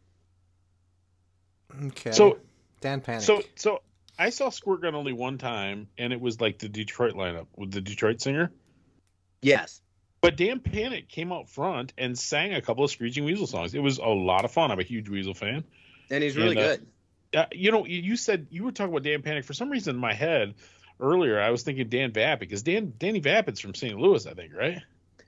[1.87, 2.11] Okay.
[2.11, 2.39] So,
[2.79, 3.23] Dan Panic.
[3.23, 3.81] so, so
[4.17, 7.71] I saw Squirt Gun only one time, and it was like the Detroit lineup with
[7.71, 8.49] the Detroit singer.
[9.41, 9.81] Yes.
[10.21, 13.73] But Dan Panic came out front and sang a couple of Screeching Weasel songs.
[13.75, 14.71] It was a lot of fun.
[14.71, 15.63] I'm a huge Weasel fan.
[16.09, 16.87] And he's really And, uh, good.
[17.33, 19.45] Uh, you know, you- you said you were talking about Dan Panic.
[19.45, 20.55] For some reason in my head
[20.99, 23.97] earlier, I was thinking Dan Vapid because Dan Danny Vapid's from St.
[23.99, 24.81] Louis, I think, right?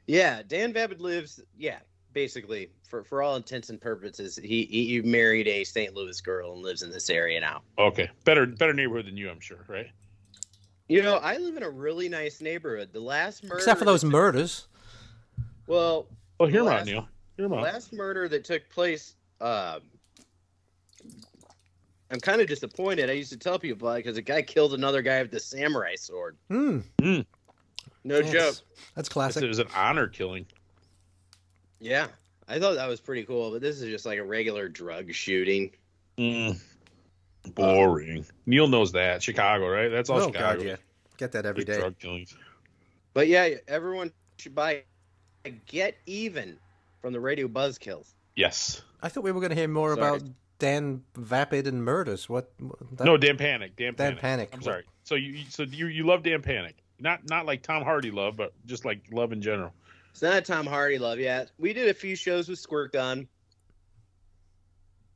[0.07, 1.39] Yeah, Dan Vapid lives.
[1.57, 1.79] Yeah,
[2.13, 5.93] basically, for for all intents and purposes, he he he married a St.
[5.93, 7.61] Louis girl and lives in this area now.
[7.77, 9.91] Okay, better better neighborhood than you, I'm sure, right?
[10.87, 12.91] You know, I live in a really nice neighborhood.
[12.93, 14.67] The last murder, Except for those that- murders.
[15.69, 16.07] Well,
[16.41, 17.07] Oh, hear The him out, Neil.
[17.37, 17.63] Hear him the out.
[17.63, 19.15] last murder that took place.
[19.41, 19.79] Um,
[22.11, 23.09] I'm kind of disappointed.
[23.09, 25.39] I used to tell people about it because a guy killed another guy with the
[25.39, 26.37] samurai sword.
[26.49, 26.79] Hmm.
[27.01, 28.31] No Yes.
[28.31, 28.55] joke.
[28.95, 29.43] That's classic.
[29.43, 30.45] It was an honor killing.
[31.79, 32.07] Yeah,
[32.47, 33.51] I thought that was pretty cool.
[33.51, 35.71] But this is just like a regular drug shooting.
[36.17, 36.59] Mm.
[37.53, 38.25] Boring.
[38.45, 39.21] Neil knows that.
[39.21, 39.89] Chicago, right?
[39.89, 40.59] That's all Oh Chicago.
[40.59, 40.75] god, yeah.
[41.17, 41.79] Get that every Big day.
[41.79, 42.35] drug killings.
[43.13, 44.83] But yeah, everyone should buy
[45.67, 46.57] Get Even
[47.01, 48.13] from the Radio Buzzkills.
[48.35, 48.81] Yes.
[49.01, 50.17] I thought we were going to hear more Sorry.
[50.17, 50.29] about
[50.59, 52.27] Dan Vapid and murders.
[52.29, 52.51] What?
[52.93, 53.75] that- no, Dan Panic.
[53.75, 54.19] Dan Dan Panic.
[54.19, 54.49] Panic.
[54.53, 54.83] I'm sorry.
[55.03, 56.75] So you you- so you you love Dan Panic.
[56.99, 59.73] Not not like Tom Hardy love, but just like love in general.
[60.11, 61.51] It's not a Tom Hardy love yet.
[61.57, 63.27] We did a few shows with Squirt Gun.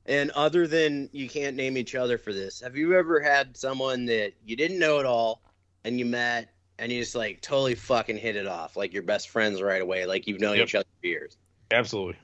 [0.06, 4.06] And other than you can't name each other for this, have you ever had someone
[4.08, 5.42] that you didn't know at all
[5.86, 9.30] and you met and you just like totally fucking hit it off, like your best
[9.30, 10.68] friends right away, like you've known Yep.
[10.68, 11.38] each other for years?
[11.72, 12.18] Absolutely.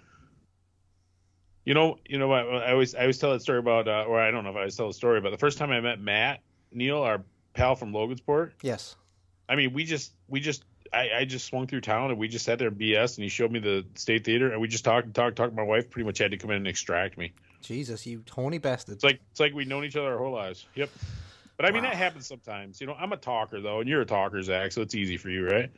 [1.65, 4.19] You know, you know, I, I always I always tell that story about, uh, or
[4.19, 5.99] I don't know if I always tell the story, but the first time I met
[5.99, 6.39] Matt
[6.71, 7.21] Neil, our
[7.53, 8.95] pal from Logansport, Yes.
[9.47, 10.63] I mean, we just we just
[10.93, 13.30] I, I just swung through town and we just sat there in BS and he
[13.30, 15.53] showed me the state theater and we just talked and talked talked.
[15.53, 17.34] My wife pretty much had to come in and extract me.
[17.61, 18.95] Jesus, you horny bastard.
[18.95, 20.65] It's like it's like we've known each other our whole lives.
[20.76, 20.89] Yep.
[21.60, 21.90] But I mean Wow.
[21.90, 22.80] that happens sometimes.
[22.80, 25.30] You know, I'm a talker though, and you're a talker, Zach, so it's easy for
[25.30, 25.69] you, right?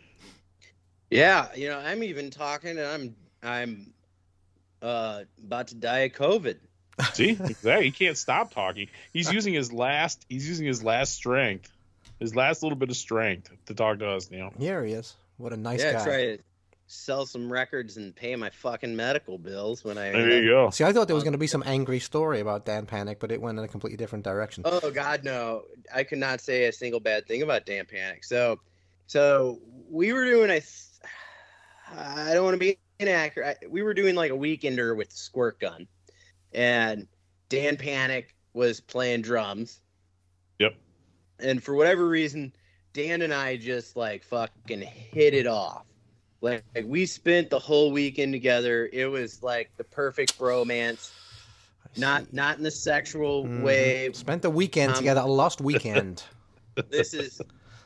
[1.10, 3.94] Yeah, you know, I'm even talking and I'm I'm
[4.84, 6.58] uh about to die of COVID.
[7.14, 8.90] See, Zach, he can't stop talking.
[9.12, 10.24] He's using his last.
[10.30, 11.72] He's using his last strength,
[12.20, 14.54] his last little bit of strength to talk to us, Neil.
[14.60, 15.16] Here he is.
[15.38, 16.04] What a nice yeah, guy.
[16.04, 16.38] try to
[16.92, 20.70] sell some records and pay my fucking medical bills when I There you go.
[20.72, 23.32] See, I thought there was going to be some angry story about Dan Panic, but
[23.32, 24.64] it went in a completely different direction.
[24.66, 25.64] Oh God, no!
[25.94, 28.26] I could not say a single bad thing about Dan Panic.
[28.26, 28.60] So,
[29.08, 29.60] so
[29.90, 30.60] we were doing a.
[30.60, 30.84] th-
[31.98, 33.60] I don't want to be inaccurate.
[33.70, 35.88] We were doing like a weekender with Squirt Gun,
[36.54, 37.08] and
[37.48, 39.80] Dan Panic was playing drums.
[40.60, 40.76] Yep.
[41.40, 42.54] And for whatever reason,
[42.92, 45.86] Dan and I just like fucking hit it off.
[46.42, 48.90] Like, like we spent the whole weekend together.
[48.92, 51.12] It was like the perfect bromance.
[51.98, 53.64] Not not in the sexual Mhm.
[53.64, 56.24] way, Spent the weekend Um, together, a lost weekend.
[56.90, 57.42] this is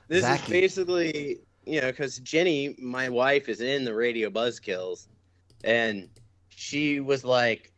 [0.08, 0.44] this Zacky.
[0.44, 5.08] is basically you know because Jenny, my wife, is in the radio Buzzkills,
[5.64, 6.08] and
[6.50, 7.74] she was like,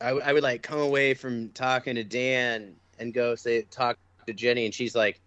[0.00, 4.32] I, I would like come away from talking to Dan and go say talk to
[4.32, 5.20] Jenny, and she's like,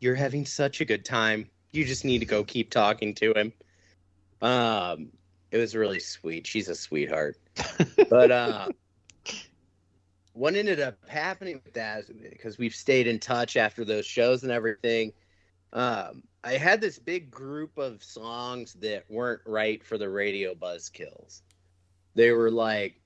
[0.00, 1.50] "You're having such a good time.
[1.72, 3.52] You just need to go keep talking to him."
[4.42, 5.08] Um,
[5.50, 6.46] it was really sweet.
[6.46, 7.36] She's a sweetheart,
[8.10, 8.68] but uh.
[10.32, 14.42] What ended up happening with that is because we've stayed in touch after those shows
[14.42, 15.12] and everything.
[15.72, 21.40] Um, I had this big group of songs that weren't right for the radio buzzkills.
[22.14, 23.00] They were like,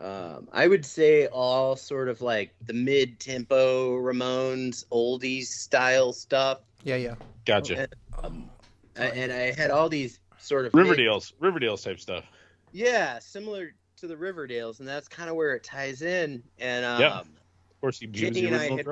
[0.00, 6.96] um, I would say all sort of like the mid-tempo Ramones oldies style stuff, Yeah,
[6.96, 7.14] yeah.
[7.44, 7.86] Gotcha.
[8.22, 8.50] um,
[8.96, 12.24] and I had all these sort of Riverdale's Riverdale's type stuff.
[12.72, 16.42] yeah, similar to the Riverdales, and that's kind of where it ties in.
[16.58, 17.20] And um, Yeah.
[17.20, 18.86] Of course, he Jenny and I had-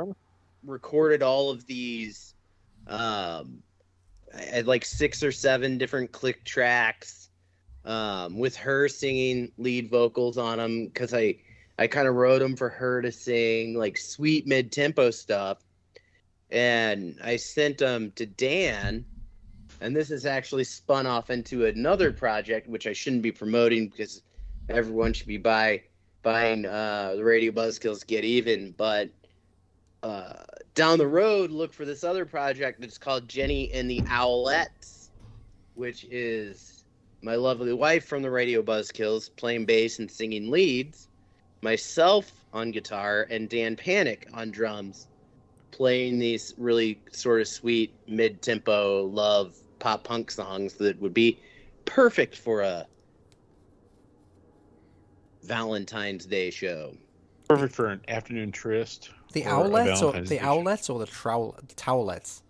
[0.65, 2.35] recorded all of these
[2.89, 3.63] um
[4.37, 7.31] I had like six or seven different click tracks
[7.85, 11.37] um with her singing lead vocals on them because i
[11.79, 15.59] i kind of wrote them for her to sing like sweet mid-tempo stuff
[16.51, 19.05] and i sent them to dan
[19.81, 24.23] and this has actually spun off into another project which i shouldn't be promoting because
[24.69, 25.81] everyone should be buy
[26.23, 28.75] buying uh the radio buzzkills get even.
[28.77, 29.11] But
[30.03, 30.45] uh,
[30.75, 35.09] down the road, look for this other project that's called Jenny and the Owlettes,
[35.75, 36.85] which is
[37.23, 41.09] my lovely wife from the Radio Buzzkills playing bass and singing leads,
[41.63, 45.09] myself on guitar, and Dan Panic on drums,
[45.73, 51.39] playing these really sort of sweet mid tempo love pop punk songs that would be
[51.85, 52.87] perfect for a
[55.43, 56.95] Valentine's Day show.
[57.49, 59.11] Perfect for an afternoon tryst.
[59.33, 60.39] The Or a owlets or the Day.
[60.39, 62.43] owlets or the trow- towelettes?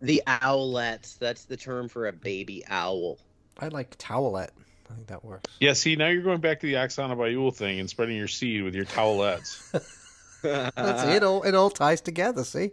[0.00, 1.18] The owlets.
[1.18, 3.18] That's the term for a baby owl.
[3.58, 4.50] I like towelette.
[4.88, 5.52] I think that works.
[5.60, 8.62] Yeah, see, now you're going back to the Oksana Bayul thing and spreading your seed
[8.62, 9.84] with your towelettes.
[10.42, 11.22] That's it.
[11.24, 12.44] All it all ties together.
[12.44, 12.70] See,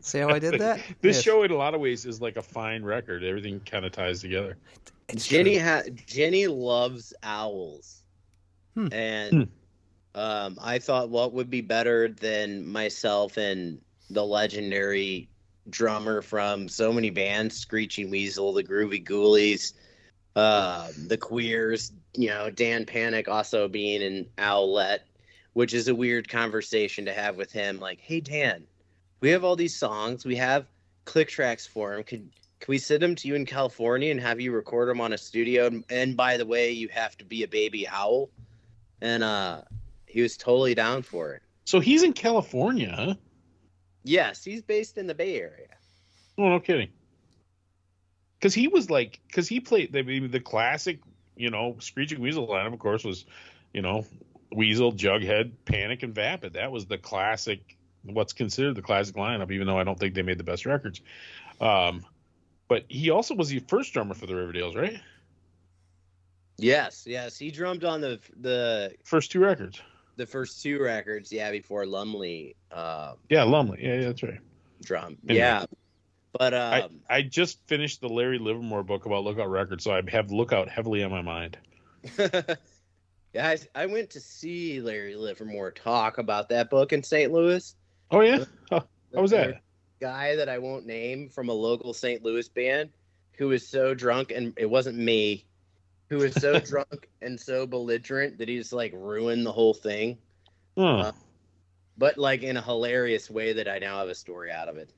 [0.00, 0.80] see how I did that?
[1.00, 1.22] this Yes.
[1.22, 3.24] show, in a lot of ways, is like a fine record.
[3.24, 4.56] Everything kind of ties together.
[5.08, 5.64] It's Jenny true.
[5.64, 8.02] ha- Jenny loves owls,
[8.74, 8.88] Hmm.
[8.92, 9.48] and
[10.14, 13.80] um, I thought what would be better than myself and
[14.10, 15.28] the legendary
[15.70, 19.72] drummer from so many bands, Screeching Weasel, the Groovy Ghoulies,
[20.36, 25.02] uh, the Queers, you know, Dan Panic also being an owlet,
[25.56, 27.80] which is a weird conversation to have with him.
[27.80, 28.66] Like, hey Dan,
[29.20, 30.66] we have all these songs, we have
[31.06, 32.02] click tracks for him.
[32.02, 32.28] Could
[32.60, 35.18] can we send them to you in California and have you record them on a
[35.18, 35.64] studio?
[35.64, 38.28] And, and by the way, you have to be a baby owl.
[39.00, 39.62] And uh,
[40.04, 41.42] he was totally down for it.
[41.64, 43.14] So he's in California, huh?
[44.04, 45.68] Yes, he's based in the Bay Area.
[46.36, 46.90] Oh, no kidding.
[48.38, 51.00] Because he was like, because he played the the classic,
[51.34, 52.74] you know, Screeching Weasel lineup.
[52.74, 53.24] Of course, was,
[53.72, 54.04] you know,
[54.52, 56.54] Weasel, Jughead, Panic, and Vapid.
[56.54, 59.50] That was the classic, what's considered the classic lineup.
[59.50, 61.00] Even though I don't think they made the best records.
[61.60, 62.04] Um,
[62.68, 65.00] but he also was the first drummer for the Riverdales, right?
[66.58, 69.80] Yes, yes, he drummed on the the First two records.
[70.16, 71.30] the first two records.
[71.30, 73.78] Yeah, before Lumley uh, Yeah, Lumley.
[73.82, 74.40] Yeah, yeah, that's right.
[74.82, 75.18] drum.
[75.28, 75.38] Anyway.
[75.38, 75.66] Yeah,
[76.32, 80.02] but I, um, I just finished the Larry Livermore book about Lookout Records, so I
[80.10, 81.58] have Lookout heavily on my mind.
[83.36, 87.32] yeah, I, I went to see Larry Livermore talk about that book in St.
[87.32, 87.74] Louis.
[88.10, 89.60] Oh yeah, how was that?
[90.00, 92.22] guy that I won't name from a local St.
[92.22, 92.90] Louis band
[93.38, 95.46] who was so drunk and it wasn't me
[96.10, 100.18] who was so drunk and so belligerent that he just like ruined the whole thing
[100.76, 100.96] Huh.
[100.96, 101.12] Uh,
[101.98, 104.90] but like in a hilarious way that I now have a story out of it.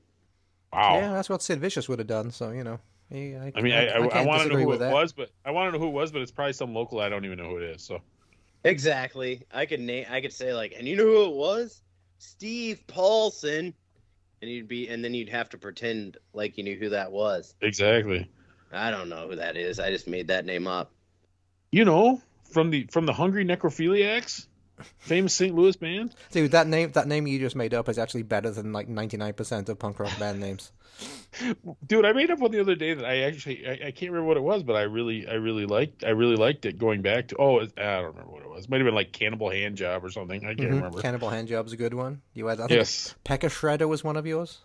[0.73, 0.95] wow.
[0.95, 2.31] Yeah, that's what Sid Vicious would have done.
[2.31, 2.79] So you know,
[3.09, 4.91] he, I, I mean, I, I, I, can't want to know who it that.
[4.91, 7.09] was, but I want to know who it was, but it's probably some local I
[7.09, 7.81] don't even know who it is.
[7.81, 8.01] So
[8.63, 9.45] Exactly.
[9.53, 11.81] I could name I could say like and you know who it was?
[12.17, 13.73] Steve Paulson.
[14.41, 17.55] And you'd be and then you'd have to pretend like you knew who that was.
[17.61, 18.29] exactly,
[18.71, 19.79] I don't know who that is.
[19.79, 20.93] I just made that name up.
[21.71, 22.21] you know,
[22.51, 24.47] from the from the Hungry Necrophiliacs,
[24.99, 25.53] famous St.
[25.55, 26.15] Louis band.
[26.31, 29.17] Dude, that name that name you just made up is actually better than like ninety
[29.17, 30.71] nine percent of punk rock band names.
[31.87, 34.23] Dude, I made up one the other day that I actually I, I can't remember
[34.25, 36.77] what it was, but I really I really liked I really liked it.
[36.77, 38.67] Going back to oh I don't remember what it was.
[38.67, 40.43] Might have been like Cannibal Hand Job or something.
[40.45, 40.75] I can't Mhm.
[40.75, 41.01] remember.
[41.01, 42.21] Cannibal Handjob's a good one.
[42.33, 44.57] You had I think Yes, Pekka Shredder was one of yours.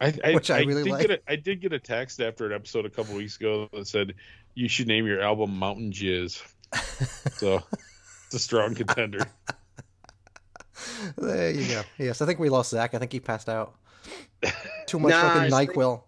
[0.00, 1.06] I, I, Which I really did like.
[1.08, 3.86] get a, I did get a text after an episode a couple weeks ago that
[3.88, 4.14] said
[4.54, 6.40] you should name your album Mountain Jizz.
[7.32, 7.62] So
[8.32, 9.26] it's a strong contender.
[11.16, 11.82] There you go.
[11.98, 12.94] Yes, I think we lost Zach.
[12.94, 13.74] I think he passed out.
[14.86, 16.02] Too much Nah, fucking I think- Nyquil.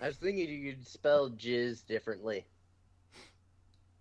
[0.00, 2.44] I was thinking you could spell jizz differently.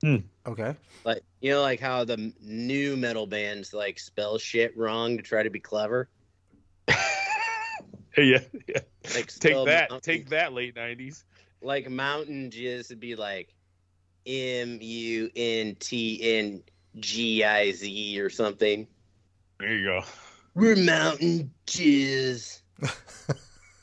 [0.02, 0.18] Hmm.
[0.46, 0.76] Okay.
[1.06, 5.42] Like you know, like how the new metal bands like spell shit wrong to try
[5.42, 6.08] to be clever.
[6.88, 8.80] yeah, yeah.
[9.16, 9.90] Like Take that.
[9.90, 11.24] mountain- Take that, late nineties.
[11.62, 13.56] like mountain jizz would be like
[14.28, 16.62] M U N T N
[17.00, 18.88] G I Z or something.
[19.60, 20.04] There you go.
[20.54, 22.62] We're mountain jizz.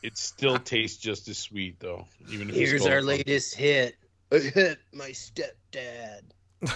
[0.04, 2.06] It still tastes just as sweet though.
[2.30, 3.96] Even if Here's our latest hit.
[4.30, 6.20] I hit my stepdad.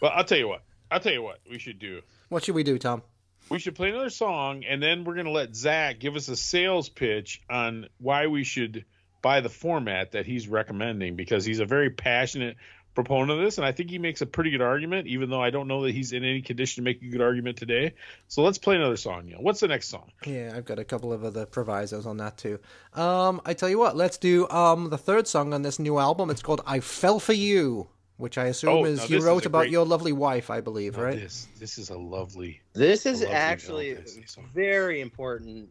[0.00, 0.62] Well, I'll tell you what.
[0.90, 2.00] I'll tell you what we should do.
[2.30, 3.02] What should we do, Tom?
[3.50, 6.88] We should play another song, and then we're gonna let Zach give us a sales
[6.88, 8.86] pitch on why we should
[9.20, 12.56] buy the format that he's recommending because he's a very passionate
[12.94, 15.50] proponent of this, and I think he makes a pretty good argument, even though I
[15.50, 17.94] don't know that he's in any condition to make a good argument today.
[18.28, 19.26] So let's play another song.
[19.26, 19.38] Neil.
[19.40, 20.10] What's the next song?
[20.26, 22.58] Yeah, I've got a couple of other provisos on that too.
[22.94, 26.30] Um, I tell you what, let's do um the third song on this new album.
[26.30, 29.46] It's called "I Fell for You," which I assume Oh, is you this is wrote
[29.46, 31.16] about great- your lovely wife, I believe, Now, right?
[31.20, 32.60] This this is a lovely.
[32.72, 34.50] This is lovely actually Valentine's Day song.
[34.52, 35.68] very important.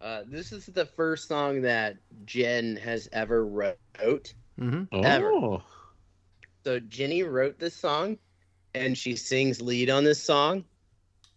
[0.00, 3.76] Uh, this is the first song that Jen has ever wrote.
[4.60, 4.84] Mm-hmm.
[4.92, 5.62] Oh, Ever.
[6.64, 8.18] So Jenny wrote this song,
[8.74, 10.64] and she sings lead on this song,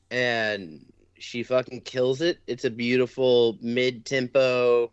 [0.09, 0.85] and
[1.17, 2.39] she fucking kills it.
[2.47, 4.91] It's a beautiful mid-tempo.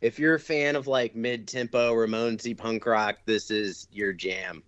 [0.00, 4.62] If you're a fan of like mid-tempo Ramonesy punk rock, this is your jam.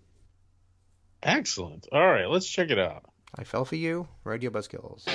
[1.23, 1.87] excellent.
[1.93, 3.05] All right, let's check it out.
[3.35, 5.07] I fell for you, Radio Buzzkills.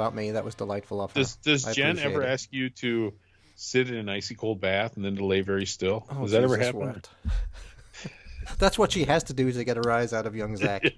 [0.00, 0.30] About me.
[0.32, 1.20] That was delightful of her.
[1.20, 2.26] Does does I Jen ever it.
[2.28, 3.12] ask you to
[3.56, 6.06] sit in an icy cold bath and then to lay very still?
[6.10, 7.02] Oh, Does that ever Jesus happen?
[8.58, 10.82] That's what she has to do to get a rise out of young Zach.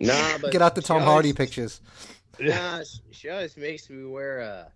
[0.00, 1.80] Nah, but Get out the Tom always- Hardy pictures.
[2.38, 4.72] Nah, she- she always makes me wear a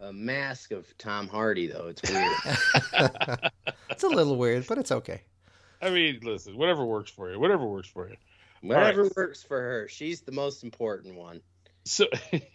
[0.00, 1.88] a mask of Tom Hardy though.
[1.88, 3.50] It's weird.
[3.90, 5.22] It's a little weird, but it's okay.
[5.82, 8.16] I mean, listen, whatever works for you, whatever works for you.
[8.64, 9.88] Whatever works for her.
[9.88, 11.40] She's the most important one.
[11.84, 12.06] So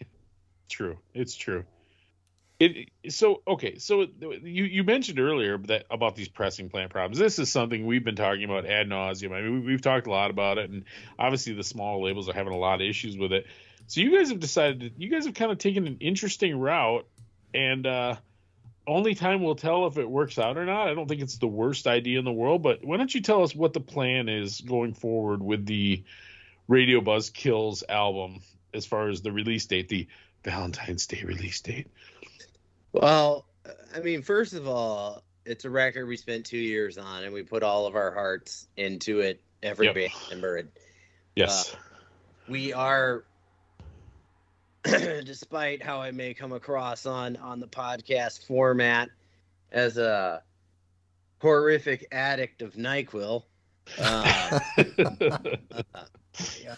[0.68, 1.64] true, it's true.
[2.58, 3.78] It so okay.
[3.78, 4.06] So
[4.42, 7.18] you you mentioned earlier that about these pressing plant problems.
[7.18, 9.32] This is something we've been talking about ad nauseum.
[9.32, 10.84] I mean, we, we've talked a lot about it, and
[11.18, 13.46] obviously the small labels are having a lot of issues with it.
[13.86, 17.06] So you guys have decided that you guys have kind of taken an interesting route,
[17.54, 18.16] and uh,
[18.86, 20.88] only time will tell if it works out or not.
[20.88, 23.42] I don't think it's the worst idea in the world, but why don't you tell
[23.42, 26.02] us what the plan is going forward with the
[26.68, 28.40] Radio Buzzkills album
[28.72, 30.08] as far as the release date, the
[30.44, 31.88] Valentine's Day release date?
[32.92, 33.46] Well,
[33.94, 37.42] I mean, first of all, it's a record we spent two years on, and we
[37.42, 39.40] put all of our hearts into it.
[39.62, 39.94] Every Yep.
[39.94, 40.70] band member, and
[41.36, 41.74] Yes.
[41.74, 41.76] Uh,
[42.48, 43.24] we are
[45.24, 49.10] despite how I may come across on on the podcast format
[49.72, 50.42] as a
[51.40, 53.42] horrific addict of NyQuil.
[53.98, 54.60] Uh,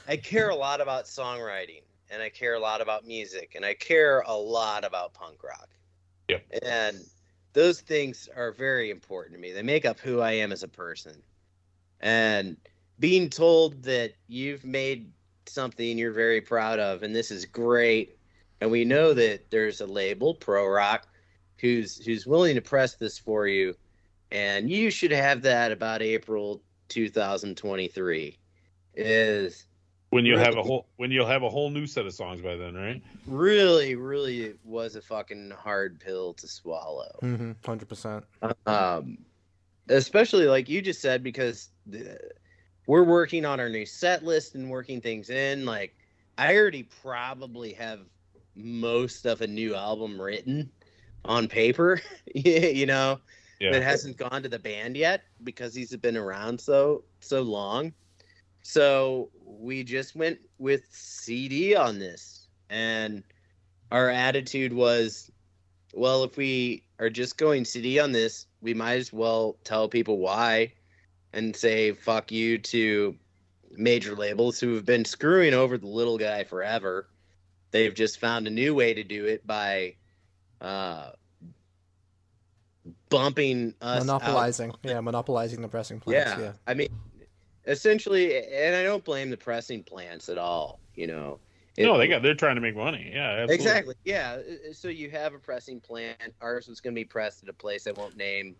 [0.09, 3.75] I care a lot about songwriting and I care a lot about music and I
[3.75, 5.69] care a lot about punk rock.
[6.29, 6.45] Yep.
[6.63, 7.05] And
[7.53, 9.53] those things are very important to me.
[9.53, 11.23] They make up who I am as a person.
[12.01, 12.57] And
[12.99, 15.11] being told that you've made
[15.47, 18.17] something you're very proud of and this is great
[18.61, 21.07] and we know that there's a label pro rock
[21.59, 23.75] who's who's willing to press this for you
[24.31, 28.39] and you should have that about april 2023
[28.95, 29.67] is
[30.11, 32.55] when you'll have a whole when you'll have a whole new set of songs by
[32.55, 33.03] then, right?
[33.27, 37.53] really really was a fucking hard pill to swallow Mm-hmm.
[37.65, 38.25] Hundred percent.
[38.67, 39.17] um,
[39.89, 42.19] especially like you just said because the,
[42.87, 45.95] we're working on our new set list and working things in like
[46.39, 48.01] i already probably have
[48.55, 50.71] most of a new album written
[51.25, 52.01] on paper
[52.35, 53.19] you know
[53.61, 53.73] Yeah.
[53.73, 57.93] that hasn't gone to the band yet because he's been around so so long
[58.63, 63.23] so we just went with cd on this and
[63.91, 65.31] our attitude was
[65.95, 70.19] well if we are just going cd on this we might as well tell people
[70.19, 70.73] why
[71.33, 73.17] and say fuck you to
[73.73, 77.09] major labels who have been screwing over the little guy forever
[77.71, 79.95] they've just found a new way to do it by
[80.61, 81.11] uh
[83.09, 84.73] bumping us out Monopolizing.
[84.83, 86.33] Yeah, monopolizing the pressing plants.
[86.39, 86.41] yeah.
[86.47, 86.53] Yeah.
[86.67, 86.89] I mean,
[87.67, 90.81] essentially, and I don't blame the pressing plants at all.
[90.95, 91.39] You know,
[91.77, 93.11] It- no, they got they're trying to make money.
[93.15, 93.55] Yeah, absolutely.
[93.55, 93.95] Exactly.
[94.05, 94.39] Yeah.
[94.41, 96.19] Uh, So you have a pressing plant.
[96.41, 98.57] Ours was going to be pressed at a place I won't name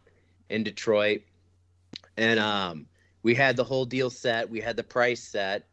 [0.51, 1.23] in Detroit,
[2.17, 2.87] and um,
[3.23, 4.49] we had the whole deal set.
[4.49, 5.67] We had the price set,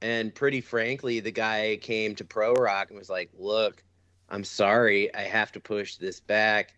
[0.00, 3.82] and pretty frankly, the guy came to Pro Rock and was like, "Look,
[4.28, 6.74] I'm sorry, I have to push this back.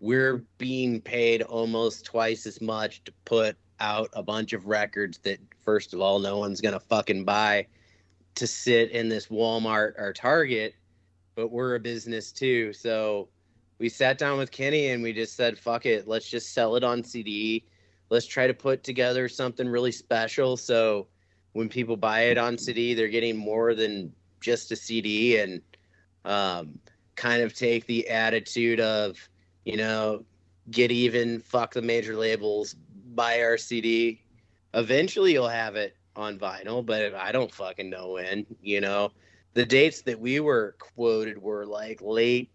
[0.00, 5.38] We're being paid almost twice as much to put out a bunch of records that,
[5.62, 7.66] first of all, no one's gonna fucking buy."
[8.34, 10.74] to sit in this Walmart or Target,
[11.34, 12.72] but we're a business too.
[12.72, 13.28] So
[13.78, 16.84] we sat down with Kenny and we just said, fuck it, let's just sell it
[16.84, 17.64] on CD.
[18.10, 20.56] Let's try to put together something really special.
[20.56, 21.08] So
[21.52, 25.62] when people buy it on CD, they're getting more than just a CD and
[26.24, 26.78] um,
[27.16, 29.16] kind of take the attitude of,
[29.64, 30.24] you know,
[30.70, 32.74] get even, fuck the major labels,
[33.14, 34.22] buy our CD.
[34.74, 38.46] Eventually you'll have it on vinyl, but I don't fucking know when.
[38.62, 39.12] You know,
[39.54, 42.50] the dates that we were quoted were like late,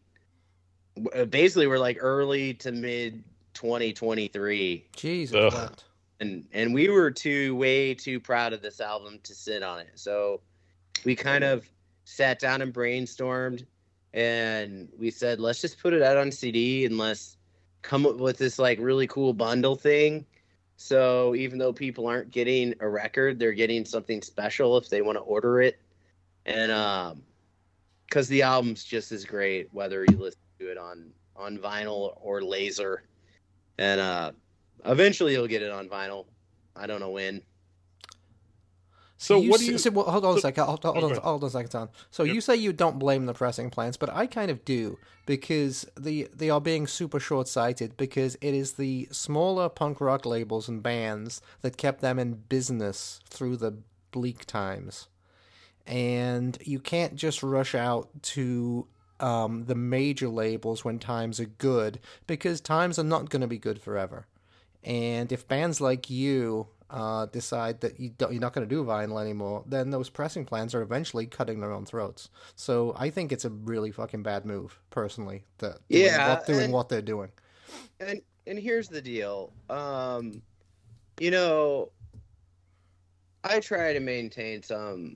[1.30, 3.24] basically, were like early to mid
[3.60, 5.54] 2023, Jesus.
[6.22, 9.92] And and we were too way too proud of this album to sit on it.
[9.96, 10.42] So
[11.04, 11.70] we kind of
[12.06, 13.66] sat down and brainstormed,
[14.14, 17.38] and we said, let's just put it out on CD and let's
[17.82, 20.26] come up with this like really cool bundle thing.
[20.78, 25.18] So even though people aren't getting a record, they're getting something special if they want
[25.18, 25.80] to order it.
[26.46, 27.24] And um
[28.10, 32.42] cuz the album's just as great whether you listen to it on on vinyl or
[32.42, 33.04] laser.
[33.80, 34.32] And uh
[34.86, 36.26] eventually you'll get it on vinyl.
[36.76, 37.42] I don't know when.
[39.18, 40.64] So you what do s- you- so, well, hold on a second.
[40.66, 41.90] Hold, hold, Oh, on, hold on a second, Tom.
[42.10, 42.36] So Yep.
[42.36, 46.30] you say you don't blame the pressing plants, but I kind of do because the
[46.34, 50.82] they are being super short sighted because it is the smaller punk rock labels and
[50.82, 53.78] bands that kept them in business through the
[54.12, 55.08] bleak times,
[55.86, 58.88] and you can't just rush out to
[59.20, 63.58] um, the major labels when times are good because times are not going to be
[63.58, 64.26] good forever.
[64.84, 68.84] And if bands like you uh, decide that you don't, you're not going to do
[68.84, 72.30] vinyl anymore, then those pressing plans are eventually cutting their own throats.
[72.56, 75.44] So I think it's a really fucking bad move, personally.
[75.60, 77.32] That Yeah, what, doing and- what they're doing.
[78.00, 80.42] and and here's the deal um
[81.20, 81.92] you know
[83.44, 85.16] i try to maintain some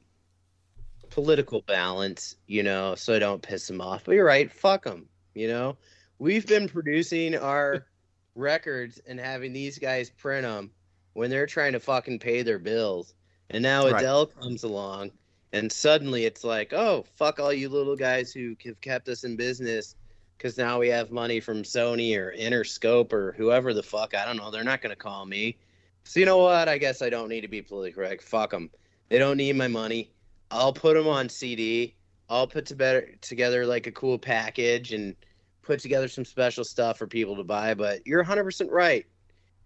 [1.14, 5.08] political balance you know so i don't piss them off but you're right fuck them
[5.36, 5.78] you know
[6.18, 7.86] we've been producing our
[8.36, 10.72] records and having these guys print them
[11.14, 13.14] when they're trying to fucking pay their bills
[13.52, 14.02] and now Right.
[14.02, 15.12] adele comes along
[15.52, 19.36] and suddenly it's like oh fuck all you little guys who have kept us in
[19.36, 19.96] business
[20.36, 24.14] because now we have money from Sony or Interscope or whoever the fuck.
[24.14, 24.52] I don't know.
[24.52, 25.56] They're not going to call me.
[26.04, 26.68] So you know what?
[26.68, 28.24] I guess I don't need to be politically correct.
[28.24, 28.70] Fuck them.
[29.08, 30.12] They don't need my money.
[30.54, 31.96] I'll put them on CD.
[32.30, 35.16] I'll put to better, together like a cool package and
[35.64, 37.74] put together some special stuff for people to buy.
[37.74, 39.06] But you're 100% right.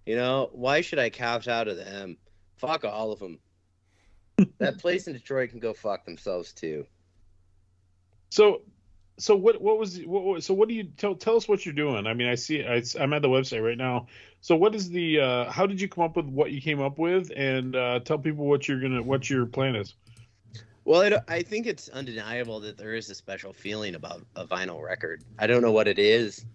[0.05, 2.17] You know, why should I couch out of them?
[2.55, 3.39] Fuck all of them.
[4.59, 6.85] that place in Detroit can go fuck themselves too.
[8.29, 8.61] So,
[9.17, 9.61] so what?
[9.61, 9.99] What was?
[10.05, 11.15] What, what- so what do you tell?
[11.15, 12.05] Tell us what you're doing.
[12.07, 12.63] I mean, I see.
[12.63, 14.07] I, I'm at the website right now.
[14.41, 15.19] So, what is the?
[15.19, 17.31] Uh, how did you come up with what you came up with?
[17.35, 19.95] And uh, tell people what you're gonna, what your plan is.
[20.87, 24.81] Well, it, I think it's undeniable that there is a special feeling about a vinyl
[24.81, 25.23] record.
[25.37, 26.45] I don't know what it is.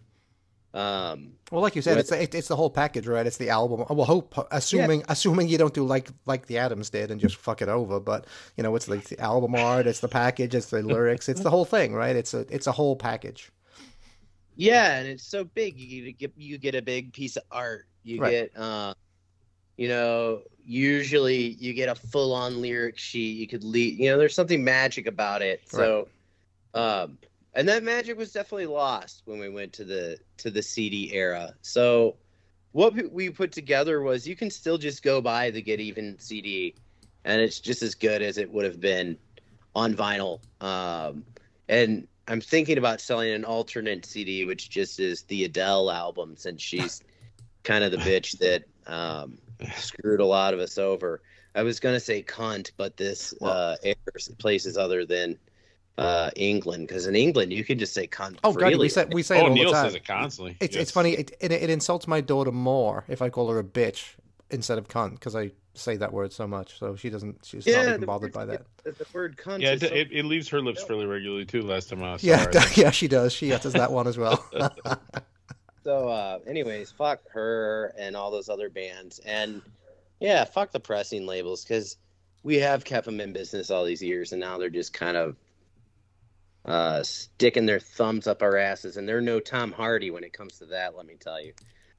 [0.74, 3.26] Um, Well, like you said, it's the, it's the whole package, right?
[3.26, 3.84] It's the album.
[3.90, 7.60] Well, hope assuming assuming you don't do like like the Adams did and just fuck
[7.60, 8.26] it over, but
[8.56, 11.50] you know, it's like the album art, it's the package, it's the lyrics, it's the
[11.50, 12.16] whole thing, right?
[12.16, 13.52] It's a it's a whole package.
[14.56, 15.78] yeah, and it's so big.
[15.78, 17.86] You get you get a big piece of art.
[18.02, 18.30] You Right.
[18.30, 18.94] get, uh,
[19.76, 23.36] you know, usually you get a full on lyric sheet.
[23.38, 23.98] You could lead.
[23.98, 25.62] You know, there's something magic about it.
[25.66, 26.08] So,
[26.74, 27.18] um,
[27.54, 31.54] and that magic was definitely lost when we went to the to the CD era.
[31.62, 32.16] So,
[32.72, 36.18] what we- we put together was you can still just go buy the Get Even
[36.18, 36.74] CD,
[37.24, 39.18] and it's just as good as it would have been
[39.74, 40.40] on vinyl.
[40.62, 41.24] Um,
[41.68, 46.62] and I'm thinking about selling an alternate CD, which just is the Adele album, since
[46.62, 47.02] she's
[47.64, 49.38] kind of the bitch that um,
[49.76, 51.20] screwed a lot of us over.
[51.54, 55.38] I was gonna say cunt, but this Well- uh, airs places other than
[55.98, 59.22] uh, England, because in England you can just say cunt Oh, God, we say we
[59.22, 59.84] say it Oh, all Neil the time.
[59.86, 60.56] says it constantly.
[60.60, 60.82] It's Yes.
[60.84, 61.12] it's funny.
[61.12, 64.14] It, it it insults my daughter more if I call her a bitch
[64.50, 66.78] instead of cunt because I say that word so much.
[66.78, 67.44] So she doesn't.
[67.44, 68.62] She's not even bothered word- by that.
[68.84, 69.60] The, the word cunt.
[69.60, 71.60] Yeah, is it, so- it, it leaves her lips fairly regularly too.
[71.60, 72.50] Last time I saw Yeah, her.
[72.80, 73.34] yeah, she does.
[73.34, 74.42] She utters that one as well.
[75.84, 79.62] So, uh, anyways, fuck her and all those other bands, and
[80.20, 81.96] yeah, fuck the pressing labels because
[82.44, 85.36] we have kept them in business all these years, and now they're just kind of
[86.64, 88.96] uh, sticking their thumbs up our asses.
[88.96, 90.96] And they're no Tom Hardy when it comes to that.
[90.96, 91.52] Let me tell you.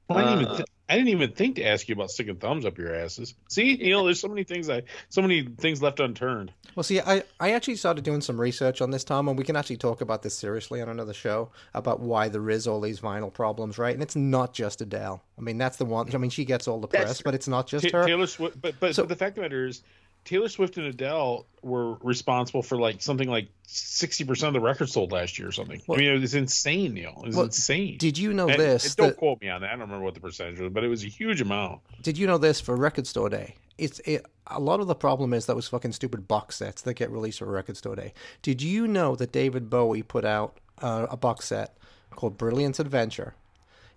[0.08, 2.66] Well, I, didn't even Uh, I didn't even think to ask you about sticking thumbs
[2.66, 3.34] up your asses.
[3.48, 6.52] See, you know, there's so many things I, so many things left unturned.
[6.76, 9.56] Well, see, I, I actually started doing some research on this, Tom, and we can
[9.56, 13.32] actually talk about this seriously on another show about why there is all these vinyl
[13.32, 13.94] problems, right?
[13.94, 15.22] And it's not just Adele.
[15.38, 16.12] I mean, that's the one.
[16.14, 18.06] I mean, she gets all the That's press, but it's not just Ta- her.
[18.06, 19.82] Taylor Swift, but but, So- but the fact of the matter is,
[20.24, 24.92] Taylor Swift and Adele were responsible for like something like sixty percent of the records
[24.92, 25.82] sold last year or something.
[25.86, 27.20] Well- I mean, it was insane, Neil.
[27.22, 27.98] It was Well, insane.
[27.98, 28.86] Did you know And- this?
[28.86, 29.68] and don't that- quote me on that.
[29.68, 31.80] I don't remember what the percentage was, but it was a huge amount.
[32.02, 33.56] Did you know this for Record Store Day?
[33.76, 37.10] It's it, a lot of the problem is those fucking stupid box sets that get
[37.10, 38.12] released for Record Store Day.
[38.42, 41.76] Did you know that David Bowie put out uh, a box set
[42.10, 43.34] called Brilliant Adventure?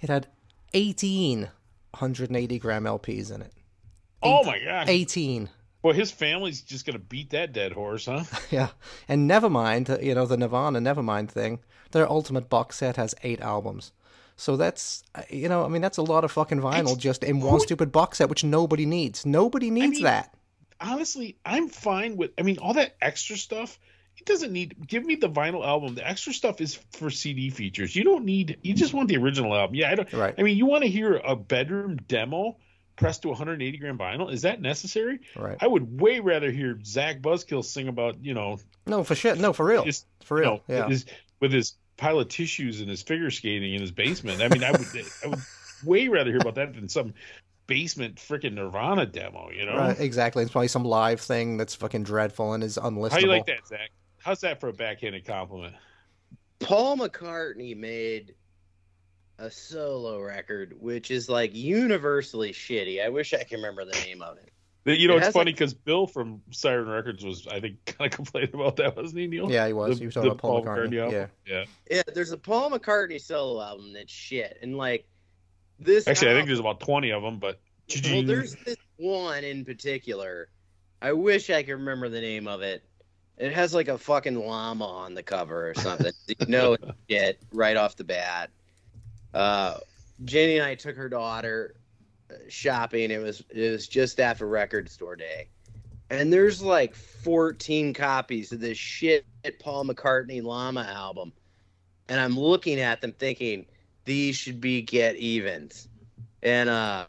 [0.02, 0.28] It had
[0.74, 1.50] 18
[2.00, 3.54] 180 gram LPs in it.
[4.24, 4.88] Oh my gosh!
[4.90, 5.50] 18.
[5.88, 8.26] Boy, his family's just gonna beat that dead horse, huh?
[8.52, 8.72] Yeah.
[9.08, 11.60] And Nevermind, you know, the Nirvana Nevermind thing,
[11.92, 13.94] their ultimate box set has eight albums.
[14.36, 17.24] So that's, uh, you know, I mean, that's a lot of fucking vinyl It's- just
[17.24, 19.26] in one stupid box set, which nobody needs.
[19.26, 20.36] Nobody needs mean, that.
[20.82, 22.32] Honestly, I'm fine with.
[22.38, 23.80] I mean, all that extra stuff.
[24.18, 24.76] It doesn't need.
[24.86, 25.96] Give me the vinyl album.
[25.96, 27.96] The extra stuff is for CD features.
[27.96, 28.58] You don't need.
[28.62, 29.76] You just want the original album.
[29.76, 30.12] Yeah, I don't.
[30.12, 30.36] Right.
[30.38, 32.58] I mean, you want to hear a bedroom demo
[32.98, 34.32] pressed to 180 gram vinyl?
[34.32, 35.20] Is that necessary?
[35.36, 35.58] Right.
[35.62, 39.40] I would way rather hear Zach Buzzkill sing about you know No, for shit.
[39.40, 39.86] No, for real.
[39.86, 40.54] just For you real.
[40.68, 40.88] know, yeah.
[40.88, 41.06] his,
[41.40, 44.42] with his pile of tissues and his figure skating in his basement.
[44.42, 44.86] I mean, I would
[45.24, 45.40] I would
[45.86, 47.14] way rather hear about that than some
[47.68, 49.50] basement freaking Nirvana demo.
[49.52, 49.78] You know.
[49.78, 50.44] Right, exactly.
[50.44, 53.12] It's probably some live thing that's fucking dreadful and is unlistenable.
[53.12, 53.92] How do you like that, Zach?
[54.20, 55.76] How's that for a backhanded compliment?
[56.60, 58.34] Paul McCartney made
[59.40, 63.04] a solo record, which is like universally shitty.
[63.04, 64.52] I wish I could remember the name of it.
[64.98, 67.84] You know, It it's has, funny like- because Bill from Siren Records was, I think,
[67.86, 69.52] kind of complaining about that, wasn't he, Neil?
[69.52, 69.98] Yeah, he was.
[69.98, 70.90] The- he was talking about Paul, Paul McCartney.
[70.92, 71.30] McCartney album?
[71.46, 71.56] Yeah.
[71.56, 71.66] Yeah.
[71.98, 75.06] Yeah, there's a Paul McCartney solo album that's shit, and like
[75.80, 76.08] this.
[76.08, 77.60] Actually, I think there's about 20 of them, but.
[78.04, 80.50] Well, there's this one in particular.
[81.02, 82.84] I wish I could remember the name of it.
[83.38, 86.12] It has like a fucking llama on the cover or something.
[86.28, 88.50] you know it's shit right off the bat.
[89.34, 89.78] Uh,
[90.26, 91.76] Jenny and I took her daughter
[92.32, 93.12] uh, shopping.
[93.12, 95.50] It was it was just after record store day,
[96.10, 99.26] and there's like 14 copies of this shit
[99.60, 101.32] Paul McCartney llama album,
[102.10, 103.66] and I'm looking at them thinking
[104.06, 105.88] these should be get evens,
[106.44, 107.06] and uh.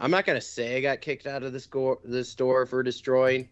[0.00, 3.48] I'm not gonna say I got kicked out of the store the store for destroying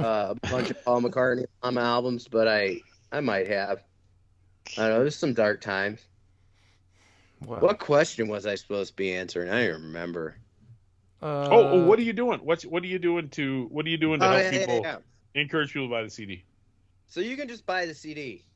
[0.00, 2.80] uh, a bunch of Paul McCartney um, albums, but I
[3.12, 3.82] I might have.
[4.78, 5.00] I don't know.
[5.00, 6.06] There's some dark times.
[7.46, 9.50] Well, What question was I supposed to be answering?
[9.50, 10.38] I don't remember.
[11.22, 12.40] uh, oh, oh, what are you doing?
[12.40, 14.58] What's what are you doing to what are you doing to Oh, help yeah, yeah,
[14.58, 14.96] people yeah.
[15.34, 16.44] encourage people to buy the CD?
[17.08, 18.46] So you can just buy the CD,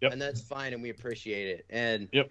[0.00, 0.12] Yep.
[0.12, 1.66] and that's fine, and we appreciate it.
[1.70, 2.30] And Yep.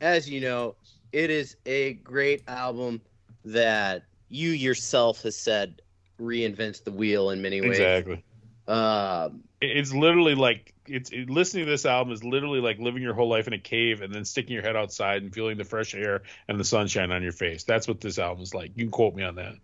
[0.00, 0.76] as you know,
[1.12, 3.02] it is a great album
[3.44, 5.80] that you yourself has said
[6.20, 7.78] reinvents the wheel in many ways.
[7.78, 8.24] Exactly.
[8.66, 13.14] Um, It's literally like it's it, listening to this album is literally like living your
[13.14, 15.94] whole life in a cave and then sticking your head outside and feeling the fresh
[15.94, 17.64] air and the sunshine on your face.
[17.64, 18.72] That's what this album is like.
[18.76, 19.54] You can quote me on that.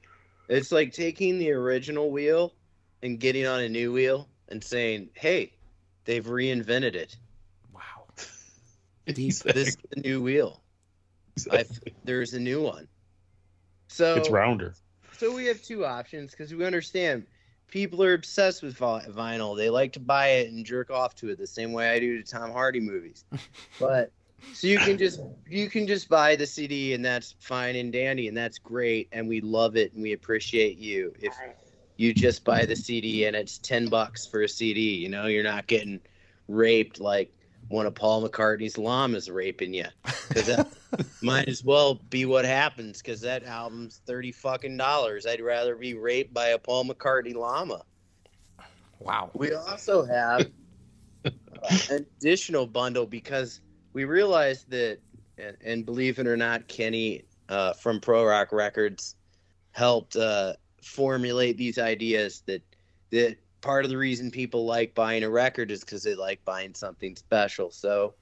[0.48, 2.54] It's like taking the original wheel
[3.02, 5.52] and getting on a new wheel and saying, "Hey,
[6.04, 7.16] they've reinvented it.
[7.72, 7.80] Wow.
[9.06, 10.62] This is the new wheel.
[11.50, 11.70] I've,
[12.04, 12.88] there's a new one."
[13.88, 14.74] So it's rounder.
[15.18, 17.26] So we have two options because we understand
[17.68, 19.56] people are obsessed with vinyl.
[19.56, 22.22] They like to buy it and jerk off to it the same way I do
[22.22, 23.24] to Tom Hardy movies.
[23.80, 24.12] but
[24.52, 28.28] so you can just you can just buy the CD and that's fine and dandy
[28.28, 31.32] and that's great and we love it and we appreciate you if
[31.96, 34.96] you just buy the CD and it's ten bucks for a CD.
[34.96, 36.00] You know, you're not getting
[36.48, 37.32] raped like
[37.68, 39.86] one of Paul McCartney's llamas raping you
[40.28, 40.68] because that
[41.22, 45.26] might as well be what happens because that album's 30 fucking dollars.
[45.26, 47.82] I'd rather be raped by a Paul McCartney llama.
[48.98, 49.30] Wow.
[49.34, 50.50] We also have
[51.24, 53.60] an additional bundle because
[53.92, 54.98] we realized that,
[55.38, 59.16] and, and believe it or not, Kenny uh, from Pro Rock Records
[59.72, 62.62] helped uh, formulate these ideas that
[63.10, 66.74] that part of the reason people like buying a record is because they like buying
[66.74, 67.70] something special.
[67.70, 68.12] So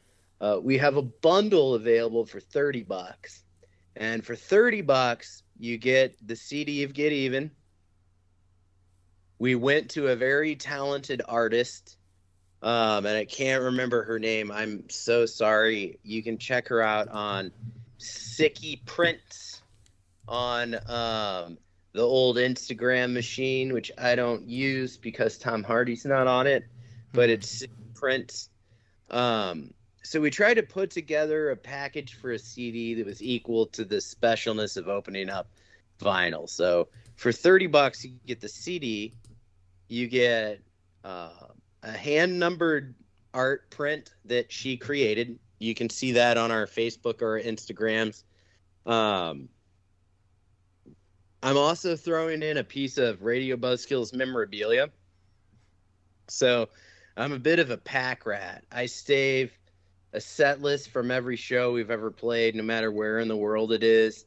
[0.40, 3.42] uh, we have a bundle available for 30 bucks.
[3.96, 7.50] And for 30 bucks, you get the CD of Get Even.
[9.40, 11.96] We went to a very talented artist,
[12.62, 14.52] um, and I can't remember her name.
[14.52, 15.98] I'm so sorry.
[16.04, 17.50] You can check her out on
[17.98, 19.62] Sicky Prints
[20.28, 21.58] on um,
[21.92, 26.64] the old Instagram machine, which I don't use because Tom Hardy's not on it,
[27.12, 27.64] but it's
[27.94, 28.48] prints.
[29.10, 33.66] Um, so we tried to put together a package for a CD that was equal
[33.66, 35.48] to the specialness of opening up
[36.00, 36.48] vinyl.
[36.48, 39.12] So for 30 bucks, you get the CD,
[39.88, 40.60] you get
[41.04, 41.30] uh,
[41.82, 42.94] a hand numbered
[43.34, 45.38] art print that she created.
[45.58, 48.24] You can see that on our Facebook or Instagrams.
[48.86, 49.48] Um,
[51.42, 54.90] I'm also throwing in a piece of Radio Buzzkills memorabilia.
[56.28, 56.68] So
[57.16, 58.64] I'm a bit of a pack rat.
[58.70, 59.52] I stave
[60.12, 63.72] a set list from every show we've ever played, no matter where in the world
[63.72, 64.24] it is.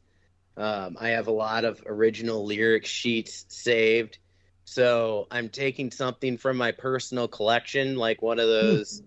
[0.58, 4.18] Um, I have a lot of original lyric sheets saved.
[4.66, 9.02] So I'm taking something from my personal collection, like one of those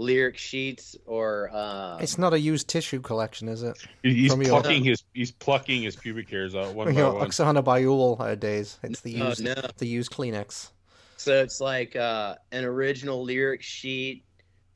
[0.00, 3.76] lyric sheets, or uh, It's not a used tissue collection, is it?
[4.02, 7.14] He's From your- plucking his he's plucking his pubic hairs out one You by know,
[7.14, 7.28] one.
[7.28, 8.78] Oksana Bayul uh, days.
[8.82, 9.54] It's the Oh, used, no.
[9.78, 10.70] the used Kleenex.
[11.16, 14.24] So it's like uh, an original lyric sheet,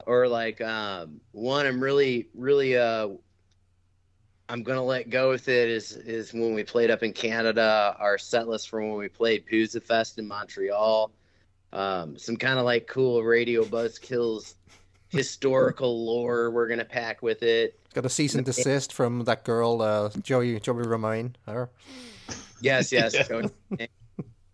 [0.06, 3.08] or like um, one I'm really, really, uh,
[4.48, 5.70] I'm gonna let go with it.
[5.70, 9.46] Is is when we played up in Canada, our set list from when we played
[9.50, 11.10] Pouzza Fest in Montreal.
[11.72, 14.54] Um, some kind of like cool Radio Buzzkills
[15.16, 17.78] historical lore we're gonna pack with it.
[17.94, 21.36] Got a cease and desist from that girl, uh, Joey Joey Romain.
[21.46, 21.70] Her.
[22.60, 23.14] Yes, yes.
[23.78, 23.86] Yeah.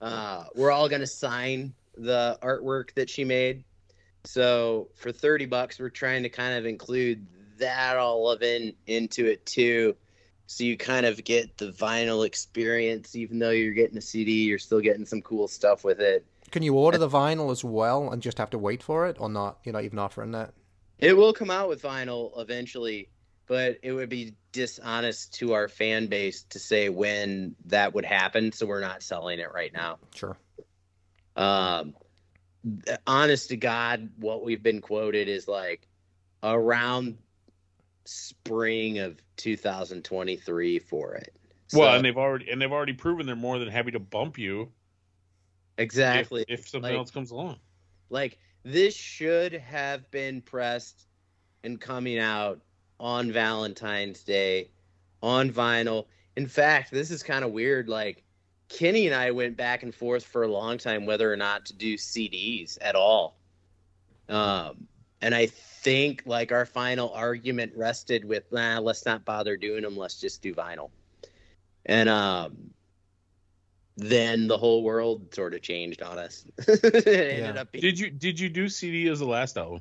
[0.01, 3.65] Uh, we're all gonna sign the artwork that she made.
[4.25, 7.27] So for thirty bucks, we're trying to kind of include
[7.59, 9.95] that all of in into it too.
[10.47, 14.59] So you kind of get the vinyl experience, even though you're getting a CD, you're
[14.59, 16.27] still getting some cool stuff with it.
[16.51, 19.29] Can you order the vinyl as well and just have to wait for it, or
[19.29, 19.59] not?
[19.65, 20.53] You're not even offering that.
[20.99, 23.09] It will come out with vinyl eventually,
[23.47, 28.53] but it would be dishonest to our fan base to say when that would happen.
[28.53, 29.99] So we're not selling it right now.
[30.15, 30.37] Sure.
[31.37, 31.95] um
[33.07, 35.87] honest to god what we've been quoted is like
[36.43, 37.17] around
[38.05, 41.35] spring of 2023 for it
[41.73, 44.63] well, and they've already and they've already proven they're more than happy to bump you
[44.63, 44.69] if-
[45.81, 46.45] exactly.
[46.49, 47.59] if, something Like- else comes along.
[48.11, 51.07] like this should have been pressed
[51.65, 52.61] and coming out
[52.99, 54.71] on valentine's day
[55.23, 56.07] on vinyl.
[56.37, 58.23] In fact this is kind of weird like
[58.69, 61.73] kenny and i went back and forth for a long time whether or not to
[61.75, 63.37] do cds at all.
[64.29, 64.87] Um
[65.23, 69.97] and i think like our final argument rested with nah let's not bother doing them
[69.97, 70.91] let's just do vinyl.
[71.87, 72.71] And um
[73.97, 78.11] then the whole world sort of changed on us it ended up being Did you
[78.11, 79.81] did you do CD as the last album?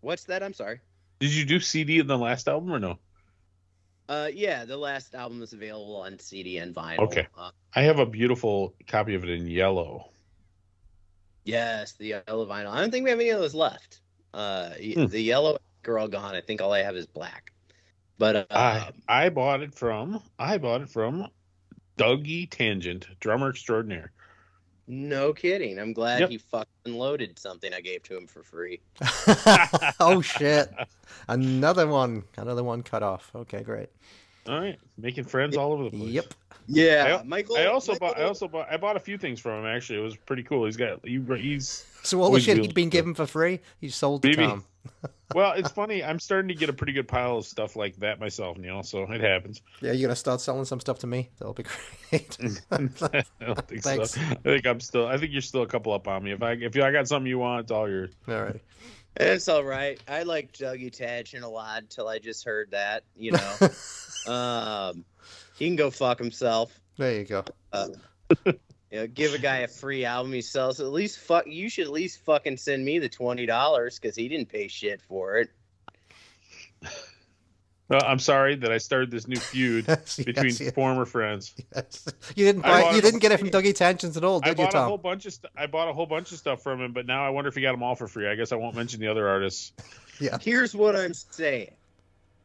[0.00, 0.42] What's that?
[0.42, 0.80] I'm sorry.
[1.20, 2.98] Did you do CD in the last album or no?
[4.08, 6.98] Uh, yeah, the last album is available on CD and vinyl.
[6.98, 7.26] Okay.
[7.38, 10.10] Uh, I have a beautiful copy of it in yellow.
[11.44, 12.68] yes, the yellow vinyl.
[12.70, 14.02] I don't think we have any of those left.
[14.34, 15.06] Uh, Hmm.
[15.06, 15.56] the yellow
[15.86, 16.34] are all gone.
[16.34, 17.52] I think all I have is black.
[18.18, 21.28] But uh, I I bought it from I bought it from
[21.98, 24.12] Dougie Tangent, drummer extraordinaire.
[24.86, 25.78] no kidding.
[25.78, 26.30] I'm glad Yep.
[26.30, 28.80] he fucking loaded something I gave to him for free.
[30.00, 30.72] oh shit!
[31.28, 32.24] Another one.
[32.36, 33.30] Another one cut off.
[33.34, 33.88] Okay, great.
[34.46, 36.10] All right, making friends all over the place.
[36.10, 36.34] Yep.
[36.66, 37.56] Yeah, I- Michael.
[37.56, 38.18] I also Michael- bought.
[38.18, 38.68] I also bought.
[38.70, 39.66] I bought a few things from him.
[39.66, 40.66] Actually, it was pretty cool.
[40.66, 41.00] He's got.
[41.04, 41.86] He, he's.
[42.02, 44.44] So all the shit he'd been given for free, he sold to Maybe.
[44.46, 44.64] Tom.
[45.34, 46.04] Well, it's funny.
[46.04, 48.82] I'm starting to get a pretty good pile of stuff like that myself, Neil.
[48.84, 49.62] So it happens.
[49.80, 51.30] Yeah, you're gonna start selling some stuff to me.
[51.38, 52.36] That'll be great.
[52.70, 54.12] I don't think Thanks.
[54.12, 54.20] so.
[54.20, 55.06] I think I'm still.
[55.08, 56.32] I think you're still a couple up on me.
[56.32, 58.10] If I if I got something you want, it's all yours.
[58.28, 58.60] all right.
[59.16, 60.00] It's all right.
[60.08, 63.04] I like Dougie Tangent a lot until I just heard that.
[63.16, 63.68] You know,
[64.32, 65.04] um,
[65.56, 66.78] he can go fuck himself.
[66.96, 67.44] There you go.
[68.94, 70.78] You know, give a guy a free album he sells.
[70.78, 71.48] At least fuck.
[71.48, 75.02] You should at least fucking send me the twenty dollars because he didn't pay shit
[75.02, 75.50] for it.
[77.88, 81.56] Well, I'm sorry that I started this new feud Yes, between yes, yes, former friends.
[81.74, 82.06] yes.
[82.36, 82.92] You didn't buy.
[82.92, 84.96] You didn't get it from Dougie Tensions at all, I did you, bought a whole
[84.96, 87.30] bunch of st- I bought a whole bunch of stuff from him, but now I
[87.30, 88.28] wonder if he got them all for free.
[88.28, 89.72] I guess I won't mention the other artists.
[90.20, 90.38] Yeah.
[90.40, 91.72] Here's what I'm saying: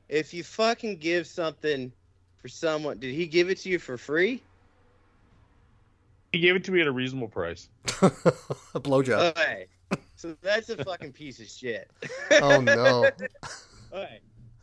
[0.09, 1.91] if you fucking give something
[2.41, 4.41] for someone, did he give it to you for free?
[6.31, 7.69] He gave it to me at a reasonable price.
[7.85, 9.31] a blowjob.
[9.31, 9.67] Okay,
[10.15, 11.89] so that's a fucking piece of shit.
[12.41, 13.09] oh no.
[13.93, 14.21] All right.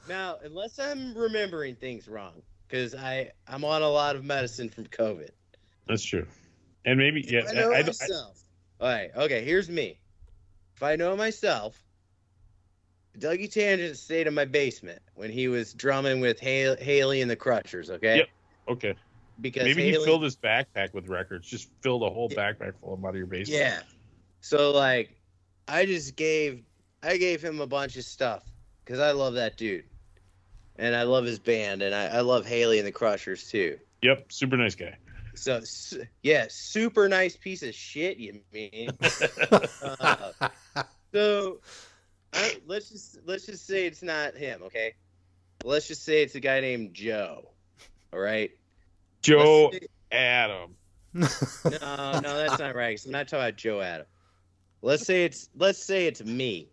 [0.08, 4.86] Now, unless I'm remembering things wrong, because I I'm on a lot of medicine from
[4.86, 5.30] COVID.
[5.88, 6.26] That's true.
[6.84, 8.38] And maybe yeah, I know I, I, myself.
[8.80, 9.10] All right.
[9.16, 9.44] Okay.
[9.44, 9.98] Here's me.
[10.76, 11.82] If I know myself,
[13.18, 17.36] Dougie Tangent stayed in my basement when he was drumming with Hal- Haley and the
[17.36, 17.90] Crushers.
[17.90, 18.18] Okay.
[18.18, 18.28] Yep.
[18.68, 18.94] okay.
[19.40, 21.46] Because Maybe he filled his backpack with records.
[21.48, 23.60] Just filled a whole backpack full of them out of your basement.
[23.60, 23.80] Yeah.
[24.40, 25.16] So like,
[25.68, 26.62] I just gave
[27.02, 28.42] I gave him a bunch of stuff
[28.84, 29.84] because I love that dude,
[30.76, 33.78] and I love his band, and I, I love Haley and the Crushers too.
[34.02, 34.32] Yep.
[34.32, 34.96] Super nice guy.
[35.34, 38.16] So su- yeah, super nice piece of shit.
[38.18, 38.90] You mean?
[40.00, 40.32] uh,
[41.12, 41.60] so
[42.32, 44.94] I, let's just let's just say it's not him, okay?
[45.64, 47.50] Let's just say it's a guy named Joe.
[48.12, 48.50] All right.
[49.22, 49.72] Joe
[50.12, 50.74] Adam.
[51.14, 51.28] no,
[51.64, 53.00] no, that's not right.
[53.04, 54.06] I'm not talking about Joe Adam.
[54.82, 56.68] Let's say it's let's say it's me.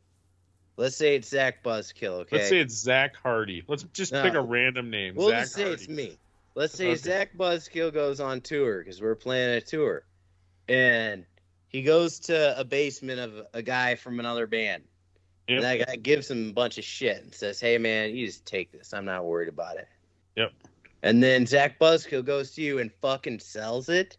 [0.75, 2.21] Let's say it's Zach Buzzkill.
[2.21, 2.37] Okay.
[2.37, 3.63] Let's say it's Zach Hardy.
[3.67, 4.23] Let's just No.
[4.23, 5.15] pick a random name.
[5.15, 5.75] we'll Zach just say Hardy.
[5.75, 6.17] it's me.
[6.55, 6.95] Let's say Okay.
[6.97, 10.03] Zach Buzzkill goes on tour because we're playing a tour,
[10.67, 11.25] and
[11.69, 14.83] he goes to a basement of a guy from another band.
[15.47, 15.55] Yep.
[15.55, 18.45] And that guy gives him a bunch of shit and says, "Hey man, you just
[18.45, 18.93] take this.
[18.93, 19.87] I'm not worried about it."
[20.35, 20.51] Yep.
[21.03, 24.17] And then Zach Buzzkill goes to you and fucking sells it.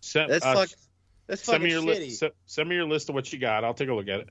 [0.00, 0.68] Send, That's uh, fuck.
[1.26, 2.06] That's send fucking me your shitty.
[2.06, 2.18] list.
[2.20, 3.64] Send, send me your list of what you got.
[3.64, 4.28] I'll take a look at it.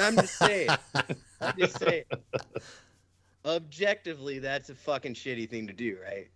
[0.00, 0.68] I'm just saying.
[1.40, 2.04] I'm just saying.
[3.44, 6.28] Objectively, that's a fucking shitty thing to do, right?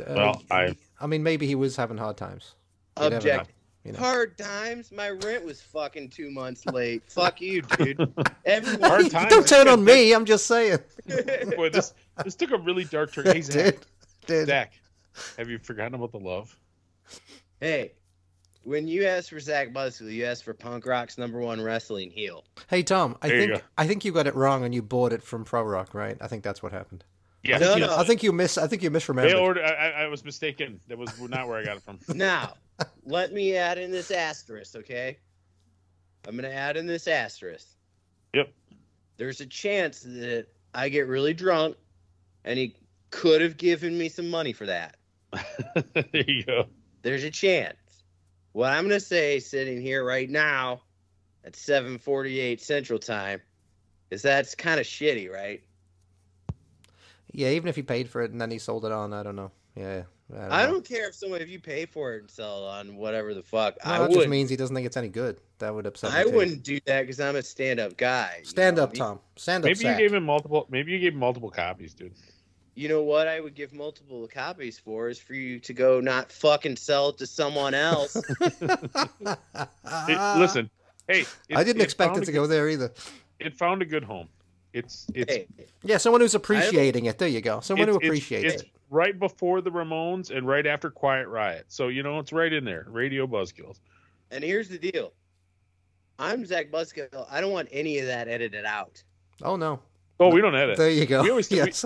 [0.00, 2.54] Uh, Well, I- I mean, maybe he was having hard times.
[2.98, 3.50] You never know, Object.
[3.84, 3.98] You know.
[3.98, 4.92] Hard times.
[4.92, 7.02] My rent was fucking two months late.
[7.10, 8.12] Fuck you, dude.
[8.44, 8.82] Everyone.
[8.90, 9.30] Hard times.
[9.30, 10.12] Don't turn on me.
[10.12, 10.78] I'm just saying.
[11.56, 11.94] Boy, this
[12.24, 13.26] this took a really dark turn.
[13.26, 13.54] Hey, Zach.
[13.54, 13.76] Did
[14.26, 14.46] did.
[14.46, 14.72] Zach,
[15.38, 16.56] have you forgotten about the love?
[17.60, 17.92] hey,
[18.62, 22.44] when you asked for Zach Buzzkill, you asked for punk rock's number one wrestling heel.
[22.68, 23.64] Hey Tom, I There think.
[23.78, 26.16] I think you got it wrong and you bought it from Pro Rock, right?
[26.20, 27.04] I think that's what happened.
[27.42, 27.56] Yeah.
[27.58, 27.96] No, You- no.
[27.96, 28.58] I think you miss.
[28.58, 29.40] I think you They misremembered.
[29.40, 30.78] ordered, I, I- I was mistaken.
[30.88, 31.98] That was not where I got it from.
[32.14, 32.52] Now,
[33.04, 35.18] let me add in this asterisk, okay?
[36.26, 37.66] I'm gonna add in this asterisk.
[38.34, 38.52] Yep.
[39.16, 41.76] There's a chance that I get really drunk,
[42.44, 42.76] and he
[43.10, 44.96] could have given me some money for that.
[45.94, 46.66] there you go.
[47.02, 47.76] There's a chance.
[48.52, 50.82] What I'm gonna say, sitting here right now,
[51.44, 53.40] at 7:48 Central Time,
[54.10, 55.62] is that's kind of shitty, right?
[57.32, 59.36] Yeah, even if he paid for it and then he sold it on, I don't
[59.36, 59.52] know.
[59.76, 60.02] Yeah,
[60.34, 60.52] I don't.
[60.52, 63.34] I don't care if someone if you pay for it and sell it on whatever
[63.34, 63.76] the fuck.
[63.84, 64.30] No, I that just wouldn't.
[64.30, 65.40] means he doesn't think it's any good.
[65.58, 66.18] That would upset me.
[66.18, 66.30] I too.
[66.30, 68.40] wouldn't do that because I'm a stand-up guy.
[68.44, 69.20] Stand up, Tom.
[69.36, 69.68] Stand up.
[69.68, 70.66] Maybe you gave him multiple.
[70.70, 72.12] Maybe you gave him multiple copies, dude.
[72.76, 76.32] You know what I would give multiple copies for is for you to go not
[76.32, 78.16] fucking sell it to someone else.
[80.06, 80.70] Hey, listen,
[81.08, 82.92] hey, it- I didn't expect it to a go there either.
[83.38, 84.28] It found a good home.
[84.72, 85.46] It's it's hey,
[85.82, 87.18] Yeah, someone who's appreciating it.
[87.18, 87.60] There you go.
[87.60, 88.70] Someone it's, who it's- appreciates it's it.
[88.90, 91.64] Right before the Ramones and right after Quiet Riot.
[91.68, 92.84] So you know it's right in there.
[92.88, 93.78] Radio Buzzkills.
[94.30, 95.12] and here's the deal.
[96.18, 97.26] I'm Zach Buzzkill.
[97.30, 99.02] I don't want any of that edited out.
[99.42, 99.80] Oh no.
[100.18, 100.76] Oh, we don't edit.
[100.76, 101.22] There you go.
[101.22, 101.84] We always- yes.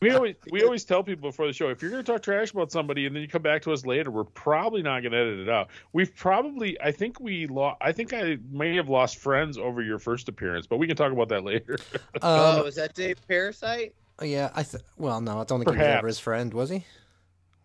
[0.00, 2.50] We always we always tell people before the show if you're going to talk trash
[2.50, 5.18] about somebody and then you come back to us later, we're probably not going to
[5.18, 5.68] edit it out.
[5.94, 7.78] We've probably I think we lost.
[7.80, 11.10] I think I may have lost friends over your first appearance, but we can talk
[11.10, 11.78] about that later.
[12.22, 13.94] oh, Um, is that Dave Parasite?
[14.20, 16.70] Oh, yeah, I th- well, no, I don't think he was ever his friend, was
[16.70, 16.84] he?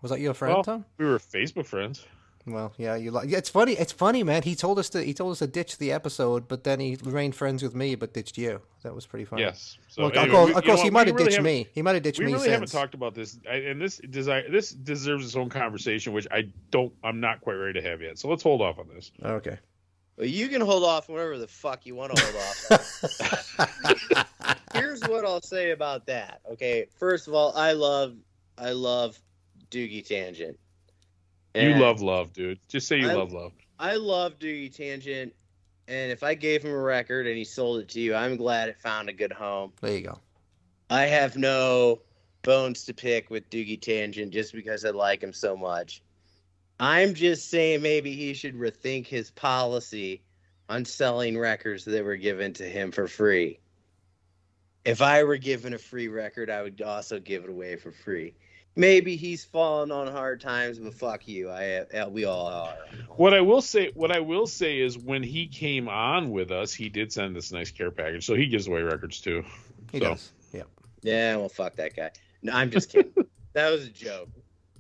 [0.02, 0.86] Was that your friend, Well, Tom?
[0.98, 2.06] we were Facebook friends.
[2.48, 3.30] Well, yeah, you like.
[3.32, 3.74] It's funny.
[3.74, 4.42] It's funny, man.
[4.42, 5.04] He told us to.
[5.04, 8.14] He told us to ditch the episode, but then he remained friends with me, but
[8.14, 8.62] ditched you.
[8.82, 9.42] That was pretty funny.
[9.44, 9.78] Yes.
[9.90, 11.30] So Well, anyway, of course, we- of you know course he might We have really
[11.32, 11.68] ditched me.
[11.74, 12.54] He might have ditched We me really since.
[12.54, 16.48] haven't talked about this, I- and this desire this deserves its own conversation, which I
[16.72, 16.94] don't.
[17.04, 18.18] I'm not quite ready to have yet.
[18.18, 19.12] So let's hold off on this.
[19.22, 19.60] Okay.
[20.18, 22.36] Well, you can hold off whatever the fuck you want to hold
[22.72, 24.56] off.
[24.74, 26.42] Here's what I'll say about that.
[26.52, 28.16] Okay, first of all, I love,
[28.58, 29.20] I love
[29.72, 30.58] Doogie Tangent.
[31.56, 32.60] You love love, dude.
[32.68, 33.54] Just say you I- love love.
[33.80, 35.34] I love Doogie Tangent,
[35.88, 38.68] and if I gave him a record and he sold it to you, I'm glad
[38.68, 39.72] it found a good home.
[39.82, 40.20] There you go.
[40.90, 42.02] I have no
[42.42, 46.02] bones to pick with Doogie Tangent just because I like him so much.
[46.80, 50.24] I'm just saying maybe he should rethink his policy
[50.70, 53.60] on selling records that were given to him for free.
[54.86, 58.34] If I were given a free record, I would also give it away for free.
[58.76, 61.50] Maybe he's fallen on hard times, but fuck you.
[61.50, 62.76] I uh, we all are.
[63.18, 66.74] What I will say, what I will say is, when he came on with us,
[66.74, 69.44] he did send this nice care package, so he gives away records too.
[69.92, 70.06] He So.
[70.12, 70.32] does.
[70.54, 70.64] Yeah.
[71.02, 72.12] Yeah, well, fuck that guy.
[72.42, 73.12] No, I'm just kidding.
[73.54, 74.30] that was a joke.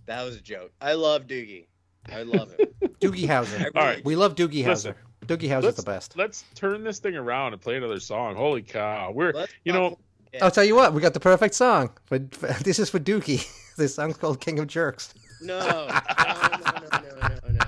[0.05, 0.71] That was a joke.
[0.79, 1.65] I love Doogie.
[2.09, 2.67] I love him.
[3.01, 3.59] Doogie I Howser.
[3.59, 4.05] really All right.
[4.05, 4.95] We love Doogie Listen.
[5.29, 5.37] Howser.
[5.37, 6.17] Doogie Howser's Let's the best.
[6.17, 8.35] let's turn this thing around and play another song.
[8.35, 9.97] Holy cow, we're Let's you know
[10.33, 10.43] yeah.
[10.45, 10.93] I'll tell you what.
[10.93, 11.89] We got the perfect song.
[12.09, 12.31] But
[12.63, 13.47] this is for Doogie.
[13.77, 15.13] this song's called King of Jerks.
[15.41, 15.89] No, no, no,
[16.91, 17.61] no, no, no,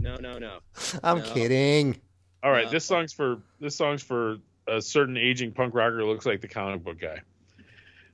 [0.00, 0.58] no, no, no.
[1.02, 1.24] I'm No.
[1.24, 2.00] kidding.
[2.42, 2.66] all right.
[2.66, 4.36] Uh, This song's for this song's for
[4.68, 7.20] a certain aging punk rocker who looks like the comic book guy.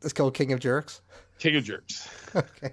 [0.03, 1.03] It's called King of Jerks.
[1.39, 2.09] King of Jerks.
[2.37, 2.73] Okay.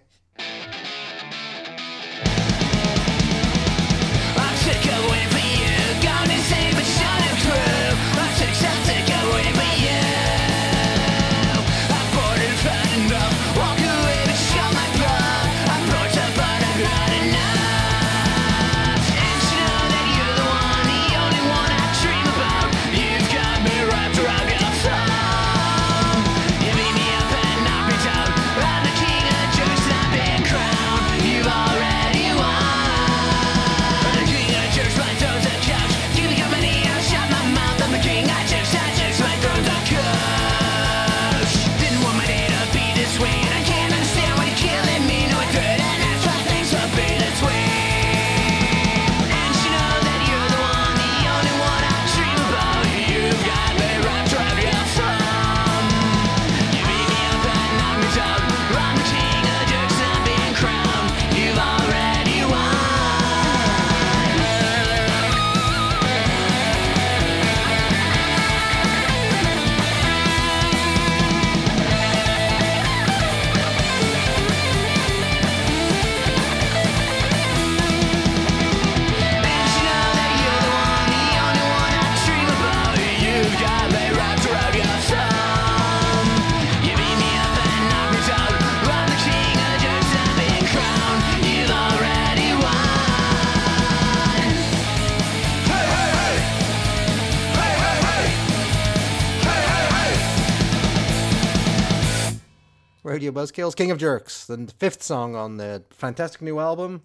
[103.08, 107.02] Radio Buzzkills, King of Jerks, the fifth song on the fantastic new album,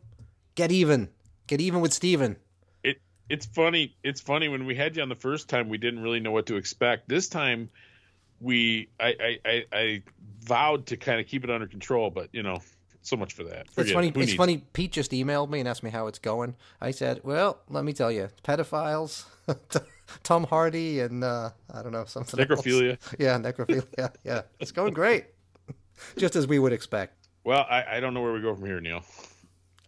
[0.57, 1.09] Get Even.
[1.47, 2.37] Get Even with Steven.
[2.83, 3.97] It it's funny.
[4.03, 6.47] It's funny when we had you on the first time, we didn't really know what
[6.47, 7.09] to expect.
[7.09, 7.71] This time,
[8.41, 10.03] we I I, I, I
[10.41, 12.59] vowed to kind of keep it under control, but you know,
[13.03, 13.69] so much for that.
[13.77, 14.09] It's funny.
[14.09, 14.17] it.
[14.17, 14.65] It's funny.
[14.73, 16.57] Pete just emailed me and asked me how it's going.
[16.81, 19.25] I said, "Well, let me tell you, pedophiles,
[20.25, 22.41] Tom Hardy, and uh, I don't know something.
[22.41, 22.49] else.
[22.49, 22.99] Necrophilia.
[23.19, 24.13] Yeah, necrophilia.
[24.25, 25.27] Yeah, it's going great,
[26.17, 27.29] just as we would expect.
[27.45, 29.03] Well, I, I don't know where we go from here, Neil.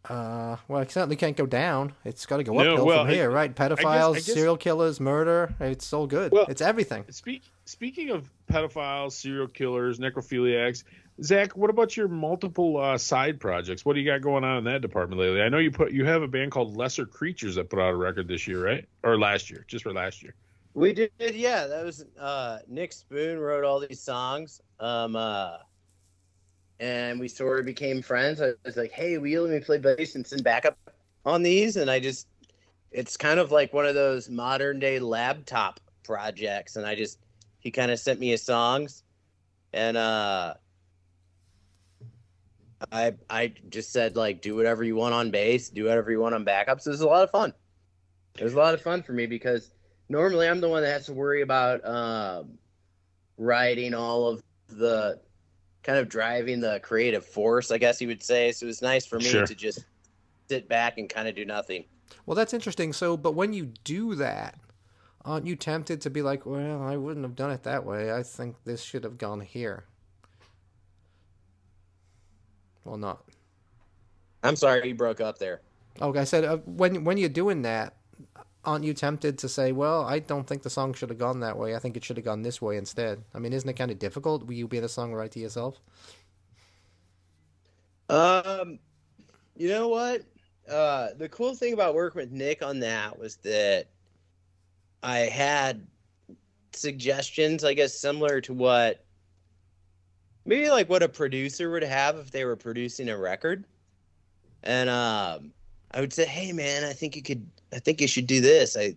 [0.08, 1.94] Uh, well, it certainly can't go down.
[2.04, 3.50] It's got to go No, uphill well, from here, I- right?
[3.58, 5.54] I guess- Pedophiles, I guess- serial killers, murder.
[5.60, 6.30] It's all good.
[6.32, 7.04] Well- it's everything.
[7.10, 10.84] Speak, speaking of pedophiles, serial killers, necrophiliacs,
[11.22, 13.84] Zach, what about your multiple uh, side projects?
[13.84, 15.40] What do you got going on in that department lately?
[15.42, 17.96] I know you put you have a band called Lesser Creatures that put out a
[17.96, 18.84] record this year, right?
[19.04, 20.34] Or last year, just for last year.
[20.74, 21.68] We did, yeah.
[21.68, 25.58] That was uh, Nick Spoon wrote all these songs, um, uh,
[26.80, 28.40] and we sort of became friends.
[28.40, 30.76] I was like, "Hey, will you let me play bass and send backup
[31.24, 32.26] on these?" And I just,
[32.90, 36.76] it's kind of like one of those modern day laptop projects.
[36.76, 37.18] And I just,
[37.58, 39.02] he kind of sent me his songs,
[39.72, 40.54] and uh,
[42.92, 46.34] I, I just said like, do whatever you want on bass, do whatever you want
[46.34, 46.86] on backups.
[46.86, 47.52] It was a lot of fun.
[48.38, 49.70] It was a lot of fun for me because
[50.08, 52.58] normally I'm the one that has to worry about um,
[53.38, 55.20] writing all of the
[55.84, 58.50] kind of driving the creative force, I guess you would say.
[58.50, 59.46] So it was nice for me Sure.
[59.46, 59.84] to just
[60.48, 61.84] sit back and kind of do nothing.
[62.26, 62.92] Well, that's interesting.
[62.92, 64.58] So, but when you do that,
[65.24, 68.12] aren't you tempted to be like, "Well, I wouldn't have done it that way.
[68.12, 69.84] I think this should have gone here."
[72.84, 73.24] Well, not.
[74.42, 75.62] I'm sorry you broke up there.
[76.02, 77.94] Okay, I said uh, when when you're doing that,
[78.64, 81.58] aren't you tempted to say, "Well, I don't think the song should have gone that
[81.58, 81.74] way.
[81.74, 83.98] I think it should have gone this way instead." I mean, isn't it kind of
[83.98, 84.46] difficult?
[84.46, 85.80] Will you be the songwriter yourself?
[88.08, 88.78] Um,
[89.56, 90.22] you know what?
[90.68, 93.86] Uh, the cool thing about working with Nick on that was that
[95.02, 95.86] I had
[96.72, 99.04] suggestions, I guess, similar to what
[100.44, 103.64] maybe like what a producer would have if they were producing a record.
[104.62, 105.52] And um,
[105.94, 107.46] I would say, "Hey, man, I think you could.
[107.72, 108.76] I think you should do this.
[108.76, 108.94] I,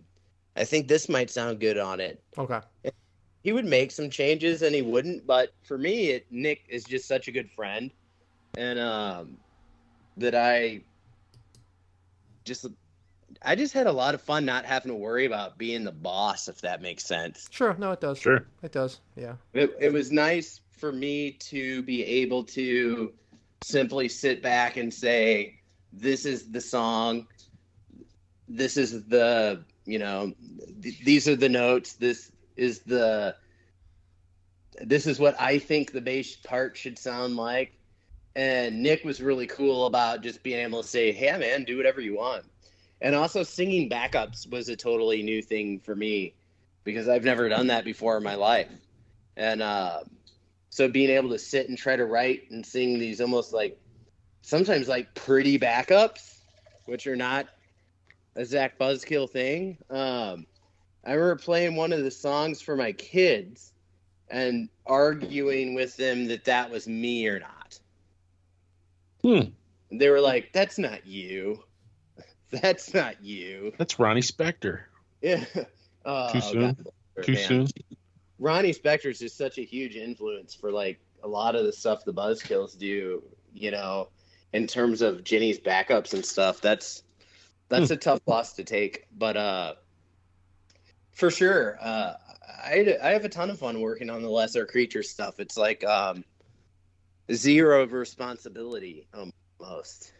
[0.56, 2.60] I think this might sound good on it." Okay.
[3.42, 7.06] he would make some changes and he wouldn't but for me it, nick is just
[7.08, 7.90] such a good friend
[8.56, 9.36] and um
[10.16, 10.80] that i
[12.44, 12.66] just
[13.42, 16.48] i just had a lot of fun not having to worry about being the boss
[16.48, 17.74] if that makes sense Sure.
[17.78, 18.18] No, it does.
[18.18, 18.44] Sure.
[18.62, 19.00] It does.
[19.16, 19.34] Yeah.
[19.54, 23.12] it, it was nice for me to be able to
[23.62, 25.57] simply sit back and say
[25.92, 27.26] this is the song
[28.48, 30.32] this is the you know
[30.82, 33.34] th- these are the notes this is the
[34.80, 37.78] this is what i think the bass part should sound like.
[38.36, 42.00] And nick was really cool about just being able to say hey man do whatever
[42.00, 42.44] you want.
[43.00, 46.34] And also singing backups was a totally new thing for me
[46.84, 48.70] because i've never done that before in my life.
[49.36, 50.00] And uh,
[50.70, 53.78] So being able to sit and try to write and sing these almost like
[54.42, 56.38] sometimes like pretty backups,
[56.86, 57.46] which are not
[58.36, 59.78] a Zach Buzzkill thing.
[59.90, 60.46] Um,
[61.04, 63.72] I remember playing one of the songs for my kids
[64.30, 67.78] and arguing with them that that was me or not.
[69.22, 69.50] Hmm.
[69.90, 71.62] They were like, "That's not you.
[72.50, 74.80] That's not you." That's Ronnie Spector.
[75.20, 75.44] Yeah.
[76.04, 76.60] Oh, Too soon?
[76.72, 77.24] God.
[77.24, 77.44] Too Man.
[77.46, 77.68] soon.
[78.38, 82.02] Ronnie Spector is just such a huge influence for like a lot of the stuff
[82.06, 83.22] the Buzzkills do.
[83.52, 84.08] You know,
[84.52, 86.60] in terms of Jenny's backups and stuff.
[86.60, 87.02] That's
[87.68, 89.74] that's a tough loss to take, but uh,
[91.12, 92.14] for sure, uh,
[92.64, 95.38] I I have a ton of fun working on the lesser creature stuff.
[95.38, 96.24] It's like um,
[97.30, 100.12] zero of responsibility almost.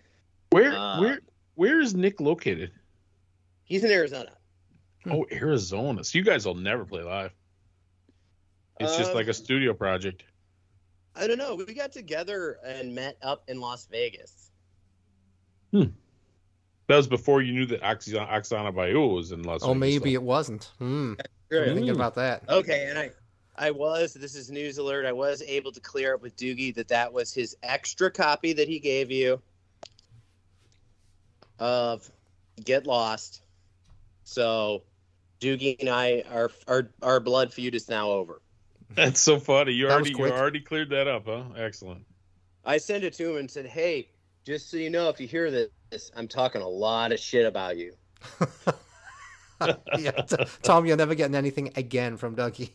[0.51, 1.21] Where Uh, where
[1.55, 2.71] where is Nick located?
[3.65, 4.33] He's in Arizona.
[5.11, 6.05] Oh, Arizona.
[6.05, 7.33] So you guys will never play live.
[8.81, 10.25] It's just Um, like a studio project.
[11.19, 11.55] I don't know.
[11.57, 14.51] We got together and met up in Las Vegas.
[15.73, 15.91] That
[16.89, 19.71] was before you knew that Oksana, Oksana Bayul was in Las Oh, Vegas.
[19.71, 20.71] Oh, maybe it wasn't.
[20.79, 21.15] Hmm.
[21.53, 22.49] I'm thinking about that.
[22.49, 23.11] Okay, and I,
[23.57, 24.15] I was.
[24.15, 25.05] This is news alert.
[25.05, 28.69] I was able to clear up with Doogie that that was his extra copy that
[28.69, 29.41] he gave you
[31.59, 32.11] of
[32.65, 33.43] Get Lost.
[34.25, 34.83] So,
[35.41, 38.41] Doogie and I, our our our blood feud is now over.
[38.95, 39.73] That's so funny.
[39.73, 41.45] You That already you already cleared that up, huh?
[41.57, 42.05] Excellent.
[42.65, 44.09] I sent it to him and said, "Hey,
[44.45, 47.77] just so you know, if you hear this, I'm talking a lot of shit about
[47.77, 47.95] you."
[49.99, 52.71] yeah, t- Tom, you're never getting anything again from Dougie.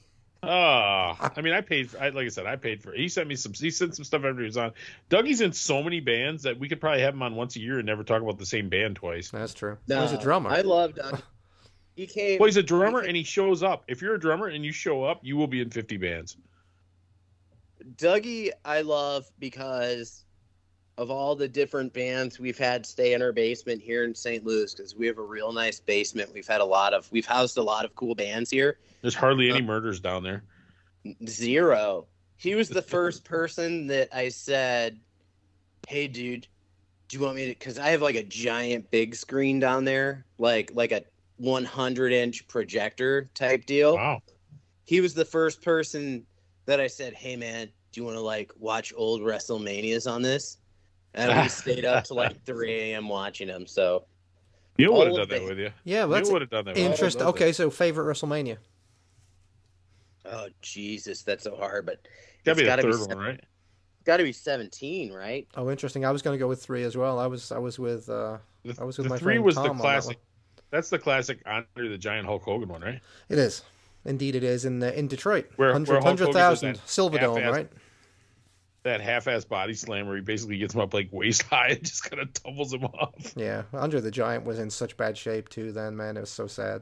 [0.45, 1.89] Ah, I mean, I paid.
[1.89, 2.93] For, I, like I said, I paid for.
[2.93, 2.99] It.
[2.99, 3.53] He sent me some.
[3.53, 4.73] He sent some stuff after he was on.
[5.09, 7.77] Dougie's in so many bands that we could probably have him on once a year
[7.77, 9.29] and never talk about the same band twice.
[9.29, 9.77] That's true.
[9.87, 10.49] No, He's a drummer.
[10.49, 11.21] I love Doug.
[11.95, 12.39] He came.
[12.39, 13.83] Well, he's a drummer and he shows up.
[13.87, 16.37] If you're a drummer and you show up, you will be in 50 bands.
[17.97, 20.23] Dougie, I love because
[20.97, 24.45] of all the different bands we've had stay in our basement here in St.
[24.45, 26.31] Louis because we have a real nice basement.
[26.33, 28.77] We've had a lot of, we've housed a lot of cool bands here.
[29.01, 30.43] There's hardly any uh, murders down there.
[31.27, 32.07] Zero.
[32.37, 34.99] He was the first person that I said,
[35.87, 36.47] "Hey, dude,
[37.07, 40.25] do you want me to?" Because I have like a giant big screen down there,
[40.37, 41.03] like like a
[41.43, 43.95] 100 inch projector type deal.
[43.95, 44.21] Wow.
[44.85, 46.25] he was the first person
[46.65, 50.57] that I said, "Hey man, do you want to like watch old WrestleManias on this?"
[51.13, 53.09] And we stayed up to like 3 a.m.
[53.09, 53.67] watching them.
[53.67, 54.05] So
[54.77, 55.71] you would have done that with you.
[55.83, 56.75] yeah, well, that's Neil would have done that.
[56.75, 56.89] with you.
[56.89, 57.23] interesting.
[57.23, 58.57] Okay, so favorite WrestleMania.
[60.25, 61.85] Oh Jesus, that's so hard.
[61.85, 62.07] But
[62.45, 63.41] Gotta be it's the gotta be third se- one, right?
[64.05, 65.47] got to be seventeen, right?
[65.55, 66.05] Oh, interesting.
[66.05, 67.19] I was going to go with three as well.
[67.19, 69.55] I was I was with uh, The, I was with the my three friend was
[69.55, 70.17] Tom the on classic.
[70.73, 72.99] That's the classic Andre the Giant Hulk Hogan one, right?
[73.29, 73.61] it is.
[74.05, 75.51] Indeed, it is in uh, in Detroit.
[75.55, 77.69] Where- where 100 Hulk Hogan 100,000 that Silverdome, right?
[78.81, 82.09] That half-ass body slam where he basically gets him up like waist high and just
[82.09, 83.13] kind of tumbles him off.
[83.35, 85.71] Yeah, Andre the Giant was in such bad shape too.
[85.71, 86.81] Then, man, it was so sad.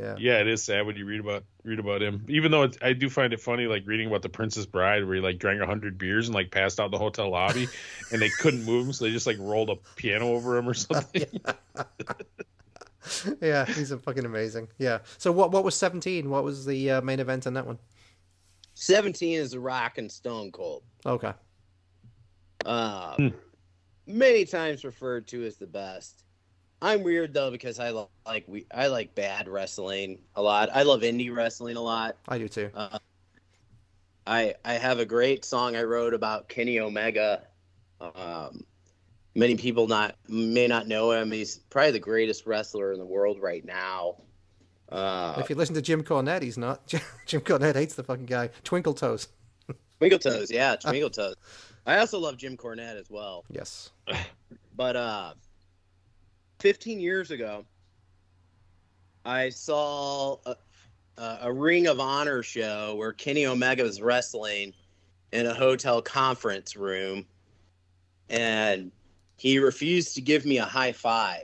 [0.00, 0.14] Yeah.
[0.18, 2.24] Yeah, it is sad when you read about read about him.
[2.28, 5.20] Even though I do find it funny, like reading about the Princess Bride, where he
[5.20, 7.68] like drank hundred beers and like passed out the hotel lobby,
[8.12, 10.74] and they couldn't move him, so they just like rolled a piano over him or
[10.74, 11.26] something.
[13.40, 14.68] yeah, he's a fucking amazing.
[14.78, 14.98] Yeah.
[15.18, 16.28] So what what was 17?
[16.30, 17.78] What was the uh, main event in that one?
[18.74, 20.82] Seventeen is the Rock and Stone Cold.
[21.04, 21.32] Okay.
[22.64, 23.28] Uh, Hmm.
[24.06, 26.24] Many times referred to as the best.
[26.80, 30.68] I'm weird though because I lo- like we I like bad wrestling a lot.
[30.74, 32.16] I love indie wrestling a lot.
[32.28, 32.70] I do too.
[32.74, 32.98] Uh,
[34.26, 37.42] I I have a great song I wrote about Kenny Omega.
[38.00, 38.64] Um,
[39.34, 41.30] many people not may not know him.
[41.30, 44.16] He's probably the greatest wrestler in the world right now.
[44.88, 46.86] Uh, if you listen to Jim Cornette, he's not.
[47.26, 48.50] Jim Cornette hates the fucking guy.
[48.62, 49.28] Twinkle Toes.
[49.98, 51.36] Twinkle Toes, yeah, Twinkle Toes.
[51.86, 53.44] I also love Jim Cornette as well.
[53.50, 53.90] Yes.
[54.74, 55.34] But uh
[56.60, 57.66] 15 years ago,
[59.24, 60.56] I saw a,
[61.18, 64.72] a, a Ring of Honor show where Kenny Omega was wrestling
[65.32, 67.26] in a hotel conference room,
[68.28, 68.92] and
[69.42, 71.42] he refused to give me a high five.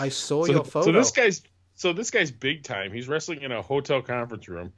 [0.00, 0.86] I saw so, your photo.
[0.86, 1.42] so this guy's
[1.76, 2.92] so this guy's big time.
[2.92, 4.72] He's wrestling in a hotel conference room.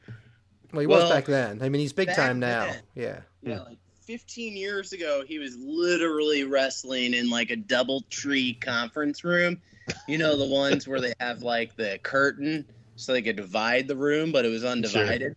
[0.71, 1.63] well, he was back then.
[1.63, 2.67] I mean, he's big time now.
[2.67, 2.83] then.
[2.95, 3.21] Yeah.
[3.43, 9.25] Yeah, like 15 years ago, he was literally wrestling in like a double tree conference
[9.25, 9.63] room.
[10.07, 12.67] You know, the ones where they have like the curtain
[12.97, 15.37] so they could divide the room, but it was undivided.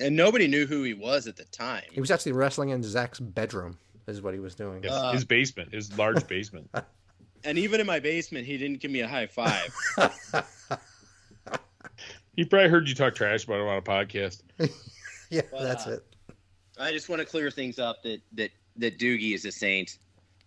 [0.00, 1.84] And nobody knew who he was at the time.
[1.92, 4.82] He was actually wrestling in Zach's bedroom, is what he was doing.
[4.82, 6.70] Yes, Uh, his basement, his large basement.
[7.44, 9.74] And even in my basement, he didn't give me a high five.
[12.36, 14.42] he probably heard you talk trash about him on a podcast.
[15.30, 16.36] Yeah, Well, that's uh, it.
[16.78, 19.96] I just want to clear things up that that that Doogie is a saint.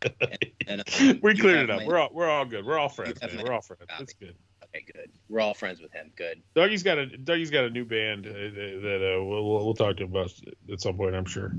[0.03, 1.79] And, and, um, we cleared it up.
[1.81, 2.63] my- We're all we're all good.
[2.65, 3.35] We're all friends, man.
[3.35, 3.83] my- We're all friends.
[3.89, 4.35] That's good.
[4.63, 5.09] Okay, good.
[5.27, 6.11] We're all friends with him.
[6.15, 6.43] Good.
[6.53, 9.97] Dougie's got a Dougie's got a new band uh, that uh, we'll, we'll we'll talk
[9.97, 10.31] to him about
[10.71, 11.51] at some point, I'm sure,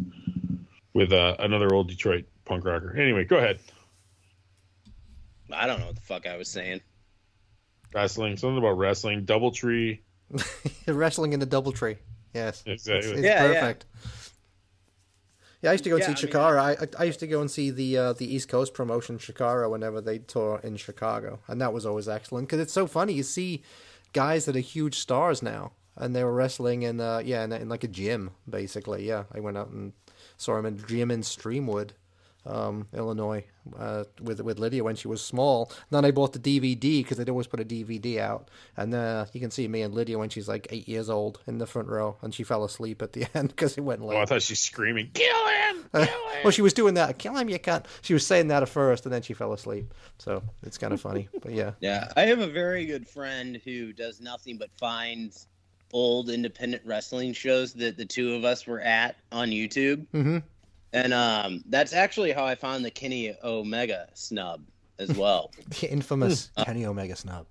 [0.96, 2.96] with uh, another old Detroit punk rocker.
[2.96, 3.60] Anyway, go ahead.
[5.52, 6.80] I don't know what the fuck I was saying.
[7.94, 10.00] Wrestling, something about wrestling, DoubleTree.
[10.88, 11.98] Wrestling in the double tree.
[12.34, 12.62] Yes.
[12.66, 13.10] Exactly.
[13.10, 13.60] It's, it's Yeah, yeah.
[13.60, 13.86] perfect.
[15.60, 17.26] Yeah, I used to go and Yeah, see I mean, I, I I used to
[17.26, 21.40] go and see the uh, the East Coast promotion Chikara whenever they tour in Chicago,
[21.46, 23.12] and that was always excellent because it's so funny.
[23.12, 23.62] You see
[24.12, 27.68] guys that are huge stars now, and they were wrestling in uh, yeah in, in
[27.68, 29.06] like a gym basically.
[29.06, 29.92] Yeah, I went out and
[30.36, 31.90] saw him in a gym in Streamwood,
[32.44, 33.44] um, Illinois,
[33.76, 35.72] uh, with with Lydia when she was small.
[35.90, 39.40] Then I bought the DVD because they'd always put a DVD out, and uh, you
[39.40, 42.16] can see me and Lydia when she's like eight years old in the front row,
[42.22, 44.16] and she fell asleep at the end because it went late.
[44.16, 45.88] Oh, I thought she's screaming, "Kill him!
[45.92, 46.10] Kill him!"
[46.44, 47.18] well, she was doing that.
[47.18, 47.84] Kill him, you can't.
[48.02, 49.92] She was saying that at first, and then she fell asleep.
[50.18, 51.28] So it's kind of funny.
[51.42, 55.48] But yeah, Yeah, I have a very good friend who does nothing but finds
[55.92, 60.38] old independent wrestling shows that the two of us were at on YouTube, hmm
[60.92, 64.62] and um, that's actually how I found the Kenny Omega snub
[64.98, 65.50] as well.
[65.80, 67.46] the infamous Kenny Omega snub,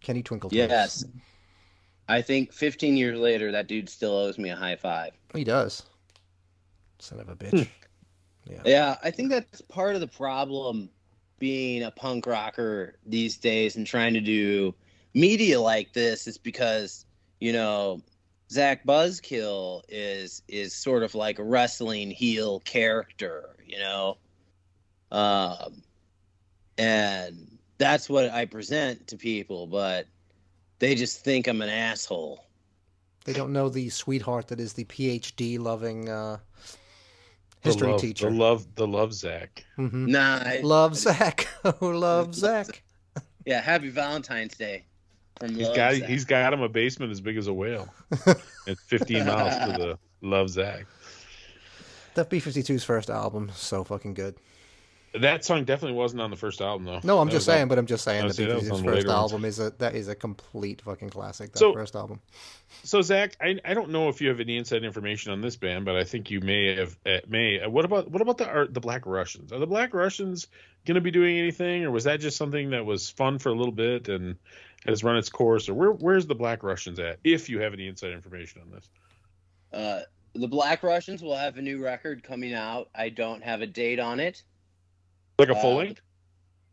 [0.00, 0.50] Kenny Twinkle.
[0.50, 0.56] Toes.
[0.56, 1.04] yes,
[2.08, 5.12] I think 15 years later, that dude still owes me a high five.
[5.34, 5.84] he does.
[6.98, 7.68] Son of a bitch.
[8.50, 8.62] Yeah.
[8.64, 10.90] Yeah, I think that's part of the problem
[11.38, 14.74] being a punk rocker these days and trying to do
[15.14, 17.04] media like this is because,
[17.42, 18.00] you know,
[18.52, 24.16] Zach Buzzkill is is sort of like a wrestling heel character, you know.
[25.10, 25.82] Um
[26.78, 30.06] and that's what I present to people, but
[30.78, 32.44] they just think I'm an asshole.
[33.24, 36.38] They don't know the sweetheart that is the PhD loving uh,
[37.62, 38.30] The history love- teacher.
[38.30, 39.64] The love, the love, Zach.
[39.76, 41.48] hmm Nah, I, Love Zach.
[41.64, 42.82] Oh, love Zach.
[43.46, 44.91] yeah, happy Valentine's Day from
[45.50, 46.08] He's Love got Zach.
[46.08, 47.88] he's got him a basement as big as a whale.
[48.66, 50.86] it's 15 miles to the love, Zach.
[52.14, 54.36] That B52's first album, so fucking good.
[55.14, 57.00] That song definitely wasn't on the first album though.
[57.04, 58.54] No, I'm That just was on- saying, but I'm just saying I that see, that
[58.54, 59.32] was B52's on first later ones.
[59.32, 61.52] album is a that is a complete fucking classic.
[61.52, 62.20] That So- first album.
[62.84, 65.84] So Zach, I, I don't know if you have any inside information on this band,
[65.84, 66.96] but I think you may have.
[67.04, 69.52] Uh, may uh, what about what about the art, the Black Russians?
[69.52, 70.46] Are the Black Russians
[70.86, 73.54] going to be doing anything, or was that just something that was fun for a
[73.54, 74.36] little bit and
[74.86, 75.68] has run its course?
[75.68, 77.18] Or where where's the Black Russians at?
[77.24, 78.90] If you have any inside information on this,
[79.72, 80.02] Uh,
[80.34, 82.88] the Black Russians will have a new record coming out.
[82.94, 84.42] I don't have a date on it.
[85.38, 86.00] like a full Uh, length?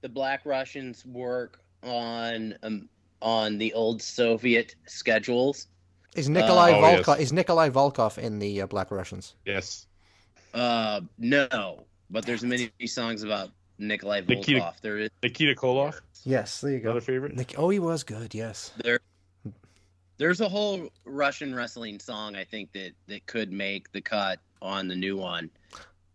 [0.02, 2.90] The Black Russians work on um,
[3.22, 5.68] on the old Soviet schedules.
[6.16, 7.20] Is Nikolai oh, Volkoff yes.
[7.20, 9.36] is Nikolai Volkoff in the uh, Black Russians?
[9.46, 9.88] Yes.
[10.54, 13.50] Uh, no, but there's many songs about
[13.80, 14.82] Nikolai Nikita- Volkoff.
[14.82, 16.90] There is Nikita Koloff, Yes, there you go.
[16.92, 17.36] another favorite.
[17.36, 18.36] Nik- oh, he was good.
[18.36, 18.72] Yes.
[18.84, 19.00] there.
[20.18, 24.90] There's a whole Russian wrestling song I think that that could make the cut on
[24.90, 25.50] the new one.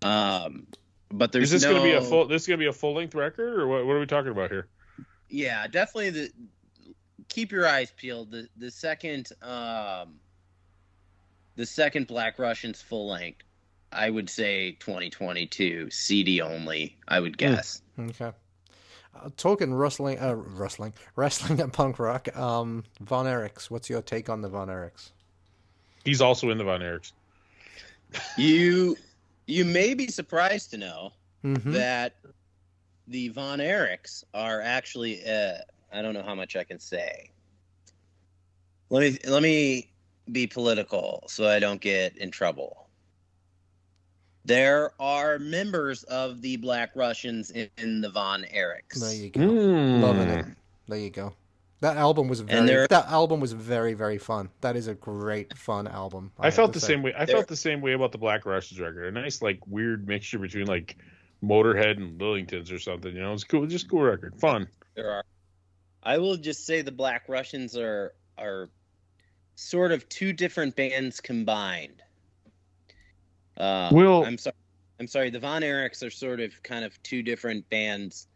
[0.02, 0.66] Um,
[1.10, 1.70] but there's Is this no...
[1.78, 2.26] going to be a full?
[2.28, 3.86] This is going to be a full length record, or what?
[3.86, 4.68] What are we talking about here?
[5.30, 6.30] yeah definitely the
[7.28, 10.16] keep your eyes peeled the the second um
[11.56, 13.42] the second black russians full length
[13.94, 18.32] i would say 2022 cd only i would guess Okay.
[19.14, 22.36] Uh, talking wrestling, uh, wrestling, wrestling and punk rock.
[22.36, 23.70] Um, Von Erichs.
[23.70, 25.10] What's your take on the Von Erichs?
[26.04, 27.12] He's also in the Von Erichs.
[28.36, 28.96] you
[29.46, 31.12] you may be surprised to know
[31.44, 31.72] Mm-hmm.
[31.72, 32.14] that
[33.06, 35.58] the von erichs are actually uh
[35.92, 37.30] i don't know how much i can say
[38.88, 39.90] let me let me
[40.32, 42.83] be political so i don't get in trouble
[44.44, 49.40] there are members of the black russians in, in the von erichs There you go.
[49.40, 50.02] Hmm.
[50.02, 50.46] Loving it.
[50.88, 51.34] There you go.
[51.80, 52.66] That album was very.
[52.66, 54.48] there- That album was very very fun.
[54.62, 56.30] That is a great fun album.
[56.38, 56.88] I, have felt the say.
[56.88, 57.12] same way.
[57.14, 59.06] I There- felt the same way about the Black Russians record.
[59.06, 60.96] A nice, like, weird mixture between like
[61.42, 63.14] Motorhead and Lillingtons or something.
[63.14, 63.66] You know, it's cool.
[63.66, 64.66] Just cool record, fun.
[64.94, 65.24] there are
[66.06, 68.68] i will just say the black russians are are
[69.54, 72.02] sort of two different bands combined
[73.58, 74.56] uh Will- i'm sorry
[75.00, 78.26] i'm sorry the von erichs are sort of kind of two different bands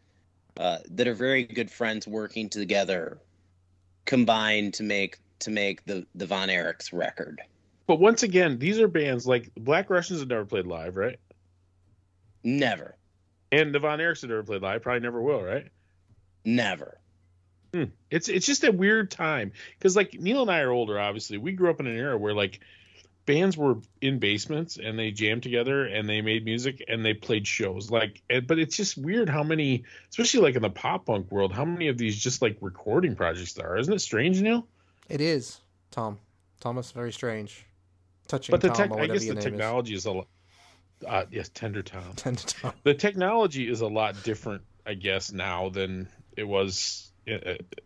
[0.57, 3.19] uh that are very good friends working together
[4.05, 7.41] combined to make to make the the von erichs record
[7.87, 11.19] But once again, these are bands like Black Russians have never played live, right?
[12.43, 12.95] never
[13.51, 14.83] And the Von Erichs have never played live.
[14.83, 15.67] Probably never will, right?
[16.45, 16.99] never
[18.09, 20.99] It's it's just a weird time because like Neil and I are older.
[20.99, 22.59] Obviously, we grew up in an era where like
[23.29, 27.45] bands were in basements and they jammed together and they made music and they played
[27.45, 31.53] shows like but it's just weird how many especially like in the pop punk world
[31.53, 34.67] how many of these just like recording projects there are isn't it strange neil
[35.09, 35.61] It is
[35.91, 36.17] Tom
[36.59, 36.91] Thomas.
[36.91, 37.67] Very strange.
[38.27, 40.27] Touching but the tech i guess the technology is a lot
[41.07, 42.73] uh yes tender tom tender Tend Tom.
[42.81, 47.11] the technology is a lot different i guess now than it was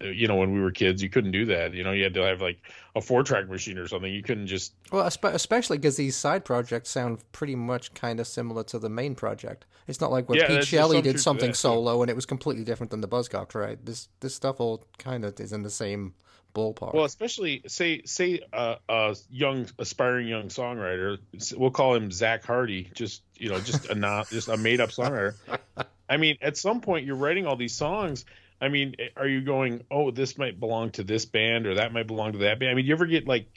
[0.01, 2.21] you know when we were kids you couldn't do that you know you had to
[2.21, 2.59] have like
[2.95, 6.89] a four track machine or something you couldn't just Well, especially because these side projects
[6.89, 9.65] sound pretty much kind of similar to the main project.
[9.87, 12.63] It's not like when Yeah, Pete Shelley did something that, solo and it was completely
[12.63, 13.83] different than the Buzzcocks, right?
[13.83, 16.13] This this stuff all kind of is in the same
[16.53, 16.93] ballpark.
[16.93, 21.17] Well, especially say say uh, a young aspiring young songwriter,
[21.57, 24.89] we'll call him Zach Hardy, just you know, just a not just a made up
[24.89, 25.35] songwriter.
[26.09, 28.25] I mean, at some point you're writing all these songs.
[28.63, 32.07] I mean, are you going, oh, this might belong to this band or that might
[32.07, 32.71] belong to that band?
[32.71, 33.47] I mean, you ever get like,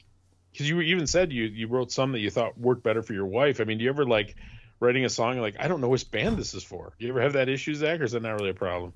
[0.50, 3.26] because you even said you you wrote some that you thought worked better for your
[3.26, 3.60] wife.
[3.60, 4.34] I mean, do you ever like
[4.80, 6.92] writing a song like I don't know which band this is for?
[6.98, 8.94] You ever have that issue, Zach, or is that not really a problem?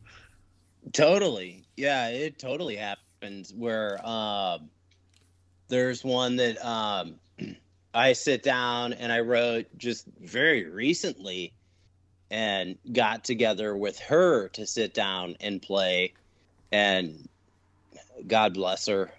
[0.92, 1.64] Totally.
[1.76, 4.68] Yeah, it totally happens where um
[5.68, 7.20] there's one that um
[7.94, 11.52] I sit down and I wrote just very recently
[12.30, 16.12] and got together with her to sit down and play
[16.72, 17.28] and
[18.26, 19.10] God bless her.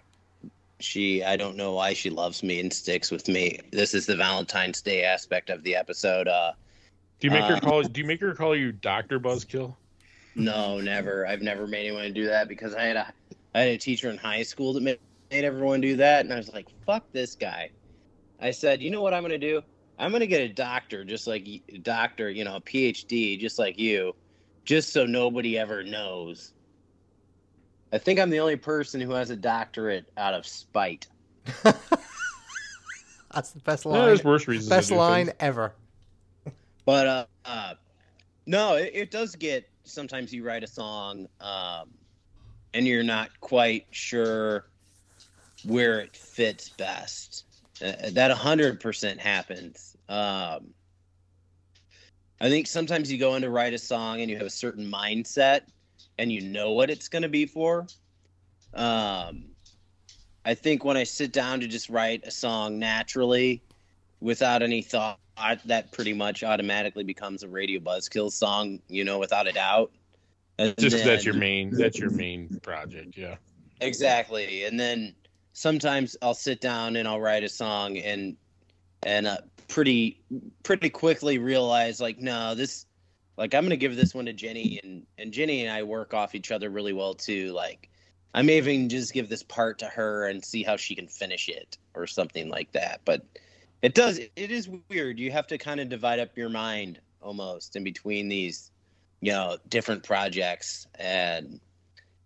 [0.80, 3.60] She I don't know why she loves me and sticks with me.
[3.70, 6.26] This is the Valentine's Day aspect of the episode.
[6.28, 6.52] Uh
[7.20, 7.82] Do you make her Uh, call?
[7.82, 9.74] Do you make her call you Doctor Buzzkill?
[10.34, 11.26] No, never.
[11.26, 13.12] I've never made anyone do that because I had a
[13.54, 14.98] I had a teacher in high school that made,
[15.30, 17.70] made everyone do that, and I was like, "Fuck this guy."
[18.40, 19.62] I said, "You know what I'm gonna do?
[20.02, 23.78] I'm gonna get a doctor, just like y- doctor, you know, a PhD, just like
[23.78, 24.14] you,
[24.64, 26.52] just so nobody ever knows."
[27.92, 31.06] I think I'm the only person who has a doctorate out of spite.
[33.32, 34.06] That's the best Yeah, line.
[34.06, 34.68] there's worse reasons.
[34.70, 35.36] best to do line things.
[35.40, 35.72] ever.
[36.84, 37.74] But uh, uh
[38.46, 41.90] no, it, it does get sometimes you write a song um
[42.74, 44.64] and you're not quite sure
[45.64, 47.44] where it fits best.
[47.82, 49.96] Uh, that 100% happens.
[50.08, 50.74] Um
[52.40, 54.90] I think sometimes you go in to write a song and you have a certain
[54.90, 55.62] mindset
[56.18, 57.86] and you know what it's going to be for.
[58.74, 59.54] Um
[60.44, 63.62] I think when I sit down to just write a song naturally
[64.20, 65.18] without any thought
[65.64, 69.92] that pretty much automatically becomes a radio buzzkill song you know without a doubt
[70.58, 71.70] And Just 'cause that's your main.
[71.70, 73.16] That's your main project.
[73.16, 73.36] Yeah.
[73.80, 75.14] exactly and then
[75.52, 78.36] sometimes i'll sit down and i'll write a song and
[79.04, 79.38] and uh,
[79.68, 80.20] pretty
[80.62, 82.86] pretty quickly realize like no this
[83.36, 86.34] like i'm gonna give this one to jenny and and jenny and i work off
[86.34, 87.52] each other really well too.
[87.52, 87.88] Like
[88.34, 91.48] i may even just give this part to her and see how she can finish
[91.48, 93.00] it or something like that.
[93.04, 93.24] But
[93.82, 95.18] it does it is weird.
[95.18, 98.70] You have to kind of divide up your mind almost in between these
[99.20, 101.60] you know different projects and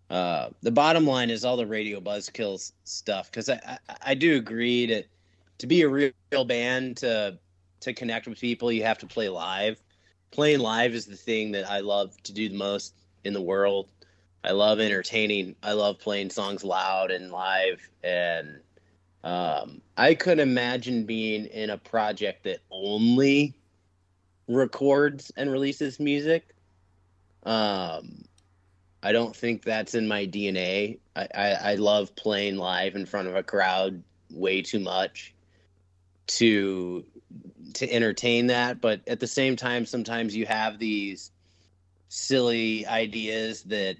[0.09, 4.37] uh the bottom line is all the radio buzzkills stuff because I, I i do
[4.37, 5.05] agree that
[5.57, 7.37] to be a real, real band to
[7.81, 9.79] to connect with people you have to play live.
[10.31, 12.93] Playing live is the thing that i love to do the most
[13.23, 13.89] in the world.
[14.43, 15.55] I love entertaining.
[15.61, 18.59] I love playing songs loud and live and
[19.23, 23.55] um i couldn't imagine being in a project that only
[24.47, 26.55] records and releases music.
[27.43, 28.26] Um
[29.03, 30.97] I don't think that's in my DNA.
[31.15, 34.01] I, I, I love playing live in front of a crowd
[34.31, 35.33] way too much
[36.27, 37.05] to
[37.75, 38.81] to entertain that.
[38.81, 41.31] But at the same time, sometimes you have these
[42.09, 43.97] silly ideas that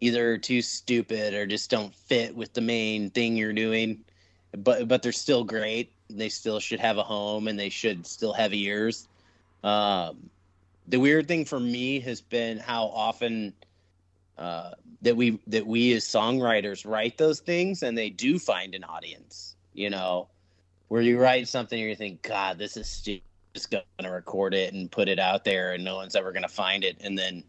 [0.00, 4.04] either are too stupid or just don't fit with the main thing you're doing.
[4.56, 5.90] But but they're still great.
[6.10, 9.08] They still should have a home and they should still have ears.
[9.64, 10.30] Um,
[10.86, 13.52] the weird thing for me has been how often
[14.38, 14.70] uh,
[15.02, 19.56] that we that we as songwriters write those things and they do find an audience
[19.76, 20.28] you know?
[20.88, 23.20] Where you write something and you think god this is stu-
[23.54, 26.42] just going to record it and put it out there and no one's ever going
[26.42, 26.96] to find it.
[27.00, 27.42] And then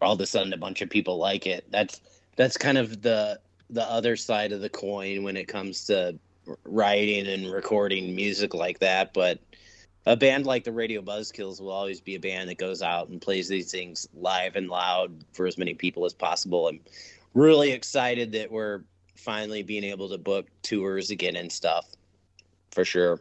[0.00, 1.64] all of a sudden a bunch of people like it.
[1.70, 2.00] That's
[2.36, 3.38] that's kind of the
[3.70, 6.18] the other side of the coin when it comes to
[6.64, 9.14] writing and recording music like that.
[9.14, 9.38] But
[10.08, 13.20] a band like the Radio Buzzkills will always be a band that goes out and
[13.20, 16.66] plays these things live and loud for as many people as possible.
[16.66, 16.80] I'm
[17.34, 18.80] really excited that we're
[19.16, 21.86] finally being able to book tours again and stuff.
[22.70, 23.20] For sure.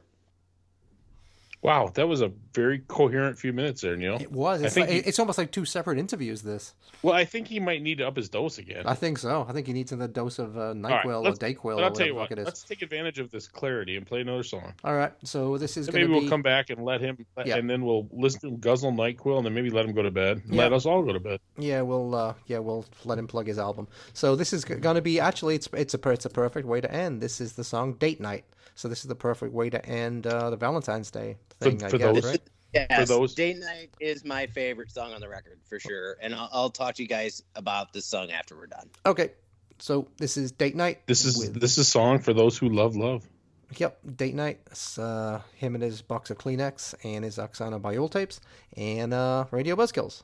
[1.63, 4.17] Wow, that was a very coherent few minutes there, Neil.
[4.21, 4.61] It was.
[4.61, 6.43] It's, like, he- it's almost like two separate interviews.
[6.43, 6.75] This.
[7.01, 8.83] Well, I think he might need to up his dose again.
[8.85, 9.45] I think so.
[9.49, 11.91] I think he needs another dose of uh, All right, Nyquil or Dayquil I'll tell
[11.91, 12.31] whatever you what.
[12.31, 12.45] it is.
[12.45, 14.73] Let's take advantage of this clarity and play another song.
[14.83, 15.11] All right.
[15.23, 16.29] So this is maybe to we'll be.
[16.29, 17.57] come back and let him, Yeah.
[17.57, 20.11] and then we'll listen to him guzzle Nyquil, and then maybe let him go to
[20.11, 20.43] bed.
[20.47, 20.61] Yeah.
[20.61, 21.39] Let us all go to bed.
[21.57, 23.87] Yeah, we'll uh, yeah we'll let him plug his album.
[24.13, 26.91] So this is going to be actually it's it's a it's a perfect way to
[26.93, 27.19] end.
[27.19, 28.45] This is the song "Date Night."
[28.77, 31.83] So this is the perfect way to end uh, the Valentine's Day For- thing.
[31.83, 32.41] I for guess, those- right?
[32.73, 36.49] Yes, those- Date Night is my favorite song on the record for sure, and I'll,
[36.51, 38.89] I'll talk to you guys about this song after we're done.
[39.05, 39.31] Okay.
[39.79, 42.95] So this is "Date Night." This is with- this is song for those who love
[42.95, 43.27] love.
[43.75, 44.59] Yep, date night.
[44.71, 48.39] It's uh, him and his box of Kleenex and his Oksana Bayul tapes
[48.77, 50.23] and uh, Radio Buzzkills.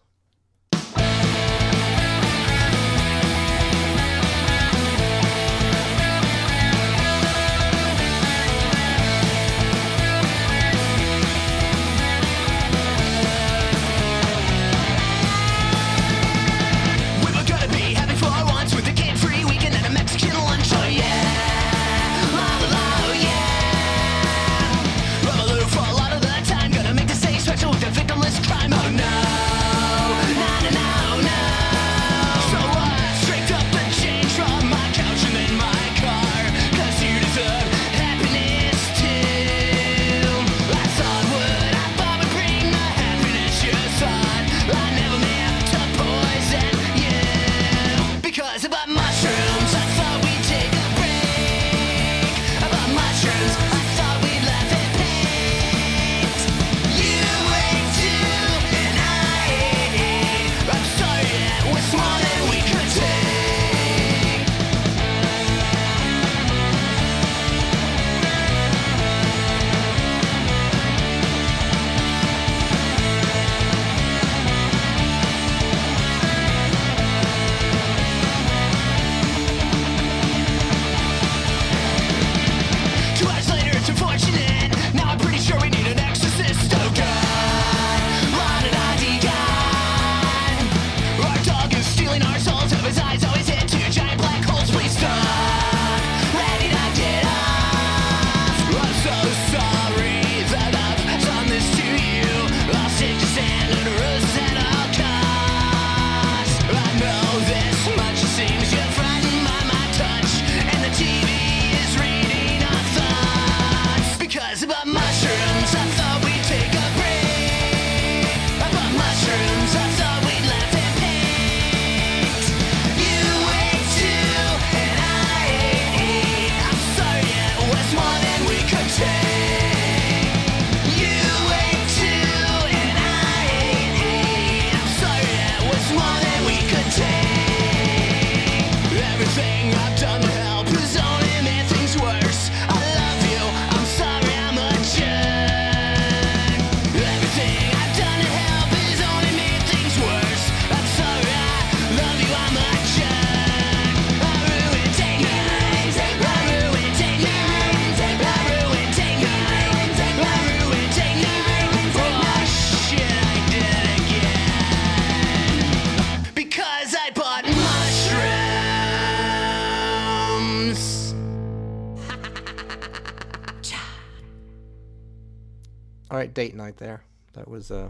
[176.33, 177.03] All right, date night there.
[177.33, 177.89] That was uh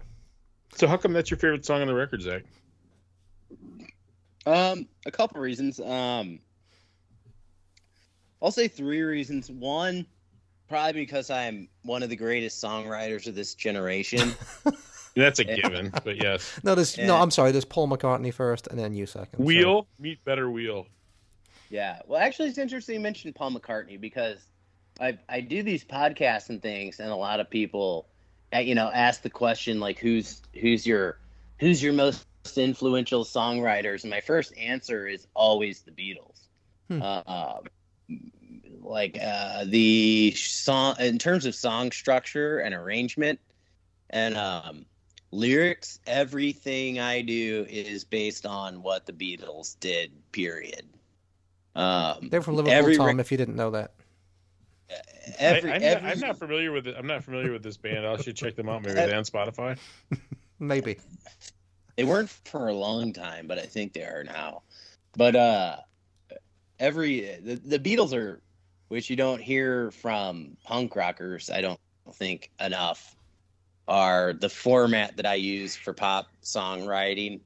[0.76, 2.44] So how come that's your favorite song on the record, Zach?
[4.46, 5.80] Um, a couple reasons.
[5.80, 6.40] Um,
[8.42, 9.50] I'll say three reasons.
[9.50, 10.06] One,
[10.68, 14.34] probably because I'm one of the greatest songwriters of this generation.
[15.16, 16.60] That's a given, but yes.
[16.64, 16.76] no.
[16.76, 17.16] There's no.
[17.16, 17.52] I'm sorry.
[17.54, 19.38] There's Paul McCartney first, and then you second.
[19.40, 20.88] so- Wheel, meet better wheel.
[21.70, 22.00] yeah.
[22.08, 24.40] Well, actually, it's interesting you mentioned Paul McCartney because
[25.00, 28.08] I I do these podcasts and things, and a lot of people,
[28.60, 31.20] you know, ask the question like, who's who's your
[31.60, 32.26] who's your most
[32.56, 34.04] influential songwriters?
[34.04, 36.40] And my first answer is always the Beatles.
[36.90, 37.02] Hmm.
[37.02, 37.60] Uh,
[38.82, 43.40] like uh, the song in terms of song structure and arrangement
[44.10, 44.86] and um,
[45.32, 50.12] lyrics, everything I do is based on what the Beatles did.
[50.32, 50.86] Period.
[51.76, 53.20] Um, They're from Liverpool, every Tom.
[53.20, 53.94] If you didn't know that,
[55.38, 56.96] every, I, am every- not, I'm not familiar with it.
[56.98, 58.06] I'm not familiar with this band.
[58.06, 58.84] I should check them out.
[58.84, 59.78] Maybe they're on Spotify.
[60.60, 60.98] maybe.
[61.96, 64.64] They weren't for a long time, but I think they are now.
[65.16, 65.78] But uh
[66.80, 68.42] every the, the Beatles are
[68.94, 71.80] which you don't hear from punk rockers, I don't
[72.14, 73.16] think enough.
[73.88, 77.40] are the format that I use for pop songwriting.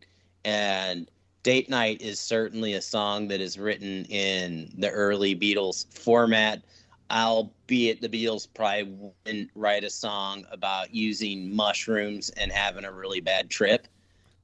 [0.43, 1.09] And
[1.43, 6.64] Date Night is certainly a song that is written in the early Beatles format,
[7.12, 13.22] albeit the Beatles probably wouldn't write a song about using mushrooms and having a really
[13.22, 13.88] bad trip.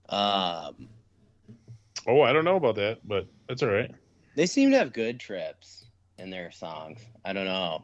[0.10, 0.88] Um,
[2.06, 3.90] Oh, I don't know about that, but that's all right.
[4.36, 5.86] they seem to have good trips
[6.18, 7.00] in their songs.
[7.24, 7.84] I don't know.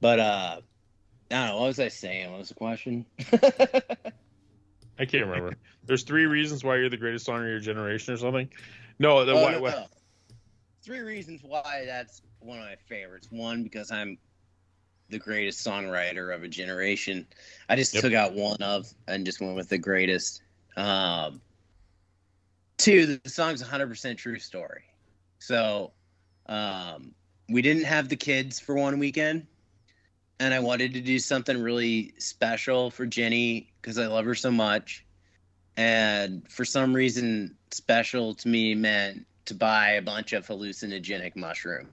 [0.00, 0.60] But uh
[1.32, 2.30] I don't know, what was I saying?
[2.30, 3.06] What was the question?
[4.98, 5.54] I can't remember.
[5.86, 8.50] There's three reasons why you're the greatest song of your generation, or something.
[8.98, 9.86] No, the Oh, why, no, no.
[10.82, 13.28] Three reasons why that's one of my favorites.
[13.30, 14.18] One, because I'm
[15.10, 17.26] the greatest songwriter of a generation.
[17.68, 18.02] I just Yep.
[18.02, 20.42] took out one of and just went with the greatest.
[20.76, 21.42] Um,
[22.78, 24.84] two, the song's 100% true story.
[25.38, 25.92] So
[26.46, 27.14] um,
[27.48, 29.46] we didn't have the kids for one weekend.
[30.38, 34.50] And I wanted to do something really special for Jenny because I love her so
[34.50, 35.04] much.
[35.76, 41.88] And for some reason, special to me meant to buy a bunch of hallucinogenic mushroom.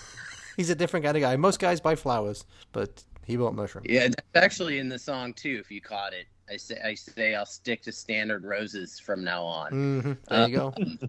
[0.56, 1.36] He's a different kind of guy.
[1.36, 3.84] Most guys buy flowers, but he bought mushroom.
[3.88, 5.58] Yeah, that's actually in the song too.
[5.60, 9.44] If you caught it, I say I say I'll stick to standard roses from now
[9.44, 9.70] on.
[9.70, 10.74] hmm There you go.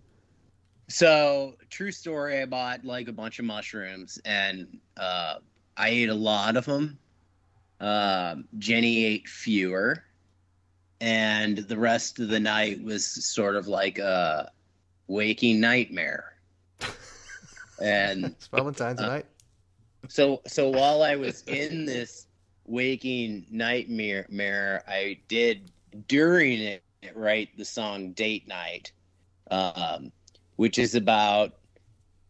[0.91, 2.41] So, true story.
[2.41, 5.35] I bought like a bunch of mushrooms, and uh,
[5.77, 6.97] I ate a lot of them.
[7.79, 10.03] Um, Jenny ate fewer,
[10.99, 14.51] and the rest of the night was sort of like a
[15.09, 16.35] waking nightmare.
[17.81, 19.25] and It's Valentine's Uh, night.
[20.07, 22.27] so so while I was in this
[22.65, 25.71] waking nightmare, mare, I did
[26.07, 26.83] during it
[27.15, 28.91] write the song "Date Night,"
[29.51, 30.11] um,
[30.55, 31.57] which is about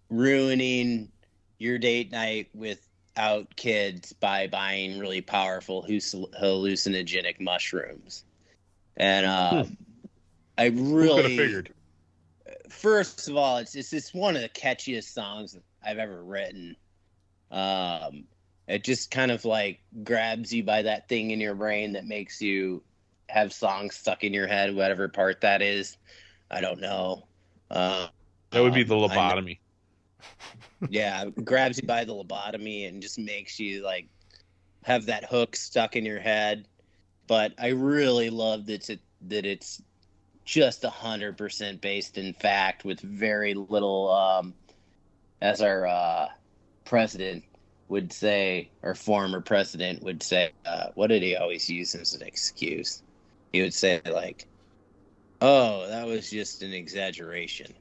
[0.10, 1.12] ruining
[1.60, 8.24] your date night without kids by buying really powerful halluc- hallucinogenic mushrooms.
[8.98, 9.78] And um,
[10.58, 10.94] I who could have
[11.26, 11.74] really figured?
[12.70, 16.76] First of all, it's it's just one of the catchiest songs I've ever written.
[17.52, 18.26] Um,
[18.68, 22.42] it just kind of like grabs you by that thing in your brain that makes
[22.42, 22.84] you
[23.28, 25.98] have songs stuck in your head, whatever part that is.
[26.52, 27.28] I don't know.
[27.70, 28.08] Uh,
[28.52, 29.60] That would be the lobotomy.
[30.90, 34.08] yeah, grabs you by the lobotomy and just makes you like
[34.84, 36.68] have that hook stuck in your head.
[37.28, 39.82] But I really love that it that it's
[40.50, 44.56] just a hundred percent based in fact, with very little, um,
[45.42, 46.28] as our uh,
[46.86, 47.44] president
[47.88, 50.52] would say, or former president would say.
[50.66, 53.04] Uh, what did he always use as an excuse?
[53.54, 54.48] He would say like,
[55.40, 57.72] "Oh, that was just an exaggeration,"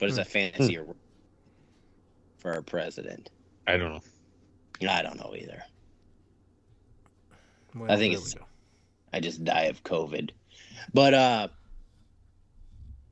[0.00, 0.96] but it's a fancier word
[2.38, 3.30] for our president.
[3.68, 4.90] I don't know.
[4.90, 5.62] I don't know either.
[7.76, 8.34] Well, I think it's-
[9.12, 10.30] I just die of COVID.
[10.94, 11.48] But uh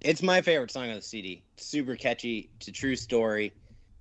[0.00, 1.42] it's my favorite song on the CD.
[1.54, 2.50] It's super catchy.
[2.56, 3.52] It's a true story.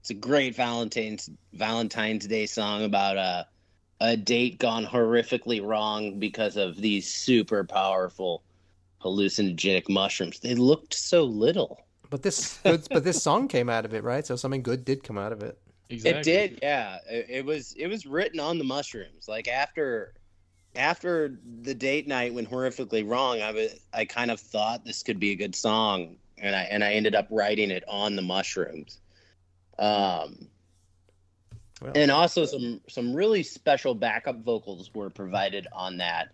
[0.02, 3.48] It's a great Valentine's Valentine's Day song about a
[4.00, 8.44] a date gone horrifically wrong because of these super powerful
[9.04, 10.40] hallucinogenic mushrooms.
[10.40, 11.84] They looked so little.
[12.10, 14.26] But this, but this song came out of it, right?
[14.26, 15.58] So something good did come out of it.
[15.90, 16.20] Exactly.
[16.20, 16.98] It did, yeah.
[17.10, 19.28] It, it was it was written on the mushrooms.
[19.28, 20.14] Like after
[20.78, 25.20] after the date night when horrifically wrong, I was I kind of thought this could
[25.20, 29.00] be a good song, and I and I ended up writing it on the mushrooms.
[29.80, 30.48] Um,
[31.82, 36.30] Well, and also some some really special backup vocals were provided on that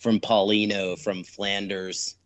[0.00, 2.16] from Paulino from Flanders.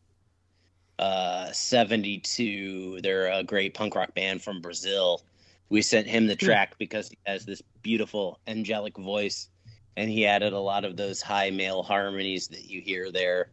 [0.99, 3.01] Uh, 72.
[3.01, 5.23] They're a great punk rock band from Brazil.
[5.71, 9.49] We sent him the track because he has this beautiful angelic voice,
[9.97, 13.51] and he added a lot of those high male harmonies that you hear there.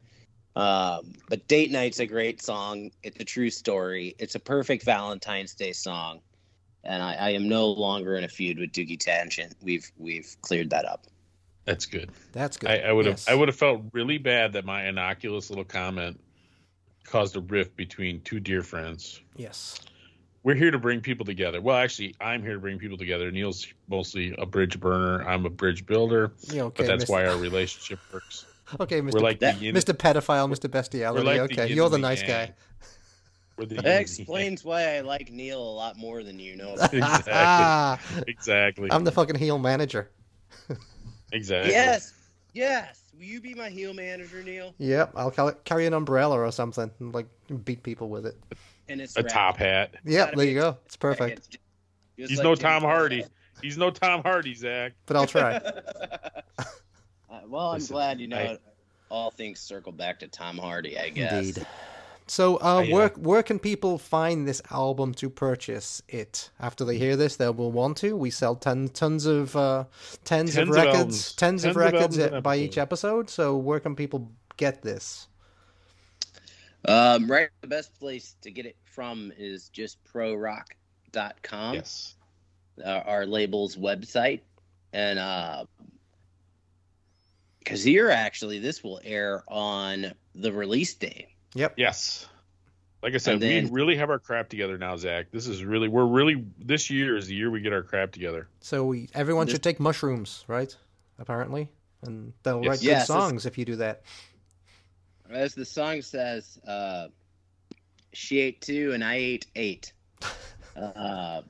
[0.55, 2.91] Um, but Date Night's a great song.
[3.03, 4.15] It's a true story.
[4.17, 6.21] It's a perfect Valentine's Day song,
[6.83, 9.55] and I, I am no longer in a feud with Doogie Tangent.
[9.61, 11.05] We've we've cleared that up.
[11.65, 12.11] That's good.
[12.31, 12.69] that's good.
[12.71, 13.27] I, I would have Yes.
[13.27, 16.19] I would have felt really bad that my innocuous little comment
[17.03, 19.21] caused a rift between two dear friends.
[19.35, 19.79] Yes.
[20.47, 21.59] We're here to bring people together.
[21.59, 23.29] Well, actually, I'm here to bring people together.
[23.31, 25.21] Neil's mostly a bridge burner.
[25.27, 26.83] I'm a bridge builder, Yeah, okay.
[26.83, 27.09] but that's Mr.
[27.09, 28.45] why our relationship works.
[28.79, 29.15] Okay, Mr.
[29.15, 29.93] We're like That- the yin, Mr.
[29.93, 30.71] Pedophile, Mr.
[30.71, 31.25] Bestiality.
[31.25, 32.29] like okay, yin you're and the nice yang.
[32.29, 32.53] guy.
[33.57, 36.55] We're the yin That and explains why I like Neil a lot more than you
[36.55, 36.77] know.
[36.93, 37.03] yang.
[37.03, 38.23] exactly.
[38.29, 38.89] Exactly.
[38.89, 40.09] I'm the fucking heel manager.
[41.33, 41.73] exactly.
[41.73, 42.13] yes,
[42.53, 43.01] yes.
[43.17, 44.73] Will you be my heel manager, Neil?
[44.77, 47.25] Yep, I'll cal- carry an umbrella or something, and, like
[47.65, 48.37] beat people with it.
[48.89, 49.29] And it's A rad.
[49.31, 49.95] top hat.
[50.05, 50.77] Yep, Gotta there you go.
[50.85, 51.37] It's perfect.
[51.39, 51.63] It's just-
[52.17, 53.21] just He's like no Jim Tom Hardy.
[53.23, 53.29] Carrey.
[53.61, 54.93] He's no Tom Hardy, Zach.
[55.05, 55.59] But I'll try.
[57.29, 58.61] Uh, well, I'm Listen, glad you know I- it.
[59.09, 61.33] all things circle back to Tom Hardy, I guess.
[61.33, 61.67] Indeed.
[62.29, 66.49] So, uh, I, uh, where where can people find this album to purchase it?
[66.59, 68.15] After they hear this, they will want to.
[68.17, 69.85] We sell ton, tons of uh,
[70.25, 71.33] tens, Tens of of records, albums.
[71.33, 73.29] tens, of Tens of records albums an by each episode.
[73.29, 75.27] So, where can people get this?
[76.85, 82.15] Um, right, the best place to get it from is just prorock.com, Yes.
[82.83, 84.41] uh, our label's website.
[84.93, 85.65] And uh,
[87.59, 91.27] because here, actually, this will air on the release day.
[91.55, 91.73] Yep.
[91.77, 92.27] Yes.
[93.03, 95.27] Like I said, then- we really have our crap together now, Zach.
[95.31, 98.47] This is really we're really this year is the year we get our crap together.
[98.61, 100.75] So, we everyone This- should take mushrooms, right?
[101.19, 101.69] Apparently,
[102.03, 102.69] and they'll Yes.
[102.69, 104.01] write good Yes, songs if you do that.
[105.29, 107.07] As the song says, uh,
[108.13, 109.93] she ate two and I ate eight.
[110.75, 111.41] Uh,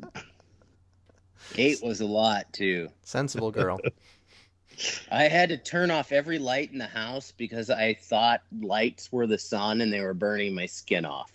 [1.58, 2.90] eight was a lot, too.
[3.04, 3.80] Sensible girl.
[5.12, 9.26] I had to turn off every light in the house because I thought lights were
[9.26, 11.32] the sun and they were burning my skin off.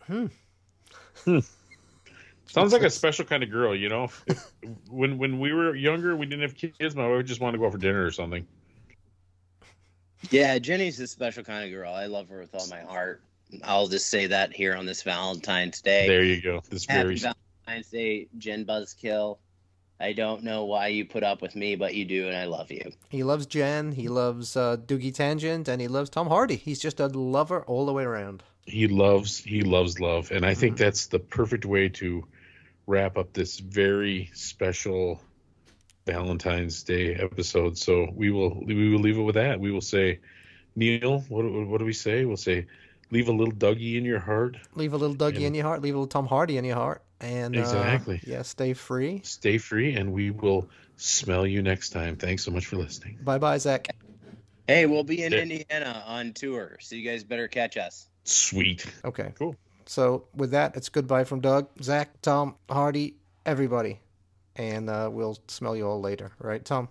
[0.00, 0.26] Hmm.
[2.46, 4.08] Sounds like a special kind of girl, you know.
[4.26, 4.52] If,
[4.90, 6.96] when when we were younger, we didn't have kids.
[6.96, 8.46] My wife would just want to go out for dinner or something.
[10.30, 11.92] Yeah, Jenny's a special kind of girl.
[11.92, 13.22] I love her with all my heart.
[13.64, 16.06] I'll just say that here on this Valentine's Day.
[16.06, 16.62] There you go.
[16.68, 19.38] This Happy very Valentine's Day, Jen Buzzkill.
[20.00, 22.70] I don't know why you put up with me, but you do, and I love
[22.70, 22.92] you.
[23.08, 23.92] He loves Jen.
[23.92, 26.56] He loves uh, Doogie Tangent, and he loves Tom Hardy.
[26.56, 28.42] He's just a lover all the way around.
[28.66, 32.24] he loves he loves love, and I think that's the perfect way to
[32.86, 35.20] wrap up this very special
[36.12, 37.76] Valentine's Day episode.
[37.76, 39.60] So we will we will leave it with that.
[39.60, 40.20] We will say,
[40.74, 42.24] Neil, what what do we say?
[42.24, 42.66] We'll say,
[43.10, 44.56] leave a little Dougie in your heart.
[44.74, 45.48] Leave a little Dougie Yeah.
[45.48, 45.82] in your heart.
[45.82, 47.02] Leave a little Tom Hardy in your heart.
[47.20, 48.20] And uh, Exactly.
[48.26, 49.20] yeah, stay free.
[49.24, 52.16] Stay free, and we will smell you next time.
[52.16, 53.18] Thanks so much for listening.
[53.22, 53.88] Bye bye, Zach.
[54.66, 55.40] Hey, we'll be in Yeah.
[55.42, 58.08] Indiana on tour, so you guys better catch us.
[58.24, 58.86] Sweet.
[59.04, 59.32] Okay.
[59.38, 59.56] Cool.
[59.86, 64.00] So with that, it's goodbye from Doug, Zach, Tom, Hardy, everybody,
[64.58, 66.32] and uh, we'll smell you all later.
[66.38, 66.88] Right, Tom?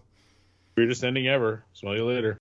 [0.76, 1.64] Weirdest ending ever.
[1.74, 2.38] Smell you later.